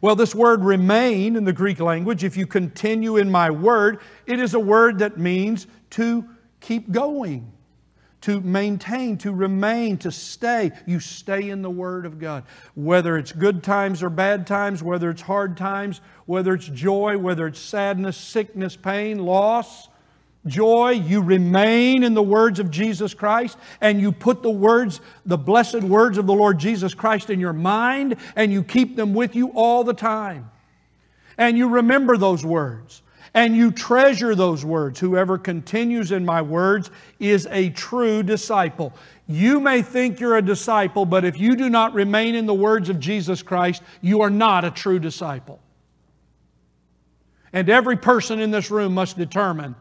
Well, 0.00 0.16
this 0.16 0.34
word 0.34 0.64
remain 0.64 1.36
in 1.36 1.44
the 1.44 1.52
Greek 1.52 1.80
language, 1.80 2.24
if 2.24 2.36
you 2.36 2.46
continue 2.46 3.16
in 3.16 3.30
my 3.30 3.50
word, 3.50 4.00
it 4.26 4.40
is 4.40 4.54
a 4.54 4.60
word 4.60 4.98
that 4.98 5.18
means 5.18 5.66
to 5.90 6.24
keep 6.60 6.90
going, 6.90 7.52
to 8.22 8.40
maintain, 8.40 9.16
to 9.18 9.32
remain, 9.32 9.96
to 9.98 10.10
stay. 10.10 10.72
You 10.86 11.00
stay 11.00 11.48
in 11.48 11.62
the 11.62 11.70
word 11.70 12.04
of 12.04 12.18
God. 12.18 12.44
Whether 12.74 13.16
it's 13.16 13.32
good 13.32 13.62
times 13.62 14.02
or 14.02 14.10
bad 14.10 14.46
times, 14.46 14.82
whether 14.82 15.10
it's 15.10 15.22
hard 15.22 15.56
times, 15.56 16.00
whether 16.26 16.54
it's 16.54 16.66
joy, 16.66 17.16
whether 17.16 17.46
it's 17.46 17.60
sadness, 17.60 18.16
sickness, 18.16 18.76
pain, 18.76 19.18
loss, 19.18 19.88
joy, 20.46 20.90
you 20.90 21.22
remain 21.22 22.02
in 22.02 22.14
the 22.14 22.22
words 22.22 22.58
of 22.58 22.70
Jesus 22.70 23.14
Christ, 23.14 23.58
and 23.80 24.00
you 24.00 24.12
put 24.12 24.42
the 24.42 24.50
words, 24.50 25.00
the 25.24 25.38
blessed 25.38 25.82
words 25.82 26.18
of 26.18 26.26
the 26.26 26.34
Lord 26.34 26.58
Jesus 26.58 26.94
Christ 26.94 27.30
in 27.30 27.40
your 27.40 27.52
mind, 27.52 28.16
and 28.34 28.52
you 28.52 28.62
keep 28.62 28.96
them 28.96 29.14
with 29.14 29.34
you 29.34 29.48
all 29.48 29.84
the 29.84 29.94
time. 29.94 30.50
And 31.38 31.58
you 31.58 31.68
remember 31.68 32.16
those 32.16 32.44
words, 32.44 33.02
and 33.34 33.54
you 33.54 33.70
treasure 33.70 34.34
those 34.34 34.64
words. 34.64 34.98
Whoever 34.98 35.36
continues 35.36 36.12
in 36.12 36.24
my 36.24 36.40
words 36.40 36.90
is 37.18 37.46
a 37.50 37.70
true 37.70 38.22
disciple. 38.22 38.92
You 39.28 39.60
may 39.60 39.82
think 39.82 40.20
you're 40.20 40.36
a 40.36 40.42
disciple, 40.42 41.04
but 41.04 41.24
if 41.24 41.38
you 41.38 41.56
do 41.56 41.68
not 41.68 41.92
remain 41.92 42.34
in 42.34 42.46
the 42.46 42.54
words 42.54 42.88
of 42.88 43.00
Jesus 43.00 43.42
Christ, 43.42 43.82
you 44.00 44.22
are 44.22 44.30
not 44.30 44.64
a 44.64 44.70
true 44.70 44.98
disciple. 44.98 45.60
And 47.52 47.68
every 47.68 47.96
person 47.96 48.38
in 48.38 48.50
this 48.50 48.70
room 48.70 48.94
must 48.94 49.16
determine 49.16 49.74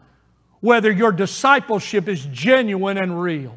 whether 0.65 0.91
your 0.91 1.11
discipleship 1.11 2.07
is 2.09 2.25
genuine 2.31 2.97
and 2.97 3.21
real. 3.21 3.55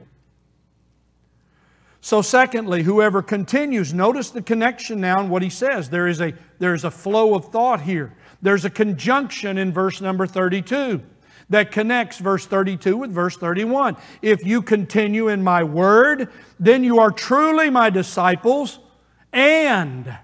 So, 2.03 2.21
secondly, 2.21 2.83
whoever 2.83 3.23
continues, 3.23 3.95
notice 3.95 4.29
the 4.29 4.43
connection 4.43 5.01
now 5.01 5.19
in 5.21 5.31
what 5.31 5.41
he 5.43 5.49
says. 5.49 5.89
There 5.89 6.07
is 6.07 6.21
a, 6.21 6.35
there 6.59 6.75
is 6.75 6.85
a 6.85 6.91
flow 6.91 7.35
of 7.35 7.47
thought 7.47 7.81
here. 7.81 8.15
There's 8.43 8.67
a 8.67 8.71
conjunction 8.71 9.57
in 9.57 9.73
verse 9.73 10.03
number 10.03 10.27
32 10.27 11.03
that 11.49 11.73
connects 11.73 12.19
verse 12.19 12.45
32 12.45 12.99
with 12.99 13.11
verse 13.11 13.39
31. 13.39 13.97
If 14.21 14.45
you 14.45 14.61
continue 14.61 15.29
in 15.29 15.43
my 15.43 15.65
word, 15.65 16.29
then 16.61 16.85
you 16.85 16.99
are 16.99 17.11
truly 17.11 17.71
my 17.71 17.89
disciples, 17.89 18.81
and, 19.33 20.15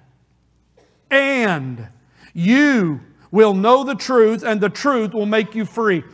and 1.10 1.88
you 2.34 3.00
will 3.30 3.54
know 3.54 3.84
the 3.84 3.94
truth, 3.94 4.44
and 4.44 4.60
the 4.60 4.68
truth 4.68 5.14
will 5.14 5.24
make 5.24 5.54
you 5.54 5.64
free. 5.64 6.04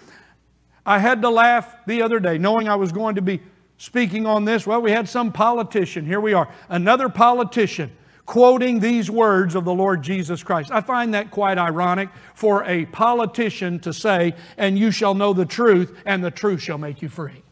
I 0.85 0.99
had 0.99 1.23
to 1.23 1.31
laugh 1.31 1.77
the 1.87 2.03
other 2.03 2.21
day, 2.21 2.39
knowing 2.39 2.69
I 2.69 2.77
was 2.77 2.93
going 2.93 3.15
to 3.17 3.23
be 3.23 3.41
speaking 3.79 4.27
on 4.27 4.45
this. 4.45 4.67
Well, 4.67 4.83
we 4.83 4.91
had 4.91 5.09
some 5.09 5.33
politician, 5.33 6.05
here 6.07 6.21
we 6.21 6.33
are, 6.33 6.49
another 6.69 7.09
politician 7.09 7.91
quoting 8.31 8.79
these 8.79 9.11
words 9.11 9.57
of 9.57 9.65
the 9.65 9.75
Lord 9.75 10.03
Jesus 10.03 10.45
Christ. 10.45 10.71
I 10.71 10.83
find 10.83 11.15
that 11.15 11.33
quite 11.33 11.59
ironic 11.59 12.11
for 12.35 12.63
a 12.63 12.87
politician 12.87 13.81
to 13.81 13.93
say, 13.93 14.35
And 14.57 14.79
you 14.79 14.93
shall 14.93 15.15
know 15.15 15.33
the 15.33 15.45
truth, 15.45 15.99
and 16.07 16.23
the 16.23 16.31
truth 16.31 16.63
shall 16.63 16.79
make 16.79 17.03
you 17.03 17.09
free. 17.09 17.43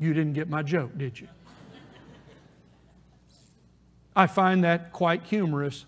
You 0.00 0.14
didn't 0.14 0.32
get 0.32 0.48
my 0.48 0.64
joke, 0.64 0.98
did 0.98 1.20
you? 1.20 1.28
I 4.16 4.26
find 4.26 4.64
that 4.64 4.92
quite 4.92 5.22
humorous 5.22 5.84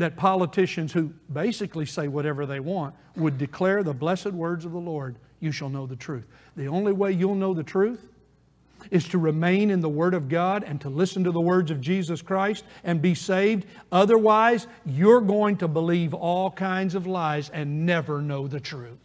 that 0.00 0.16
politicians 0.16 0.92
who 0.92 1.12
basically 1.32 1.86
say 1.86 2.08
whatever 2.08 2.46
they 2.46 2.60
want 2.60 2.94
would 3.16 3.38
declare 3.38 3.82
the 3.82 3.94
blessed 3.94 4.32
words 4.32 4.64
of 4.64 4.72
the 4.72 4.78
Lord, 4.78 5.16
you 5.40 5.52
shall 5.52 5.68
know 5.68 5.86
the 5.86 5.96
truth. 5.96 6.26
The 6.56 6.68
only 6.68 6.92
way 6.92 7.12
you'll 7.12 7.34
know 7.34 7.54
the 7.54 7.62
truth 7.62 8.06
is 8.90 9.06
to 9.08 9.18
remain 9.18 9.70
in 9.70 9.80
the 9.80 9.88
Word 9.88 10.14
of 10.14 10.28
God 10.28 10.64
and 10.64 10.80
to 10.80 10.88
listen 10.88 11.24
to 11.24 11.32
the 11.32 11.40
words 11.40 11.70
of 11.70 11.80
Jesus 11.80 12.22
Christ 12.22 12.64
and 12.82 13.02
be 13.02 13.14
saved. 13.14 13.66
Otherwise, 13.92 14.66
you're 14.86 15.20
going 15.20 15.56
to 15.58 15.68
believe 15.68 16.14
all 16.14 16.50
kinds 16.50 16.94
of 16.94 17.06
lies 17.06 17.50
and 17.50 17.84
never 17.86 18.22
know 18.22 18.46
the 18.48 18.60
truth. 18.60 18.98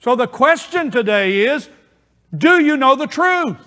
So 0.00 0.16
the 0.16 0.26
question 0.26 0.90
today 0.90 1.42
is 1.44 1.68
do 2.36 2.62
you 2.64 2.76
know 2.76 2.96
the 2.96 3.06
truth? 3.06 3.58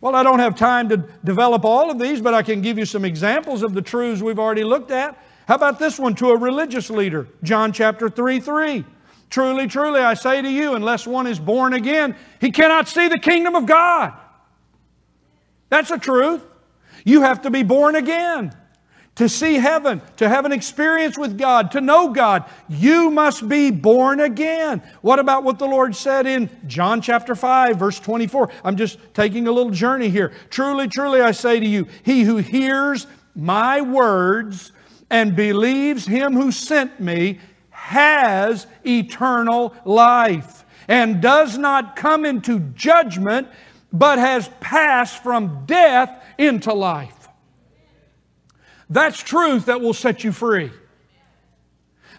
Well, 0.00 0.14
I 0.14 0.22
don't 0.22 0.38
have 0.38 0.54
time 0.54 0.88
to 0.88 0.96
develop 1.24 1.64
all 1.64 1.90
of 1.90 1.98
these, 1.98 2.20
but 2.20 2.32
I 2.32 2.42
can 2.42 2.62
give 2.62 2.78
you 2.78 2.86
some 2.86 3.04
examples 3.04 3.62
of 3.62 3.74
the 3.74 3.82
truths 3.82 4.22
we've 4.22 4.38
already 4.38 4.64
looked 4.64 4.90
at. 4.90 5.22
How 5.46 5.56
about 5.56 5.78
this 5.78 5.98
one 5.98 6.14
to 6.16 6.30
a 6.30 6.38
religious 6.38 6.90
leader? 6.90 7.28
John 7.42 7.72
chapter 7.72 8.08
3 8.08 8.40
3. 8.40 8.84
Truly, 9.28 9.68
truly, 9.68 10.00
I 10.00 10.14
say 10.14 10.42
to 10.42 10.50
you, 10.50 10.74
unless 10.74 11.06
one 11.06 11.26
is 11.26 11.38
born 11.38 11.72
again, 11.72 12.16
he 12.40 12.50
cannot 12.50 12.88
see 12.88 13.08
the 13.08 13.18
kingdom 13.18 13.54
of 13.54 13.66
God. 13.66 14.12
That's 15.68 15.90
a 15.90 15.98
truth. 15.98 16.44
You 17.04 17.22
have 17.22 17.42
to 17.42 17.50
be 17.50 17.62
born 17.62 17.94
again 17.94 18.52
to 19.16 19.28
see 19.28 19.54
heaven, 19.54 20.00
to 20.16 20.28
have 20.28 20.44
an 20.44 20.52
experience 20.52 21.18
with 21.18 21.36
God, 21.36 21.72
to 21.72 21.80
know 21.80 22.10
God, 22.10 22.44
you 22.68 23.10
must 23.10 23.48
be 23.48 23.70
born 23.70 24.20
again. 24.20 24.82
What 25.02 25.18
about 25.18 25.44
what 25.44 25.58
the 25.58 25.66
Lord 25.66 25.94
said 25.94 26.26
in 26.26 26.48
John 26.66 27.02
chapter 27.02 27.34
5, 27.34 27.76
verse 27.76 28.00
24? 28.00 28.50
I'm 28.64 28.76
just 28.76 28.98
taking 29.12 29.46
a 29.46 29.52
little 29.52 29.72
journey 29.72 30.08
here. 30.08 30.32
Truly, 30.48 30.88
truly, 30.88 31.20
I 31.20 31.32
say 31.32 31.60
to 31.60 31.66
you, 31.66 31.86
he 32.02 32.22
who 32.22 32.38
hears 32.38 33.06
my 33.34 33.80
words 33.80 34.72
and 35.10 35.36
believes 35.36 36.06
him 36.06 36.34
who 36.34 36.52
sent 36.52 37.00
me 37.00 37.40
has 37.70 38.66
eternal 38.86 39.74
life 39.84 40.64
and 40.88 41.20
does 41.20 41.58
not 41.58 41.94
come 41.94 42.24
into 42.24 42.60
judgment, 42.74 43.48
but 43.92 44.18
has 44.18 44.48
passed 44.60 45.22
from 45.22 45.64
death 45.66 46.24
into 46.38 46.72
life. 46.72 47.19
That's 48.90 49.22
truth 49.22 49.66
that 49.66 49.80
will 49.80 49.94
set 49.94 50.24
you 50.24 50.32
free. 50.32 50.72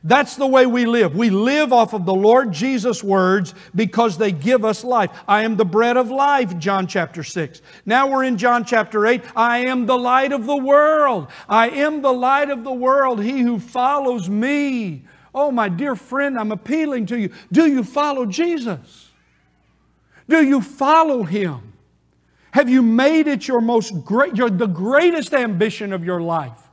That's 0.03 0.35
the 0.35 0.47
way 0.47 0.65
we 0.65 0.85
live. 0.87 1.15
We 1.15 1.29
live 1.29 1.71
off 1.71 1.93
of 1.93 2.05
the 2.05 2.13
Lord 2.13 2.51
Jesus' 2.51 3.03
words 3.03 3.53
because 3.75 4.17
they 4.17 4.31
give 4.31 4.65
us 4.65 4.83
life. 4.83 5.11
I 5.27 5.43
am 5.43 5.57
the 5.57 5.65
bread 5.65 5.95
of 5.95 6.09
life, 6.09 6.57
John 6.57 6.87
chapter 6.87 7.23
6. 7.23 7.61
Now 7.85 8.07
we're 8.07 8.23
in 8.23 8.37
John 8.37 8.65
chapter 8.65 9.05
8. 9.05 9.21
I 9.35 9.59
am 9.59 9.85
the 9.85 9.97
light 9.97 10.31
of 10.31 10.47
the 10.47 10.57
world. 10.57 11.27
I 11.47 11.69
am 11.69 12.01
the 12.01 12.13
light 12.13 12.49
of 12.49 12.63
the 12.63 12.71
world. 12.71 13.21
He 13.21 13.41
who 13.41 13.59
follows 13.59 14.27
me. 14.27 15.05
Oh, 15.35 15.51
my 15.51 15.69
dear 15.69 15.95
friend, 15.95 16.39
I'm 16.39 16.51
appealing 16.51 17.05
to 17.07 17.19
you. 17.19 17.31
Do 17.51 17.67
you 17.67 17.83
follow 17.83 18.25
Jesus? 18.25 19.11
Do 20.27 20.43
you 20.43 20.61
follow 20.61 21.23
Him? 21.23 21.70
Have 22.51 22.69
you 22.69 22.81
made 22.81 23.27
it 23.27 23.47
your 23.47 23.61
most 23.61 24.03
great, 24.03 24.35
your, 24.35 24.49
the 24.49 24.67
greatest 24.67 25.33
ambition 25.33 25.93
of 25.93 26.03
your 26.03 26.21
life? 26.21 26.69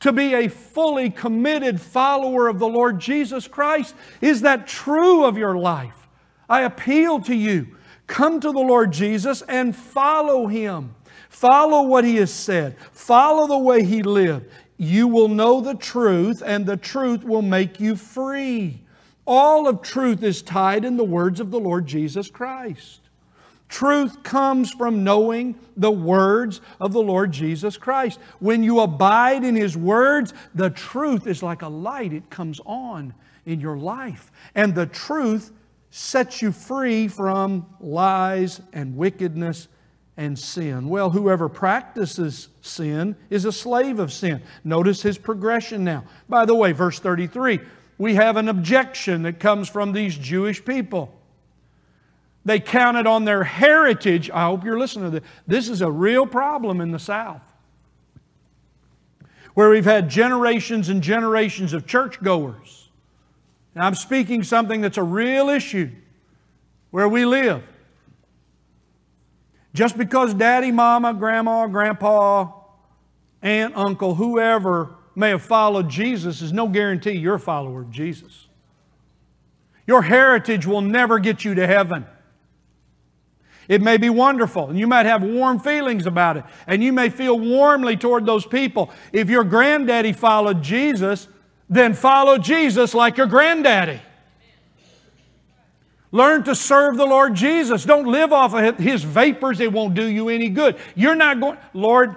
to 0.00 0.12
be 0.12 0.34
a 0.34 0.48
fully 0.48 1.10
committed 1.10 1.80
follower 1.80 2.48
of 2.48 2.58
the 2.58 2.68
Lord 2.68 3.00
Jesus 3.00 3.48
Christ? 3.48 3.94
Is 4.20 4.42
that 4.42 4.66
true 4.66 5.24
of 5.24 5.36
your 5.36 5.56
life? 5.56 6.06
I 6.48 6.62
appeal 6.62 7.20
to 7.22 7.34
you. 7.34 7.76
Come 8.06 8.40
to 8.40 8.52
the 8.52 8.58
Lord 8.58 8.92
Jesus 8.92 9.42
and 9.42 9.74
follow 9.74 10.46
Him. 10.46 10.94
Follow 11.28 11.82
what 11.82 12.04
He 12.04 12.16
has 12.16 12.32
said. 12.32 12.76
Follow 12.92 13.46
the 13.46 13.58
way 13.58 13.84
He 13.84 14.02
lived. 14.02 14.46
You 14.76 15.08
will 15.08 15.28
know 15.28 15.60
the 15.60 15.74
truth, 15.74 16.42
and 16.44 16.64
the 16.64 16.76
truth 16.76 17.24
will 17.24 17.42
make 17.42 17.80
you 17.80 17.96
free. 17.96 18.80
All 19.26 19.68
of 19.68 19.82
truth 19.82 20.22
is 20.22 20.40
tied 20.40 20.84
in 20.84 20.96
the 20.96 21.04
words 21.04 21.40
of 21.40 21.50
the 21.50 21.60
Lord 21.60 21.86
Jesus 21.86 22.30
Christ. 22.30 23.00
Truth 23.68 24.22
comes 24.22 24.72
from 24.72 25.04
knowing 25.04 25.58
the 25.76 25.90
words 25.90 26.60
of 26.80 26.92
the 26.92 27.02
Lord 27.02 27.32
Jesus 27.32 27.76
Christ. 27.76 28.18
When 28.38 28.62
you 28.62 28.80
abide 28.80 29.44
in 29.44 29.54
His 29.54 29.76
words, 29.76 30.32
the 30.54 30.70
truth 30.70 31.26
is 31.26 31.42
like 31.42 31.62
a 31.62 31.68
light, 31.68 32.12
it 32.12 32.30
comes 32.30 32.60
on 32.64 33.12
in 33.44 33.60
your 33.60 33.76
life. 33.76 34.32
And 34.54 34.74
the 34.74 34.86
truth 34.86 35.52
sets 35.90 36.40
you 36.40 36.52
free 36.52 37.08
from 37.08 37.66
lies 37.80 38.60
and 38.72 38.96
wickedness 38.96 39.68
and 40.16 40.38
sin. 40.38 40.88
Well, 40.88 41.10
whoever 41.10 41.48
practices 41.48 42.48
sin 42.60 43.16
is 43.30 43.44
a 43.44 43.52
slave 43.52 43.98
of 43.98 44.12
sin. 44.12 44.42
Notice 44.64 45.00
his 45.00 45.16
progression 45.16 45.84
now. 45.84 46.04
By 46.28 46.44
the 46.44 46.54
way, 46.54 46.72
verse 46.72 46.98
33, 46.98 47.60
we 47.98 48.14
have 48.14 48.36
an 48.36 48.48
objection 48.48 49.22
that 49.22 49.40
comes 49.40 49.68
from 49.68 49.92
these 49.92 50.16
Jewish 50.16 50.64
people. 50.64 51.17
They 52.44 52.60
counted 52.60 53.06
on 53.06 53.24
their 53.24 53.44
heritage. 53.44 54.30
I 54.30 54.44
hope 54.44 54.64
you're 54.64 54.78
listening 54.78 55.10
to 55.12 55.20
this. 55.20 55.28
This 55.46 55.68
is 55.68 55.80
a 55.82 55.90
real 55.90 56.26
problem 56.26 56.80
in 56.80 56.92
the 56.92 56.98
South 56.98 57.42
where 59.58 59.70
we've 59.70 59.84
had 59.84 60.08
generations 60.08 60.88
and 60.88 61.02
generations 61.02 61.72
of 61.72 61.84
churchgoers. 61.84 62.90
And 63.74 63.82
I'm 63.82 63.96
speaking 63.96 64.44
something 64.44 64.80
that's 64.80 64.98
a 64.98 65.02
real 65.02 65.48
issue 65.48 65.90
where 66.90 67.08
we 67.08 67.24
live. 67.24 67.64
Just 69.74 69.98
because 69.98 70.32
daddy, 70.32 70.70
mama, 70.70 71.12
grandma, 71.12 71.66
grandpa, 71.66 72.52
aunt, 73.42 73.76
uncle, 73.76 74.14
whoever 74.14 74.94
may 75.14 75.30
have 75.30 75.42
followed 75.42 75.88
Jesus 75.88 76.40
is 76.40 76.52
no 76.52 76.68
guarantee 76.68 77.12
you're 77.12 77.34
a 77.34 77.40
follower 77.40 77.82
of 77.82 77.90
Jesus. 77.90 78.46
Your 79.88 80.02
heritage 80.02 80.66
will 80.66 80.82
never 80.82 81.18
get 81.18 81.44
you 81.44 81.54
to 81.56 81.66
heaven. 81.66 82.06
It 83.68 83.82
may 83.82 83.98
be 83.98 84.08
wonderful, 84.08 84.70
and 84.70 84.78
you 84.78 84.86
might 84.86 85.04
have 85.04 85.22
warm 85.22 85.60
feelings 85.60 86.06
about 86.06 86.38
it, 86.38 86.44
and 86.66 86.82
you 86.82 86.92
may 86.92 87.10
feel 87.10 87.38
warmly 87.38 87.98
toward 87.98 88.24
those 88.24 88.46
people. 88.46 88.90
If 89.12 89.28
your 89.28 89.44
granddaddy 89.44 90.14
followed 90.14 90.62
Jesus, 90.62 91.28
then 91.68 91.92
follow 91.92 92.38
Jesus 92.38 92.94
like 92.94 93.18
your 93.18 93.26
granddaddy. 93.26 94.00
Learn 96.10 96.42
to 96.44 96.54
serve 96.54 96.96
the 96.96 97.04
Lord 97.04 97.34
Jesus. 97.34 97.84
Don't 97.84 98.06
live 98.06 98.32
off 98.32 98.54
of 98.54 98.78
his 98.78 99.04
vapors, 99.04 99.60
it 99.60 99.70
won't 99.70 99.94
do 99.94 100.06
you 100.06 100.30
any 100.30 100.48
good. 100.48 100.78
You're 100.94 101.14
not 101.14 101.38
going, 101.38 101.58
Lord, 101.74 102.16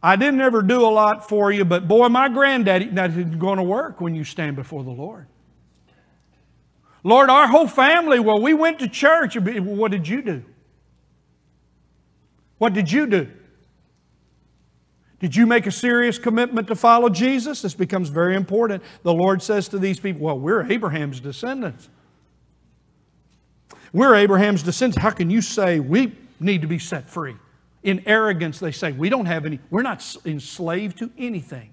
I 0.00 0.14
didn't 0.14 0.40
ever 0.40 0.62
do 0.62 0.82
a 0.86 0.92
lot 0.92 1.28
for 1.28 1.50
you, 1.50 1.64
but 1.64 1.88
boy, 1.88 2.08
my 2.08 2.28
granddaddy, 2.28 2.90
that 2.90 3.10
isn't 3.10 3.38
going 3.40 3.56
to 3.56 3.64
work 3.64 4.00
when 4.00 4.14
you 4.14 4.22
stand 4.22 4.54
before 4.54 4.84
the 4.84 4.90
Lord. 4.90 5.26
Lord, 7.04 7.28
our 7.28 7.46
whole 7.46 7.68
family, 7.68 8.18
well, 8.18 8.40
we 8.40 8.54
went 8.54 8.78
to 8.78 8.88
church. 8.88 9.36
What 9.36 9.90
did 9.90 10.08
you 10.08 10.22
do? 10.22 10.42
What 12.56 12.72
did 12.72 12.90
you 12.90 13.06
do? 13.06 13.30
Did 15.20 15.36
you 15.36 15.46
make 15.46 15.66
a 15.66 15.70
serious 15.70 16.18
commitment 16.18 16.66
to 16.68 16.74
follow 16.74 17.10
Jesus? 17.10 17.62
This 17.62 17.74
becomes 17.74 18.08
very 18.08 18.34
important. 18.34 18.82
The 19.02 19.12
Lord 19.12 19.42
says 19.42 19.68
to 19.68 19.78
these 19.78 20.00
people, 20.00 20.22
Well, 20.22 20.38
we're 20.38 20.70
Abraham's 20.70 21.20
descendants. 21.20 21.88
We're 23.92 24.14
Abraham's 24.14 24.62
descendants. 24.62 25.00
How 25.00 25.10
can 25.10 25.30
you 25.30 25.42
say 25.42 25.80
we 25.80 26.16
need 26.40 26.62
to 26.62 26.66
be 26.66 26.78
set 26.78 27.08
free? 27.08 27.36
In 27.82 28.02
arrogance, 28.06 28.58
they 28.58 28.72
say, 28.72 28.92
We 28.92 29.10
don't 29.10 29.26
have 29.26 29.44
any, 29.44 29.60
we're 29.70 29.82
not 29.82 30.04
enslaved 30.24 30.98
to 30.98 31.10
anything. 31.18 31.72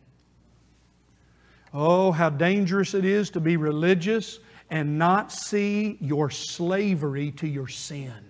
Oh, 1.73 2.11
how 2.11 2.29
dangerous 2.29 2.93
it 2.93 3.05
is 3.05 3.29
to 3.31 3.39
be 3.39 3.55
religious 3.55 4.39
and 4.71 4.97
not 4.97 5.33
see 5.33 5.97
your 5.99 6.29
slavery 6.29 7.31
to 7.31 7.47
your 7.47 7.67
sin. 7.67 8.25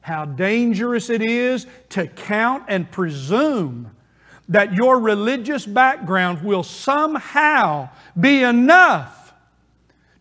How 0.00 0.24
dangerous 0.24 1.08
it 1.08 1.22
is 1.22 1.66
to 1.90 2.08
count 2.08 2.64
and 2.68 2.90
presume 2.90 3.92
that 4.48 4.74
your 4.74 4.98
religious 4.98 5.64
background 5.64 6.42
will 6.42 6.64
somehow 6.64 7.88
be 8.18 8.42
enough 8.42 9.32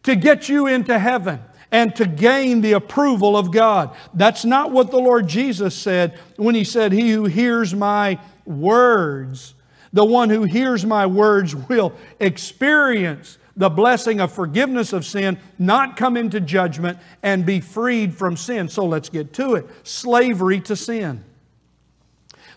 to 0.04 0.16
get 0.16 0.48
you 0.48 0.68
into 0.68 0.98
heaven 0.98 1.42
and 1.72 1.96
to 1.96 2.06
gain 2.06 2.62
the 2.62 2.74
approval 2.74 3.36
of 3.36 3.52
God. 3.52 3.96
That's 4.14 4.46
not 4.46 4.72
what 4.72 4.92
the 4.92 5.00
Lord 5.00 5.28
Jesus 5.28 5.76
said 5.76 6.18
when 6.38 6.54
He 6.56 6.64
said, 6.64 6.92
He 6.92 7.12
who 7.12 7.26
hears 7.26 7.74
my 7.74 8.20
words, 8.46 9.56
the 9.92 10.06
one 10.06 10.30
who 10.30 10.44
hears 10.44 10.86
my 10.86 11.08
words 11.08 11.56
will 11.56 11.94
experience 12.20 13.40
the 13.56 13.70
blessing 13.70 14.20
of 14.20 14.32
forgiveness 14.32 14.94
of 14.94 15.06
sin, 15.06 15.40
not 15.60 15.96
come 15.96 16.18
into 16.18 16.40
judgment, 16.40 16.98
and 17.22 17.46
be 17.46 17.60
freed 17.60 18.14
from 18.16 18.36
sin. 18.36 18.68
So 18.68 18.86
let's 18.86 19.10
get 19.10 19.34
to 19.34 19.56
it 19.56 19.68
slavery 19.84 20.60
to 20.62 20.76
sin. 20.76 21.24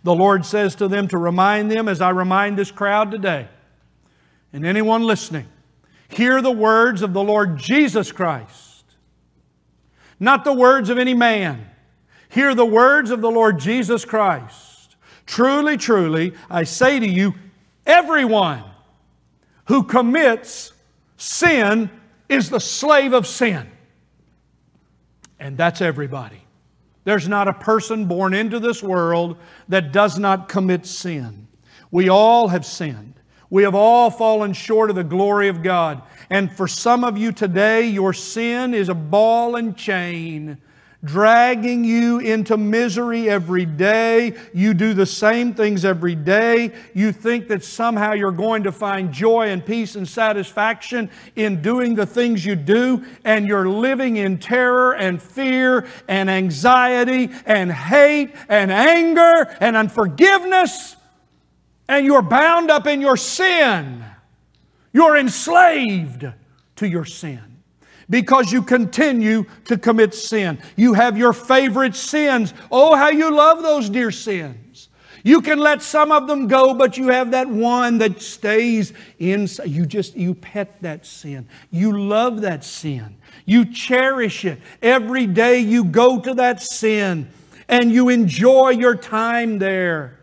The 0.02 0.14
Lord 0.14 0.46
says 0.46 0.74
to 0.76 0.88
them 0.88 1.08
to 1.08 1.18
remind 1.18 1.70
them, 1.70 1.88
as 1.88 2.00
I 2.00 2.10
remind 2.10 2.56
this 2.56 2.70
crowd 2.70 3.10
today, 3.10 3.48
and 4.52 4.64
anyone 4.64 5.02
listening, 5.02 5.46
hear 6.08 6.40
the 6.40 6.52
words 6.52 7.02
of 7.02 7.12
the 7.12 7.22
Lord 7.22 7.58
Jesus 7.58 8.12
Christ, 8.12 8.84
not 10.18 10.44
the 10.44 10.52
words 10.52 10.88
of 10.88 10.98
any 10.98 11.14
man. 11.14 11.68
Hear 12.28 12.54
the 12.54 12.66
words 12.66 13.10
of 13.10 13.20
the 13.20 13.30
Lord 13.30 13.58
Jesus 13.58 14.04
Christ. 14.04 14.96
Truly, 15.26 15.76
truly, 15.76 16.34
I 16.50 16.64
say 16.64 16.98
to 16.98 17.06
you, 17.06 17.34
everyone 17.86 18.64
who 19.66 19.84
commits 19.84 20.72
Sin 21.16 21.90
is 22.28 22.50
the 22.50 22.60
slave 22.60 23.12
of 23.12 23.26
sin. 23.26 23.70
And 25.38 25.56
that's 25.56 25.80
everybody. 25.80 26.42
There's 27.04 27.28
not 27.28 27.46
a 27.46 27.52
person 27.52 28.06
born 28.06 28.34
into 28.34 28.58
this 28.58 28.82
world 28.82 29.36
that 29.68 29.92
does 29.92 30.18
not 30.18 30.48
commit 30.48 30.86
sin. 30.86 31.46
We 31.90 32.08
all 32.08 32.48
have 32.48 32.66
sinned. 32.66 33.14
We 33.48 33.62
have 33.62 33.76
all 33.76 34.10
fallen 34.10 34.52
short 34.52 34.90
of 34.90 34.96
the 34.96 35.04
glory 35.04 35.48
of 35.48 35.62
God. 35.62 36.02
And 36.30 36.50
for 36.50 36.66
some 36.66 37.04
of 37.04 37.16
you 37.16 37.30
today, 37.30 37.86
your 37.86 38.12
sin 38.12 38.74
is 38.74 38.88
a 38.88 38.94
ball 38.94 39.54
and 39.54 39.76
chain 39.76 40.58
dragging 41.04 41.84
you 41.84 42.18
into 42.18 42.56
misery 42.56 43.28
every 43.28 43.64
day. 43.64 44.34
You 44.52 44.74
do 44.74 44.94
the 44.94 45.06
same 45.06 45.54
things 45.54 45.84
every 45.84 46.14
day. 46.14 46.72
You 46.94 47.12
think 47.12 47.48
that 47.48 47.64
somehow 47.64 48.12
you're 48.12 48.32
going 48.32 48.64
to 48.64 48.72
find 48.72 49.12
joy 49.12 49.48
and 49.48 49.64
peace 49.64 49.96
and 49.96 50.08
satisfaction 50.08 51.10
in 51.36 51.62
doing 51.62 51.94
the 51.94 52.06
things 52.06 52.44
you 52.44 52.56
do, 52.56 53.04
and 53.24 53.46
you're 53.46 53.68
living 53.68 54.16
in 54.16 54.38
terror 54.38 54.94
and 54.94 55.22
fear 55.22 55.86
and 56.08 56.30
anxiety 56.30 57.30
and 57.44 57.70
hate 57.72 58.34
and 58.48 58.72
anger 58.72 59.56
and 59.60 59.76
unforgiveness, 59.76 60.96
and 61.88 62.04
you're 62.04 62.22
bound 62.22 62.70
up 62.70 62.86
in 62.86 63.00
your 63.00 63.16
sin. 63.16 64.04
You're 64.92 65.16
enslaved 65.16 66.26
to 66.76 66.88
your 66.88 67.04
sin 67.04 67.55
because 68.08 68.52
you 68.52 68.62
continue 68.62 69.44
to 69.64 69.76
commit 69.76 70.14
sin. 70.14 70.58
You 70.76 70.94
have 70.94 71.18
your 71.18 71.32
favorite 71.32 71.96
sins. 71.96 72.54
Oh, 72.70 72.94
how 72.94 73.08
you 73.08 73.34
love 73.34 73.62
those 73.62 73.88
dear 73.90 74.10
sins. 74.10 74.88
You 75.24 75.40
can 75.40 75.58
let 75.58 75.82
some 75.82 76.12
of 76.12 76.28
them 76.28 76.46
go, 76.46 76.72
but 76.72 76.96
you 76.96 77.08
have 77.08 77.32
that 77.32 77.48
one 77.48 77.98
that 77.98 78.22
stays 78.22 78.92
inside. 79.18 79.68
You 79.70 79.84
just, 79.84 80.16
you 80.16 80.34
pet 80.34 80.80
that 80.82 81.04
sin. 81.04 81.48
You 81.72 81.98
love 81.98 82.42
that 82.42 82.62
sin. 82.62 83.16
You 83.44 83.64
cherish 83.64 84.44
it. 84.44 84.60
Every 84.82 85.26
day 85.26 85.58
you 85.58 85.82
go 85.82 86.20
to 86.20 86.34
that 86.34 86.62
sin 86.62 87.28
and 87.68 87.90
you 87.90 88.08
enjoy 88.08 88.70
your 88.70 88.94
time 88.94 89.58
there. 89.58 90.20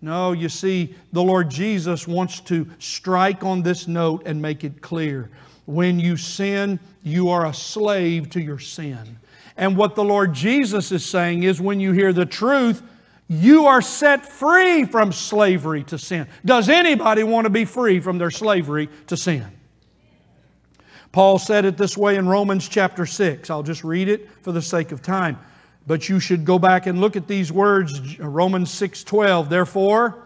No, 0.00 0.32
you 0.32 0.48
see, 0.48 0.94
the 1.12 1.22
Lord 1.22 1.50
Jesus 1.50 2.06
wants 2.06 2.40
to 2.42 2.68
strike 2.78 3.42
on 3.44 3.62
this 3.62 3.88
note 3.88 4.22
and 4.26 4.40
make 4.40 4.62
it 4.62 4.80
clear. 4.80 5.30
When 5.66 6.00
you 6.00 6.16
sin, 6.16 6.80
you 7.02 7.30
are 7.30 7.46
a 7.46 7.54
slave 7.54 8.30
to 8.30 8.40
your 8.40 8.58
sin. 8.58 9.18
And 9.56 9.76
what 9.76 9.94
the 9.94 10.04
Lord 10.04 10.32
Jesus 10.32 10.92
is 10.92 11.04
saying 11.04 11.42
is 11.42 11.60
when 11.60 11.80
you 11.80 11.92
hear 11.92 12.12
the 12.12 12.26
truth, 12.26 12.82
you 13.28 13.66
are 13.66 13.82
set 13.82 14.26
free 14.26 14.84
from 14.84 15.12
slavery 15.12 15.84
to 15.84 15.98
sin. 15.98 16.26
Does 16.44 16.68
anybody 16.68 17.22
want 17.22 17.44
to 17.46 17.50
be 17.50 17.64
free 17.64 18.00
from 18.00 18.18
their 18.18 18.30
slavery 18.30 18.88
to 19.06 19.16
sin? 19.16 19.46
Paul 21.12 21.38
said 21.38 21.64
it 21.64 21.76
this 21.76 21.96
way 21.96 22.16
in 22.16 22.26
Romans 22.26 22.68
chapter 22.68 23.04
6. 23.04 23.50
I'll 23.50 23.62
just 23.62 23.84
read 23.84 24.08
it 24.08 24.28
for 24.42 24.52
the 24.52 24.62
sake 24.62 24.92
of 24.92 25.02
time. 25.02 25.38
But 25.86 26.08
you 26.08 26.20
should 26.20 26.44
go 26.44 26.58
back 26.58 26.86
and 26.86 27.00
look 27.00 27.16
at 27.16 27.26
these 27.26 27.52
words, 27.52 28.18
Romans 28.18 28.70
6:12. 28.70 29.48
Therefore, 29.48 30.18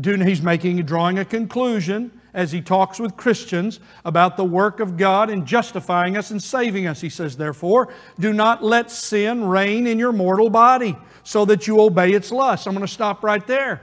do, 0.00 0.16
he's 0.16 0.42
making 0.42 0.82
drawing 0.84 1.18
a 1.18 1.24
conclusion 1.24 2.10
as 2.34 2.50
he 2.50 2.60
talks 2.60 2.98
with 2.98 3.16
Christians 3.16 3.78
about 4.04 4.36
the 4.36 4.44
work 4.44 4.80
of 4.80 4.96
God 4.96 5.30
in 5.30 5.46
justifying 5.46 6.16
us 6.16 6.32
and 6.32 6.42
saving 6.42 6.86
us. 6.86 7.00
He 7.00 7.08
says, 7.08 7.36
Therefore, 7.36 7.94
do 8.18 8.32
not 8.32 8.62
let 8.62 8.90
sin 8.90 9.44
reign 9.44 9.86
in 9.86 9.98
your 10.00 10.12
mortal 10.12 10.50
body 10.50 10.96
so 11.22 11.44
that 11.44 11.66
you 11.68 11.80
obey 11.80 12.12
its 12.12 12.32
lusts. 12.32 12.66
I'm 12.66 12.74
going 12.74 12.84
to 12.84 12.92
stop 12.92 13.22
right 13.22 13.46
there. 13.46 13.80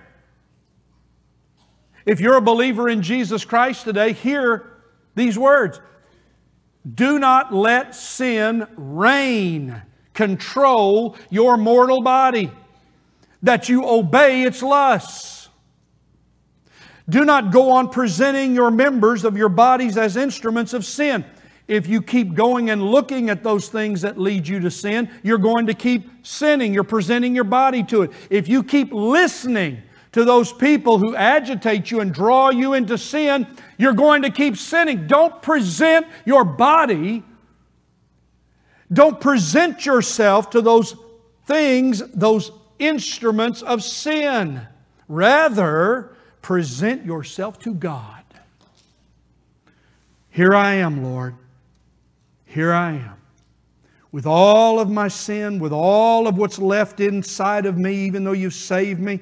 If 2.05 2.19
you're 2.19 2.35
a 2.35 2.41
believer 2.41 2.89
in 2.89 3.01
Jesus 3.01 3.45
Christ 3.45 3.85
today, 3.85 4.11
hear 4.11 4.69
these 5.15 5.37
words 5.37 5.79
Do 6.93 7.19
not 7.19 7.53
let 7.53 7.95
sin 7.95 8.67
reign 8.75 9.81
control 10.13 11.15
your 11.29 11.55
mortal 11.55 12.01
body, 12.01 12.51
that 13.43 13.69
you 13.69 13.87
obey 13.87 14.43
its 14.43 14.61
lusts. 14.61 15.30
Do 17.09 17.25
not 17.25 17.51
go 17.51 17.71
on 17.71 17.89
presenting 17.89 18.55
your 18.55 18.71
members 18.71 19.25
of 19.25 19.37
your 19.37 19.49
bodies 19.49 19.97
as 19.97 20.15
instruments 20.15 20.73
of 20.73 20.85
sin. 20.85 21.25
If 21.67 21.87
you 21.87 22.01
keep 22.01 22.33
going 22.33 22.69
and 22.69 22.83
looking 22.83 23.29
at 23.29 23.43
those 23.43 23.69
things 23.69 24.01
that 24.01 24.17
lead 24.17 24.47
you 24.47 24.59
to 24.59 24.71
sin, 24.71 25.09
you're 25.23 25.37
going 25.37 25.67
to 25.67 25.73
keep 25.73 26.09
sinning. 26.25 26.73
You're 26.73 26.83
presenting 26.83 27.33
your 27.33 27.43
body 27.43 27.83
to 27.83 28.03
it. 28.03 28.11
If 28.29 28.47
you 28.47 28.63
keep 28.63 28.91
listening 28.91 29.81
to 30.11 30.25
those 30.25 30.51
people 30.51 30.97
who 30.97 31.15
agitate 31.15 31.89
you 31.89 32.01
and 32.01 32.13
draw 32.13 32.49
you 32.49 32.73
into 32.73 32.97
sin, 32.97 33.47
you're 33.77 33.93
going 33.93 34.23
to 34.23 34.29
keep 34.29 34.57
sinning. 34.57 35.07
Don't 35.07 35.41
present 35.41 36.05
your 36.25 36.43
body 36.43 37.23
don't 38.91 39.21
present 39.21 39.85
yourself 39.85 40.49
to 40.51 40.61
those 40.61 40.95
things, 41.45 42.03
those 42.13 42.51
instruments 42.77 43.61
of 43.61 43.83
sin. 43.83 44.61
Rather, 45.07 46.10
present 46.41 47.05
yourself 47.05 47.59
to 47.59 47.73
God. 47.73 48.23
Here 50.29 50.53
I 50.53 50.75
am, 50.75 51.03
Lord. 51.03 51.35
Here 52.45 52.73
I 52.73 52.91
am. 52.93 53.17
With 54.11 54.25
all 54.25 54.79
of 54.79 54.89
my 54.89 55.07
sin, 55.07 55.59
with 55.59 55.71
all 55.71 56.27
of 56.27 56.37
what's 56.37 56.59
left 56.59 56.99
inside 56.99 57.65
of 57.65 57.77
me, 57.77 57.95
even 58.05 58.23
though 58.23 58.31
you've 58.31 58.53
saved 58.53 58.99
me, 58.99 59.19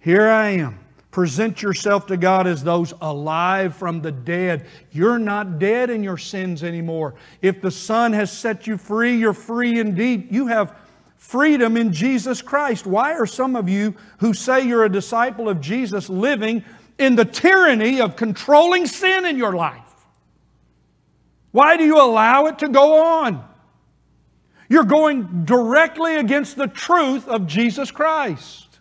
here 0.00 0.28
I 0.28 0.50
am. 0.50 0.78
Present 1.10 1.62
yourself 1.62 2.08
to 2.08 2.16
God 2.16 2.48
as 2.48 2.64
those 2.64 2.92
alive 3.00 3.76
from 3.76 4.02
the 4.02 4.10
dead. 4.10 4.66
You're 4.90 5.20
not 5.20 5.60
dead 5.60 5.88
in 5.88 6.02
your 6.02 6.18
sins 6.18 6.64
anymore. 6.64 7.14
If 7.40 7.60
the 7.60 7.70
Son 7.70 8.12
has 8.12 8.32
set 8.32 8.66
you 8.66 8.76
free, 8.76 9.16
you're 9.16 9.32
free 9.32 9.78
indeed. 9.78 10.32
You 10.32 10.48
have 10.48 10.76
freedom 11.24 11.78
in 11.78 11.92
Jesus 11.92 12.42
Christ. 12.42 12.86
Why 12.86 13.14
are 13.14 13.24
some 13.24 13.56
of 13.56 13.66
you 13.66 13.94
who 14.18 14.34
say 14.34 14.66
you're 14.66 14.84
a 14.84 14.92
disciple 14.92 15.48
of 15.48 15.58
Jesus 15.58 16.10
living 16.10 16.62
in 16.98 17.16
the 17.16 17.24
tyranny 17.24 18.00
of 18.02 18.14
controlling 18.14 18.86
sin 18.86 19.24
in 19.24 19.38
your 19.38 19.54
life? 19.54 19.80
Why 21.50 21.78
do 21.78 21.84
you 21.84 22.00
allow 22.00 22.46
it 22.46 22.58
to 22.58 22.68
go 22.68 23.02
on? 23.02 23.42
You're 24.68 24.84
going 24.84 25.44
directly 25.46 26.16
against 26.16 26.56
the 26.56 26.68
truth 26.68 27.26
of 27.26 27.46
Jesus 27.46 27.90
Christ 27.90 28.78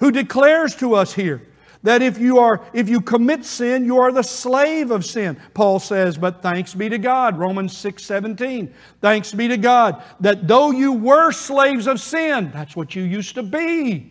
who 0.00 0.10
declares 0.10 0.74
to 0.76 0.94
us 0.94 1.14
here 1.14 1.46
that 1.84 2.02
if 2.02 2.18
you 2.18 2.38
are 2.38 2.60
if 2.72 2.88
you 2.88 3.00
commit 3.00 3.44
sin 3.44 3.84
you 3.84 3.98
are 3.98 4.10
the 4.10 4.22
slave 4.22 4.90
of 4.90 5.04
sin. 5.04 5.40
Paul 5.54 5.78
says 5.78 6.18
but 6.18 6.42
thanks 6.42 6.74
be 6.74 6.88
to 6.88 6.98
god 6.98 7.38
romans 7.38 7.76
6 7.76 8.02
17 8.02 8.74
thanks 9.00 9.32
be 9.32 9.46
to 9.46 9.56
god 9.56 10.02
that 10.18 10.48
though 10.48 10.72
you 10.72 10.92
were 10.92 11.30
slaves 11.30 11.86
of 11.86 12.00
sin 12.00 12.50
that's 12.52 12.74
what 12.74 12.96
you 12.96 13.04
used 13.04 13.36
to 13.36 13.44
be. 13.44 14.10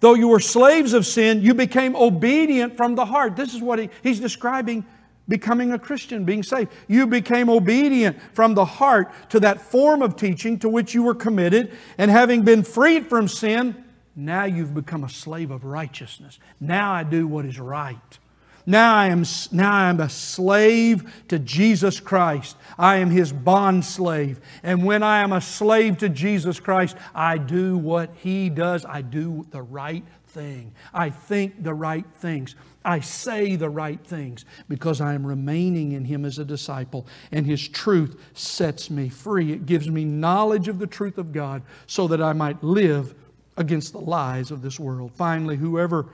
Though 0.00 0.14
you 0.14 0.28
were 0.28 0.40
slaves 0.40 0.92
of 0.92 1.06
sin 1.06 1.40
you 1.40 1.54
became 1.54 1.96
obedient 1.96 2.76
from 2.76 2.94
the 2.94 3.06
heart. 3.06 3.36
This 3.36 3.54
is 3.54 3.62
what 3.62 3.78
he, 3.78 3.88
he's 4.02 4.20
describing 4.20 4.84
becoming 5.28 5.72
a 5.72 5.78
Christian, 5.78 6.24
being 6.24 6.42
saved. 6.42 6.72
You 6.88 7.06
became 7.06 7.50
obedient 7.50 8.18
from 8.32 8.54
the 8.54 8.64
heart 8.64 9.12
to 9.28 9.40
that 9.40 9.60
form 9.60 10.00
of 10.00 10.16
teaching 10.16 10.58
to 10.60 10.68
which 10.68 10.94
you 10.94 11.02
were 11.02 11.14
committed, 11.14 11.76
and 11.98 12.10
having 12.10 12.42
been 12.42 12.62
freed 12.62 13.08
from 13.08 13.28
sin, 13.28 13.84
now 14.18 14.44
you've 14.44 14.74
become 14.74 15.04
a 15.04 15.08
slave 15.08 15.52
of 15.52 15.64
righteousness. 15.64 16.40
Now 16.58 16.92
I 16.92 17.04
do 17.04 17.28
what 17.28 17.44
is 17.44 17.60
right. 17.60 18.18
Now 18.66 18.96
I 18.96 19.06
am, 19.06 19.24
now 19.52 19.72
I 19.72 19.88
am 19.88 20.00
a 20.00 20.10
slave 20.10 21.10
to 21.28 21.38
Jesus 21.38 22.00
Christ. 22.00 22.56
I 22.76 22.96
am 22.96 23.10
his 23.10 23.32
bond 23.32 23.84
slave. 23.84 24.40
And 24.64 24.84
when 24.84 25.04
I 25.04 25.20
am 25.20 25.32
a 25.32 25.40
slave 25.40 25.98
to 25.98 26.08
Jesus 26.08 26.58
Christ, 26.58 26.96
I 27.14 27.38
do 27.38 27.78
what 27.78 28.10
he 28.16 28.50
does. 28.50 28.84
I 28.84 29.02
do 29.02 29.46
the 29.52 29.62
right 29.62 30.04
thing. 30.26 30.72
I 30.92 31.10
think 31.10 31.62
the 31.62 31.72
right 31.72 32.04
things. 32.16 32.56
I 32.84 33.00
say 33.00 33.54
the 33.54 33.70
right 33.70 34.04
things 34.04 34.44
because 34.68 35.00
I 35.00 35.14
am 35.14 35.24
remaining 35.24 35.92
in 35.92 36.04
him 36.04 36.24
as 36.24 36.40
a 36.40 36.44
disciple. 36.44 37.06
And 37.30 37.46
his 37.46 37.68
truth 37.68 38.20
sets 38.34 38.90
me 38.90 39.08
free. 39.10 39.52
It 39.52 39.64
gives 39.64 39.88
me 39.88 40.04
knowledge 40.04 40.66
of 40.66 40.80
the 40.80 40.86
truth 40.88 41.18
of 41.18 41.32
God 41.32 41.62
so 41.86 42.08
that 42.08 42.20
I 42.20 42.32
might 42.32 42.62
live 42.64 43.14
against 43.58 43.92
the 43.92 44.00
lies 44.00 44.50
of 44.50 44.62
this 44.62 44.80
world. 44.80 45.12
Finally, 45.12 45.56
whoever 45.56 46.06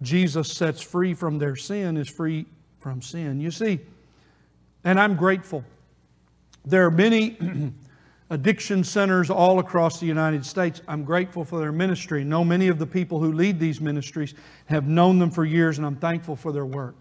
Jesus 0.00 0.50
sets 0.50 0.80
free 0.80 1.12
from 1.12 1.38
their 1.38 1.56
sin 1.56 1.96
is 1.96 2.08
free 2.08 2.46
from 2.78 3.02
sin. 3.02 3.40
You 3.40 3.50
see, 3.50 3.80
and 4.84 4.98
I'm 4.98 5.16
grateful. 5.16 5.64
There 6.64 6.86
are 6.86 6.90
many 6.90 7.36
addiction 8.30 8.84
centers 8.84 9.28
all 9.28 9.58
across 9.58 10.00
the 10.00 10.06
United 10.06 10.46
States. 10.46 10.80
I'm 10.86 11.04
grateful 11.04 11.44
for 11.44 11.58
their 11.58 11.72
ministry. 11.72 12.24
Know 12.24 12.44
many 12.44 12.68
of 12.68 12.78
the 12.78 12.86
people 12.86 13.18
who 13.18 13.32
lead 13.32 13.58
these 13.58 13.80
ministries 13.80 14.34
have 14.66 14.86
known 14.86 15.18
them 15.18 15.30
for 15.30 15.44
years, 15.44 15.78
and 15.78 15.86
I'm 15.86 15.96
thankful 15.96 16.36
for 16.36 16.52
their 16.52 16.66
work. 16.66 16.94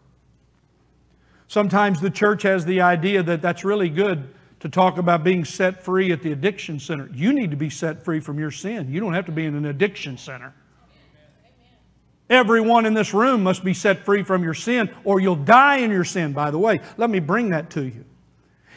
Sometimes 1.47 2.01
the 2.01 2.09
church 2.09 2.41
has 2.43 2.65
the 2.65 2.81
idea 2.81 3.21
that 3.21 3.41
that's 3.41 3.63
really 3.63 3.89
good 3.89 4.27
to 4.63 4.69
talk 4.69 4.97
about 4.97 5.25
being 5.25 5.43
set 5.43 5.83
free 5.83 6.13
at 6.13 6.21
the 6.21 6.31
addiction 6.31 6.79
center. 6.79 7.09
You 7.13 7.33
need 7.33 7.51
to 7.51 7.57
be 7.57 7.69
set 7.69 8.05
free 8.05 8.21
from 8.21 8.39
your 8.39 8.49
sin. 8.49 8.89
You 8.89 9.01
don't 9.01 9.11
have 9.11 9.25
to 9.25 9.31
be 9.33 9.45
in 9.45 9.55
an 9.55 9.65
addiction 9.65 10.17
center. 10.17 10.53
Everyone 12.29 12.85
in 12.85 12.93
this 12.93 13.13
room 13.13 13.43
must 13.43 13.65
be 13.65 13.73
set 13.73 14.05
free 14.05 14.23
from 14.23 14.41
your 14.41 14.53
sin, 14.53 14.89
or 15.03 15.19
you'll 15.19 15.35
die 15.35 15.79
in 15.79 15.91
your 15.91 16.05
sin, 16.05 16.31
by 16.31 16.49
the 16.49 16.57
way. 16.57 16.79
Let 16.95 17.09
me 17.09 17.19
bring 17.19 17.49
that 17.49 17.71
to 17.71 17.83
you. 17.83 18.05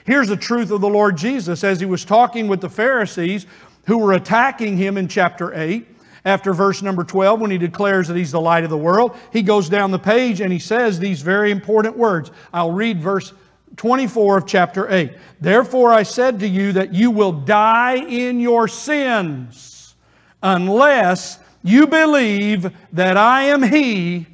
Here's 0.05 0.27
the 0.27 0.37
truth 0.37 0.73
of 0.73 0.81
the 0.81 0.89
Lord 0.89 1.17
Jesus 1.17 1.63
as 1.63 1.79
he 1.79 1.87
was 1.87 2.05
talking 2.05 2.49
with 2.49 2.61
the 2.61 2.69
Pharisees 2.69 3.47
who 3.87 3.99
were 3.99 4.15
attacking 4.15 4.77
him 4.77 4.99
in 4.99 5.07
chapter 5.07 5.55
8. 5.55 5.87
After 6.25 6.53
verse 6.53 6.83
number 6.83 7.05
12, 7.05 7.41
when 7.41 7.53
he 7.53 7.59
declares 7.59 8.09
that 8.09 8.17
he's 8.17 8.33
the 8.33 8.41
light 8.41 8.65
of 8.65 8.71
the 8.71 8.77
world, 8.77 9.17
he 9.33 9.41
goes 9.41 9.69
down 9.69 9.93
the 9.93 10.01
page 10.01 10.41
and 10.41 10.53
he 10.53 10.59
says 10.59 10.99
these 10.99 11.23
very 11.23 11.53
important 11.53 11.97
words. 11.97 12.33
I'll 12.53 12.73
read 12.73 13.01
verse 13.01 13.33
24 13.77 14.39
of 14.39 14.47
chapter 14.47 14.91
8. 14.91 15.13
Therefore 15.41 15.93
I 15.93 16.03
said 16.03 16.41
to 16.41 16.49
you 16.49 16.73
that 16.73 16.95
you 16.95 17.11
will 17.11 17.33
die 17.33 17.97
in 17.97 18.41
your 18.41 18.69
sins 18.69 19.95
unless 20.43 21.39
you 21.63 21.87
believe 21.87 22.73
that 22.93 23.17
I 23.17 23.45
am 23.45 23.63
He, 23.63 24.27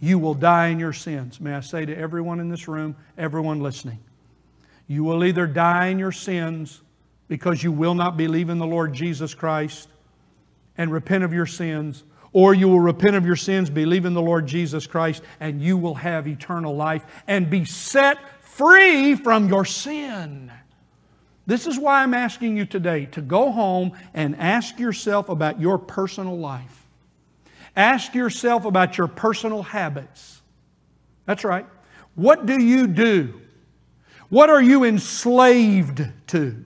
you 0.00 0.18
will 0.18 0.34
die 0.34 0.68
in 0.68 0.78
your 0.78 0.92
sins. 0.92 1.40
May 1.40 1.54
I 1.54 1.60
say 1.60 1.84
to 1.84 1.96
everyone 1.96 2.40
in 2.40 2.48
this 2.48 2.68
room, 2.68 2.96
everyone 3.18 3.60
listening, 3.60 3.98
you 4.88 5.04
will 5.04 5.24
either 5.24 5.46
die 5.46 5.86
in 5.86 5.98
your 5.98 6.12
sins 6.12 6.80
because 7.28 7.62
you 7.62 7.72
will 7.72 7.94
not 7.94 8.16
believe 8.16 8.48
in 8.50 8.58
the 8.58 8.66
Lord 8.66 8.92
Jesus 8.92 9.34
Christ 9.34 9.88
and 10.78 10.92
repent 10.92 11.24
of 11.24 11.32
your 11.32 11.46
sins, 11.46 12.04
or 12.32 12.54
you 12.54 12.68
will 12.68 12.80
repent 12.80 13.16
of 13.16 13.24
your 13.24 13.36
sins, 13.36 13.70
believe 13.70 14.04
in 14.04 14.14
the 14.14 14.22
Lord 14.22 14.46
Jesus 14.46 14.86
Christ, 14.86 15.22
and 15.40 15.60
you 15.60 15.76
will 15.76 15.94
have 15.94 16.28
eternal 16.28 16.76
life 16.76 17.04
and 17.26 17.48
be 17.48 17.64
set 17.64 18.18
free 18.56 19.14
from 19.14 19.48
your 19.48 19.64
sin. 19.64 20.50
This 21.46 21.66
is 21.66 21.78
why 21.78 22.02
I'm 22.02 22.14
asking 22.14 22.56
you 22.56 22.66
today 22.66 23.06
to 23.06 23.20
go 23.20 23.52
home 23.52 23.92
and 24.14 24.34
ask 24.36 24.78
yourself 24.78 25.28
about 25.28 25.60
your 25.60 25.78
personal 25.78 26.36
life. 26.38 26.86
Ask 27.76 28.14
yourself 28.14 28.64
about 28.64 28.98
your 28.98 29.06
personal 29.06 29.62
habits. 29.62 30.40
That's 31.26 31.44
right. 31.44 31.66
What 32.14 32.46
do 32.46 32.60
you 32.60 32.86
do? 32.86 33.40
What 34.28 34.50
are 34.50 34.62
you 34.62 34.84
enslaved 34.84 36.04
to? 36.28 36.64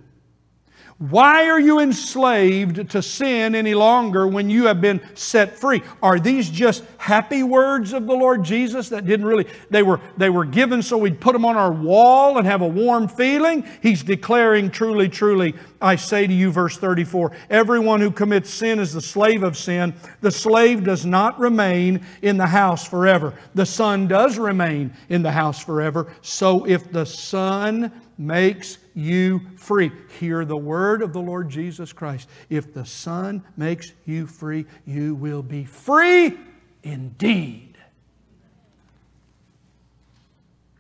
Why 1.00 1.48
are 1.48 1.58
you 1.58 1.80
enslaved 1.80 2.90
to 2.90 3.00
sin 3.00 3.54
any 3.54 3.72
longer 3.72 4.26
when 4.26 4.50
you 4.50 4.66
have 4.66 4.82
been 4.82 5.00
set 5.14 5.58
free? 5.58 5.82
Are 6.02 6.20
these 6.20 6.50
just 6.50 6.84
happy 6.98 7.42
words 7.42 7.94
of 7.94 8.06
the 8.06 8.12
Lord 8.12 8.44
Jesus 8.44 8.90
that 8.90 9.06
didn't 9.06 9.24
really, 9.24 9.46
they 9.70 9.82
were, 9.82 9.98
they 10.18 10.28
were 10.28 10.44
given 10.44 10.82
so 10.82 10.98
we'd 10.98 11.18
put 11.18 11.32
them 11.32 11.46
on 11.46 11.56
our 11.56 11.72
wall 11.72 12.36
and 12.36 12.46
have 12.46 12.60
a 12.60 12.68
warm 12.68 13.08
feeling? 13.08 13.66
He's 13.80 14.02
declaring, 14.02 14.70
truly, 14.70 15.08
truly, 15.08 15.54
I 15.80 15.96
say 15.96 16.26
to 16.26 16.34
you, 16.34 16.52
verse 16.52 16.76
34, 16.76 17.32
everyone 17.48 18.02
who 18.02 18.10
commits 18.10 18.50
sin 18.50 18.78
is 18.78 18.92
the 18.92 19.00
slave 19.00 19.42
of 19.42 19.56
sin. 19.56 19.94
The 20.20 20.30
slave 20.30 20.84
does 20.84 21.06
not 21.06 21.40
remain 21.40 22.04
in 22.20 22.36
the 22.36 22.46
house 22.46 22.86
forever. 22.86 23.32
The 23.54 23.64
son 23.64 24.06
does 24.06 24.36
remain 24.36 24.92
in 25.08 25.22
the 25.22 25.32
house 25.32 25.64
forever. 25.64 26.12
So 26.20 26.66
if 26.66 26.92
the 26.92 27.06
son 27.06 27.90
makes 28.18 28.76
you 28.94 29.40
free. 29.56 29.92
Hear 30.18 30.44
the 30.44 30.56
word 30.56 31.02
of 31.02 31.12
the 31.12 31.20
Lord 31.20 31.48
Jesus 31.48 31.92
Christ. 31.92 32.28
If 32.48 32.74
the 32.74 32.84
Son 32.84 33.42
makes 33.56 33.92
you 34.06 34.26
free, 34.26 34.66
you 34.86 35.14
will 35.14 35.42
be 35.42 35.64
free 35.64 36.36
indeed. 36.82 37.76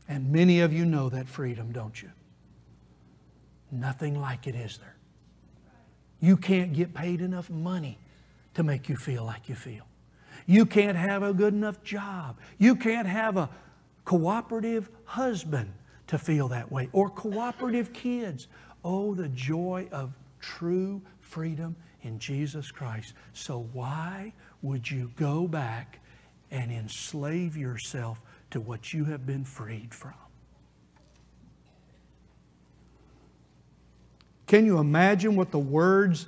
And 0.08 0.32
many 0.32 0.60
of 0.60 0.72
you 0.72 0.84
know 0.84 1.08
that 1.08 1.28
freedom, 1.28 1.70
don't 1.72 2.02
you? 2.02 2.10
Nothing 3.70 4.20
like 4.20 4.46
it, 4.46 4.56
is 4.56 4.78
there? 4.78 4.96
You 6.20 6.36
can't 6.36 6.72
get 6.72 6.92
paid 6.92 7.20
enough 7.20 7.48
money 7.48 7.96
to 8.54 8.62
make 8.62 8.88
you 8.88 8.96
feel 8.96 9.24
like 9.24 9.48
you 9.48 9.54
feel. 9.54 9.84
You 10.46 10.66
can't 10.66 10.96
have 10.96 11.22
a 11.22 11.32
good 11.32 11.54
enough 11.54 11.82
job. 11.84 12.38
You 12.58 12.74
can't 12.74 13.06
have 13.06 13.36
a 13.36 13.48
cooperative 14.04 14.90
husband 15.04 15.72
to 16.10 16.18
feel 16.18 16.48
that 16.48 16.72
way, 16.72 16.88
or 16.92 17.08
cooperative 17.08 17.92
kids. 17.92 18.48
Oh, 18.84 19.14
the 19.14 19.28
joy 19.28 19.86
of 19.92 20.12
true 20.40 21.00
freedom 21.20 21.76
in 22.02 22.18
Jesus 22.18 22.72
Christ. 22.72 23.14
So, 23.32 23.68
why 23.72 24.32
would 24.60 24.90
you 24.90 25.12
go 25.14 25.46
back 25.46 26.00
and 26.50 26.72
enslave 26.72 27.56
yourself 27.56 28.20
to 28.50 28.60
what 28.60 28.92
you 28.92 29.04
have 29.04 29.24
been 29.24 29.44
freed 29.44 29.94
from? 29.94 30.14
Can 34.48 34.66
you 34.66 34.78
imagine 34.78 35.36
what 35.36 35.52
the 35.52 35.60
words 35.60 36.26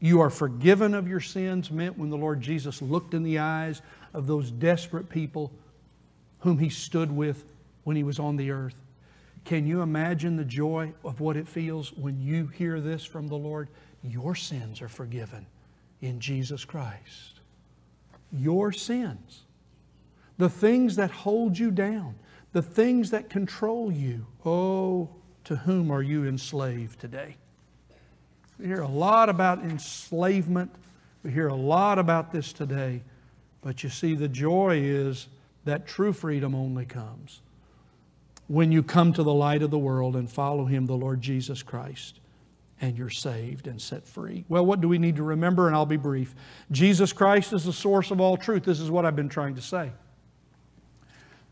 you 0.00 0.22
are 0.22 0.30
forgiven 0.30 0.94
of 0.94 1.06
your 1.06 1.20
sins 1.20 1.70
meant 1.70 1.98
when 1.98 2.08
the 2.08 2.16
Lord 2.16 2.40
Jesus 2.40 2.80
looked 2.80 3.12
in 3.12 3.22
the 3.22 3.38
eyes 3.38 3.82
of 4.14 4.26
those 4.26 4.50
desperate 4.50 5.10
people 5.10 5.52
whom 6.38 6.56
he 6.56 6.70
stood 6.70 7.14
with 7.14 7.44
when 7.88 7.96
he 7.96 8.04
was 8.04 8.18
on 8.18 8.36
the 8.36 8.50
earth. 8.50 8.74
Can 9.46 9.66
you 9.66 9.80
imagine 9.80 10.36
the 10.36 10.44
joy 10.44 10.92
of 11.04 11.20
what 11.20 11.38
it 11.38 11.48
feels 11.48 11.90
when 11.94 12.20
you 12.20 12.46
hear 12.48 12.82
this 12.82 13.02
from 13.02 13.28
the 13.28 13.34
Lord? 13.34 13.70
Your 14.02 14.34
sins 14.34 14.82
are 14.82 14.90
forgiven 14.90 15.46
in 16.02 16.20
Jesus 16.20 16.66
Christ. 16.66 17.40
Your 18.30 18.72
sins. 18.72 19.44
The 20.36 20.50
things 20.50 20.96
that 20.96 21.10
hold 21.10 21.58
you 21.58 21.70
down, 21.70 22.16
the 22.52 22.60
things 22.60 23.10
that 23.12 23.30
control 23.30 23.90
you. 23.90 24.26
Oh, 24.44 25.08
to 25.44 25.56
whom 25.56 25.90
are 25.90 26.02
you 26.02 26.26
enslaved 26.26 27.00
today? 27.00 27.36
We 28.58 28.66
hear 28.66 28.82
a 28.82 28.86
lot 28.86 29.30
about 29.30 29.60
enslavement. 29.60 30.70
We 31.22 31.30
hear 31.30 31.48
a 31.48 31.54
lot 31.54 31.98
about 31.98 32.32
this 32.32 32.52
today. 32.52 33.00
But 33.62 33.82
you 33.82 33.88
see, 33.88 34.14
the 34.14 34.28
joy 34.28 34.78
is 34.82 35.28
that 35.64 35.86
true 35.86 36.12
freedom 36.12 36.54
only 36.54 36.84
comes 36.84 37.40
when 38.48 38.72
you 38.72 38.82
come 38.82 39.12
to 39.12 39.22
the 39.22 39.32
light 39.32 39.62
of 39.62 39.70
the 39.70 39.78
world 39.78 40.16
and 40.16 40.30
follow 40.30 40.64
Him, 40.64 40.86
the 40.86 40.96
Lord 40.96 41.20
Jesus 41.20 41.62
Christ, 41.62 42.18
and 42.80 42.96
you're 42.96 43.10
saved 43.10 43.66
and 43.66 43.80
set 43.80 44.06
free. 44.06 44.44
Well, 44.48 44.64
what 44.64 44.80
do 44.80 44.88
we 44.88 44.98
need 44.98 45.16
to 45.16 45.22
remember? 45.22 45.66
And 45.66 45.76
I'll 45.76 45.86
be 45.86 45.96
brief. 45.96 46.34
Jesus 46.70 47.12
Christ 47.12 47.52
is 47.52 47.64
the 47.64 47.72
source 47.72 48.10
of 48.10 48.20
all 48.20 48.36
truth. 48.36 48.64
This 48.64 48.80
is 48.80 48.90
what 48.90 49.04
I've 49.04 49.16
been 49.16 49.28
trying 49.28 49.54
to 49.56 49.62
say. 49.62 49.92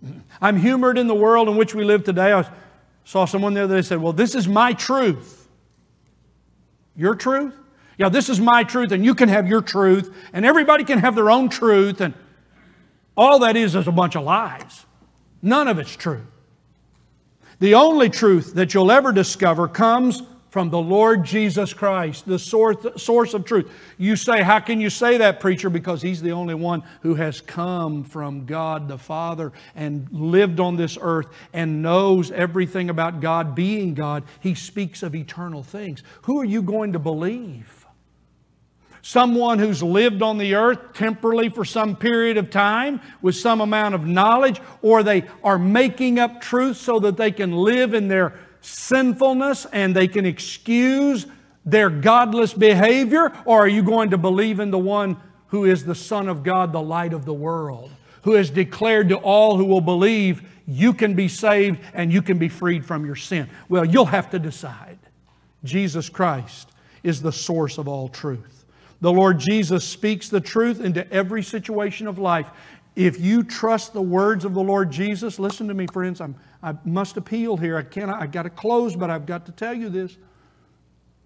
I'm 0.40 0.56
humored 0.56 0.98
in 0.98 1.06
the 1.06 1.14
world 1.14 1.48
in 1.48 1.56
which 1.56 1.74
we 1.74 1.84
live 1.84 2.04
today. 2.04 2.32
I 2.32 2.48
saw 3.04 3.24
someone 3.24 3.54
there 3.54 3.66
that 3.66 3.84
said, 3.84 4.00
Well, 4.00 4.12
this 4.12 4.34
is 4.34 4.48
my 4.48 4.72
truth. 4.72 5.48
Your 6.96 7.14
truth? 7.14 7.54
Yeah, 7.98 8.08
this 8.08 8.28
is 8.28 8.40
my 8.40 8.62
truth, 8.62 8.92
and 8.92 9.04
you 9.04 9.14
can 9.14 9.28
have 9.28 9.48
your 9.48 9.62
truth, 9.62 10.14
and 10.32 10.44
everybody 10.44 10.84
can 10.84 10.98
have 10.98 11.14
their 11.14 11.30
own 11.30 11.48
truth, 11.48 12.00
and 12.00 12.12
all 13.16 13.38
that 13.40 13.56
is 13.56 13.74
is 13.74 13.88
a 13.88 13.92
bunch 13.92 14.16
of 14.16 14.24
lies. 14.24 14.84
None 15.40 15.66
of 15.68 15.78
it's 15.78 15.96
true. 15.96 16.26
The 17.58 17.74
only 17.74 18.10
truth 18.10 18.54
that 18.54 18.74
you'll 18.74 18.90
ever 18.90 19.12
discover 19.12 19.66
comes 19.68 20.22
from 20.56 20.70
the 20.70 20.80
Lord 20.80 21.22
Jesus 21.22 21.74
Christ, 21.74 22.24
the 22.26 22.38
source, 22.38 22.78
source 22.96 23.34
of 23.34 23.44
truth. 23.44 23.70
You 23.98 24.16
say, 24.16 24.42
How 24.42 24.58
can 24.58 24.80
you 24.80 24.88
say 24.88 25.18
that, 25.18 25.38
preacher? 25.38 25.68
Because 25.68 26.00
He's 26.00 26.22
the 26.22 26.32
only 26.32 26.54
one 26.54 26.82
who 27.02 27.14
has 27.14 27.42
come 27.42 28.04
from 28.04 28.46
God 28.46 28.88
the 28.88 28.96
Father 28.96 29.52
and 29.74 30.08
lived 30.10 30.58
on 30.58 30.76
this 30.76 30.96
earth 30.98 31.26
and 31.52 31.82
knows 31.82 32.30
everything 32.30 32.88
about 32.88 33.20
God 33.20 33.54
being 33.54 33.92
God. 33.92 34.24
He 34.40 34.54
speaks 34.54 35.02
of 35.02 35.14
eternal 35.14 35.62
things. 35.62 36.02
Who 36.22 36.40
are 36.40 36.44
you 36.46 36.62
going 36.62 36.94
to 36.94 36.98
believe? 36.98 37.75
Someone 39.06 39.60
who's 39.60 39.84
lived 39.84 40.20
on 40.20 40.36
the 40.36 40.52
earth 40.52 40.92
temporally 40.92 41.48
for 41.48 41.64
some 41.64 41.94
period 41.94 42.36
of 42.36 42.50
time 42.50 43.00
with 43.22 43.36
some 43.36 43.60
amount 43.60 43.94
of 43.94 44.04
knowledge, 44.04 44.60
or 44.82 45.04
they 45.04 45.22
are 45.44 45.60
making 45.60 46.18
up 46.18 46.40
truth 46.40 46.76
so 46.76 46.98
that 46.98 47.16
they 47.16 47.30
can 47.30 47.52
live 47.52 47.94
in 47.94 48.08
their 48.08 48.36
sinfulness 48.60 49.64
and 49.72 49.94
they 49.94 50.08
can 50.08 50.26
excuse 50.26 51.24
their 51.64 51.88
godless 51.88 52.52
behavior? 52.52 53.32
Or 53.44 53.60
are 53.60 53.68
you 53.68 53.84
going 53.84 54.10
to 54.10 54.18
believe 54.18 54.58
in 54.58 54.72
the 54.72 54.78
one 54.78 55.16
who 55.48 55.66
is 55.66 55.84
the 55.84 55.94
Son 55.94 56.28
of 56.28 56.42
God, 56.42 56.72
the 56.72 56.82
light 56.82 57.12
of 57.12 57.24
the 57.24 57.32
world, 57.32 57.92
who 58.22 58.32
has 58.32 58.50
declared 58.50 59.10
to 59.10 59.18
all 59.18 59.56
who 59.56 59.66
will 59.66 59.80
believe, 59.80 60.42
you 60.66 60.92
can 60.92 61.14
be 61.14 61.28
saved 61.28 61.78
and 61.94 62.12
you 62.12 62.22
can 62.22 62.38
be 62.38 62.48
freed 62.48 62.84
from 62.84 63.06
your 63.06 63.14
sin? 63.14 63.48
Well, 63.68 63.84
you'll 63.84 64.06
have 64.06 64.30
to 64.30 64.40
decide. 64.40 64.98
Jesus 65.62 66.08
Christ 66.08 66.70
is 67.04 67.22
the 67.22 67.30
source 67.30 67.78
of 67.78 67.86
all 67.86 68.08
truth. 68.08 68.55
The 69.00 69.12
Lord 69.12 69.38
Jesus 69.38 69.84
speaks 69.84 70.28
the 70.28 70.40
truth 70.40 70.80
into 70.80 71.10
every 71.12 71.42
situation 71.42 72.06
of 72.06 72.18
life. 72.18 72.50
If 72.94 73.20
you 73.20 73.42
trust 73.42 73.92
the 73.92 74.02
words 74.02 74.44
of 74.44 74.54
the 74.54 74.62
Lord 74.62 74.90
Jesus, 74.90 75.38
listen 75.38 75.68
to 75.68 75.74
me, 75.74 75.86
friends. 75.86 76.20
I'm, 76.20 76.34
I 76.62 76.74
must 76.84 77.18
appeal 77.18 77.56
here. 77.56 77.76
I 77.76 77.82
can't. 77.82 78.10
I 78.10 78.26
got 78.26 78.44
to 78.44 78.50
close, 78.50 78.96
but 78.96 79.10
I've 79.10 79.26
got 79.26 79.44
to 79.46 79.52
tell 79.52 79.74
you 79.74 79.90
this. 79.90 80.16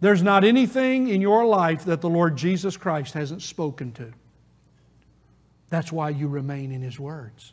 There's 0.00 0.22
not 0.22 0.44
anything 0.44 1.08
in 1.08 1.20
your 1.20 1.44
life 1.44 1.84
that 1.84 2.00
the 2.00 2.08
Lord 2.08 2.36
Jesus 2.36 2.76
Christ 2.76 3.14
hasn't 3.14 3.42
spoken 3.42 3.92
to. 3.92 4.12
That's 5.68 5.92
why 5.92 6.10
you 6.10 6.26
remain 6.26 6.72
in 6.72 6.82
His 6.82 6.98
words. 6.98 7.52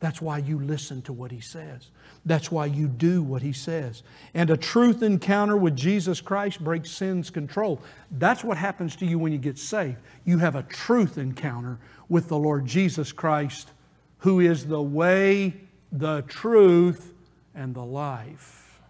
That's 0.00 0.22
why 0.22 0.38
you 0.38 0.58
listen 0.58 1.02
to 1.02 1.12
what 1.12 1.30
He 1.30 1.40
says. 1.40 1.90
That's 2.24 2.50
why 2.50 2.66
you 2.66 2.88
do 2.88 3.22
what 3.22 3.42
He 3.42 3.52
says. 3.52 4.02
And 4.32 4.48
a 4.50 4.56
truth 4.56 5.02
encounter 5.02 5.56
with 5.56 5.76
Jesus 5.76 6.22
Christ 6.22 6.64
breaks 6.64 6.90
sin's 6.90 7.28
control. 7.28 7.80
That's 8.10 8.42
what 8.42 8.56
happens 8.56 8.96
to 8.96 9.06
you 9.06 9.18
when 9.18 9.32
you 9.32 9.38
get 9.38 9.58
saved. 9.58 9.98
You 10.24 10.38
have 10.38 10.56
a 10.56 10.62
truth 10.62 11.18
encounter 11.18 11.78
with 12.08 12.28
the 12.28 12.38
Lord 12.38 12.64
Jesus 12.64 13.12
Christ, 13.12 13.70
who 14.18 14.40
is 14.40 14.66
the 14.66 14.82
way, 14.82 15.54
the 15.92 16.22
truth, 16.22 17.12
and 17.54 17.74
the 17.74 17.84
life. 17.84 18.80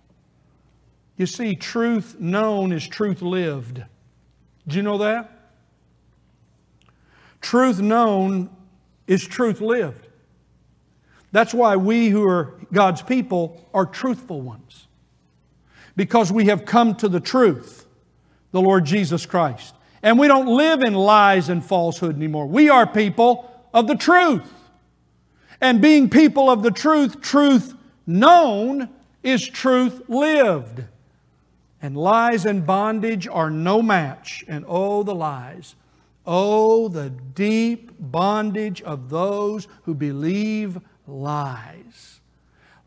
You 1.17 1.27
see, 1.27 1.57
truth 1.57 2.19
known 2.21 2.73
is 2.73 2.87
truth 2.87 3.21
lived. 3.21 3.83
Do 4.69 4.77
you 4.77 4.83
know 4.83 4.99
that? 4.99 5.31
Truth 7.41 7.81
known 7.81 8.49
is 9.07 9.27
truth 9.27 9.61
lived. 9.61 10.07
That's 11.33 11.55
why 11.55 11.77
we 11.77 12.09
who 12.09 12.27
are 12.29 12.55
God's 12.73 13.03
people 13.03 13.69
are 13.73 13.87
truthful 13.87 14.41
ones. 14.41 14.87
Because 15.97 16.33
we 16.33 16.47
have 16.47 16.65
come 16.65 16.95
to 16.97 17.09
the 17.09 17.21
truth, 17.21 17.87
the 18.53 18.61
Lord 18.61 18.85
Jesus 18.85 19.27
Christ. 19.27 19.75
And 20.03 20.19
we 20.19 20.29
don't 20.29 20.47
live 20.47 20.83
in 20.83 20.95
lies 20.95 21.49
and 21.49 21.65
falsehood 21.65 22.17
anymore. 22.17 22.47
We 22.47 22.69
are 22.71 22.87
people 22.87 23.51
of 23.75 23.87
the 23.87 23.97
truth. 23.97 24.51
And 25.61 25.83
being 25.83 26.09
people 26.09 26.49
of 26.49 26.63
the 26.63 26.71
truth, 26.71 27.21
truth 27.21 27.75
known 28.07 28.89
is 29.23 29.47
truth 29.47 30.03
lived. 30.09 30.85
And 31.83 31.97
lies 31.97 32.47
and 32.47 32.67
bondage 32.67 33.29
are 33.29 33.51
no 33.51 33.83
match. 33.83 34.45
And 34.49 34.65
oh, 34.67 35.03
the 35.03 35.15
lies. 35.15 35.75
Oh, 36.27 36.89
the 36.89 37.11
deep 37.11 37.93
bondage 37.99 38.83
of 38.83 39.11
those 39.11 39.69
who 39.83 39.95
believe 39.95 40.81
lies. 41.11 42.21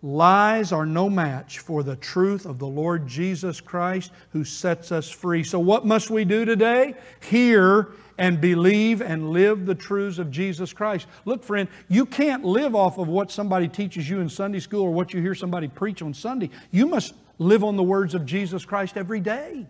Lies 0.02 0.74
are 0.74 0.86
no 0.86 1.10
match 1.10 1.60
for 1.60 1.82
the 1.82 1.96
truth 1.96 2.46
of 2.46 2.60
the 2.60 2.68
Lord 2.68 3.08
Jesus 3.08 3.62
Christ 3.62 4.12
who 4.32 4.44
sets 4.44 4.92
us 4.92 5.10
free. 5.10 5.44
So, 5.44 5.60
what 5.60 5.86
must 5.86 6.10
we 6.10 6.26
do 6.26 6.44
today? 6.44 6.96
Hear 7.22 7.94
and 8.18 8.42
believe 8.42 9.02
and 9.02 9.32
live 9.32 9.66
the 9.66 9.76
truths 9.76 10.20
of 10.20 10.30
Jesus 10.30 10.74
Christ. 10.74 11.08
Look, 11.24 11.42
friend, 11.42 11.70
you 11.88 12.06
can't 12.06 12.44
live 12.44 12.76
off 12.76 12.98
of 12.98 13.08
what 13.08 13.32
somebody 13.32 13.70
teaches 13.70 14.10
you 14.10 14.20
in 14.20 14.28
Sunday 14.28 14.60
school 14.60 14.84
or 14.84 14.94
what 14.94 15.14
you 15.14 15.22
hear 15.22 15.36
somebody 15.36 15.70
preach 15.70 16.02
on 16.02 16.14
Sunday. 16.14 16.50
You 16.70 16.86
must 16.86 17.14
live 17.40 17.64
on 17.64 17.78
the 17.78 17.84
words 17.84 18.14
of 18.14 18.26
Jesus 18.26 18.66
Christ 18.66 18.98
every 18.98 19.22
day. 19.22 19.66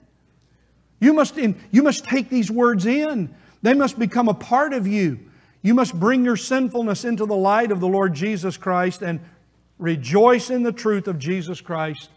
You 0.99 1.13
must, 1.13 1.37
in, 1.37 1.61
you 1.69 1.83
must 1.83 2.05
take 2.05 2.29
these 2.29 2.49
words 2.49 2.85
in, 2.85 3.33
they 3.61 3.73
must 3.73 3.99
become 3.99 4.29
a 4.29 4.33
part 4.33 4.73
of 4.73 4.87
you. 4.87 5.19
You 5.63 5.73
must 5.73 5.97
bring 5.97 6.25
your 6.25 6.35
sinfulness 6.35 7.05
into 7.05 7.25
the 7.25 7.35
light 7.35 7.71
of 7.71 7.79
the 7.79 7.87
Lord 7.87 8.13
Jesus 8.13 8.57
Christ 8.57 9.01
and 9.01 9.21
rejoice 9.79 10.49
in 10.49 10.61
the 10.61 10.73
truth 10.73 11.07
of 11.07 11.17
Jesus 11.17 11.61
Christ. 11.61 12.09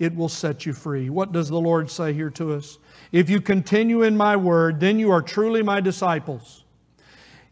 It 0.00 0.14
will 0.14 0.28
set 0.28 0.66
you 0.66 0.72
free. 0.72 1.08
What 1.08 1.30
does 1.32 1.48
the 1.48 1.60
Lord 1.60 1.90
say 1.90 2.12
here 2.12 2.30
to 2.30 2.54
us? 2.54 2.78
If 3.12 3.30
you 3.30 3.40
continue 3.40 4.02
in 4.02 4.16
my 4.16 4.36
word, 4.36 4.80
then 4.80 4.98
you 4.98 5.12
are 5.12 5.22
truly 5.22 5.62
my 5.62 5.80
disciples. 5.80 6.64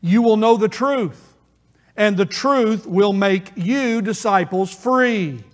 You 0.00 0.20
will 0.20 0.36
know 0.36 0.56
the 0.56 0.68
truth, 0.68 1.36
and 1.96 2.16
the 2.16 2.26
truth 2.26 2.84
will 2.84 3.12
make 3.12 3.52
you 3.56 4.02
disciples 4.02 4.74
free. 4.74 5.44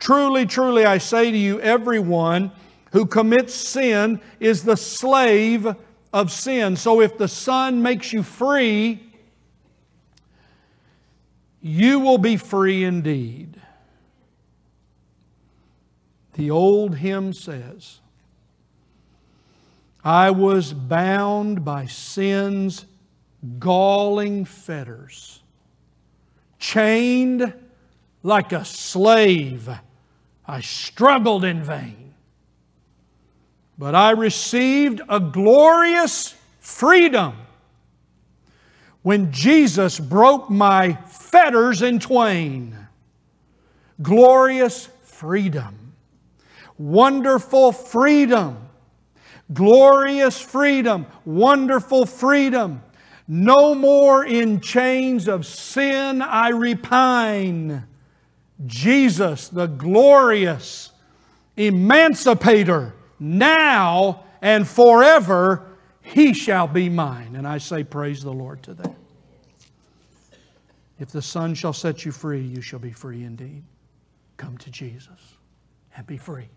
Truly, 0.00 0.46
truly, 0.46 0.84
I 0.84 0.98
say 0.98 1.30
to 1.30 1.38
you, 1.38 1.60
everyone 1.60 2.50
who 2.90 3.06
commits 3.06 3.54
sin 3.54 4.20
is 4.40 4.64
the 4.64 4.76
slave 4.76 5.76
of 6.12 6.32
sin. 6.32 6.74
So 6.74 7.00
if 7.00 7.18
the 7.18 7.28
Son 7.28 7.82
makes 7.82 8.12
you 8.12 8.24
free, 8.24 9.11
you 11.62 12.00
will 12.00 12.18
be 12.18 12.36
free 12.36 12.82
indeed. 12.82 13.56
The 16.34 16.50
old 16.50 16.96
hymn 16.96 17.32
says, 17.32 18.00
I 20.04 20.30
was 20.30 20.72
bound 20.72 21.64
by 21.64 21.86
sin's 21.86 22.84
galling 23.60 24.44
fetters, 24.44 25.42
chained 26.58 27.54
like 28.24 28.52
a 28.52 28.64
slave. 28.64 29.68
I 30.46 30.60
struggled 30.60 31.44
in 31.44 31.62
vain. 31.62 32.14
But 33.78 33.94
I 33.94 34.10
received 34.10 35.00
a 35.08 35.20
glorious 35.20 36.34
freedom 36.58 37.34
when 39.02 39.32
Jesus 39.32 39.98
broke 39.98 40.50
my 40.50 40.92
fetters 41.32 41.82
in 41.82 41.98
twain. 41.98 42.76
Glorious 44.00 44.86
freedom. 45.02 45.94
Wonderful 46.78 47.72
freedom 47.72 48.68
glorious 49.52 50.40
freedom, 50.40 51.06
wonderful 51.24 52.06
freedom. 52.06 52.82
No 53.28 53.74
more 53.74 54.24
in 54.24 54.60
chains 54.60 55.28
of 55.28 55.46
sin 55.46 56.22
I 56.22 56.48
repine. 56.50 57.84
Jesus, 58.66 59.48
the 59.48 59.66
glorious 59.66 60.90
emancipator, 61.56 62.94
now 63.18 64.24
and 64.40 64.66
forever, 64.66 65.66
he 66.00 66.34
shall 66.34 66.66
be 66.66 66.88
mine. 66.88 67.36
And 67.36 67.46
I 67.46 67.58
say, 67.58 67.84
Praise 67.84 68.22
the 68.22 68.32
Lord 68.32 68.62
to 68.64 68.74
that. 68.74 68.94
If 71.02 71.08
the 71.10 71.20
Son 71.20 71.52
shall 71.52 71.72
set 71.72 72.04
you 72.04 72.12
free, 72.12 72.40
you 72.40 72.60
shall 72.60 72.78
be 72.78 72.92
free 72.92 73.24
indeed. 73.24 73.64
Come 74.36 74.56
to 74.58 74.70
Jesus 74.70 75.36
and 75.96 76.06
be 76.06 76.16
free. 76.16 76.48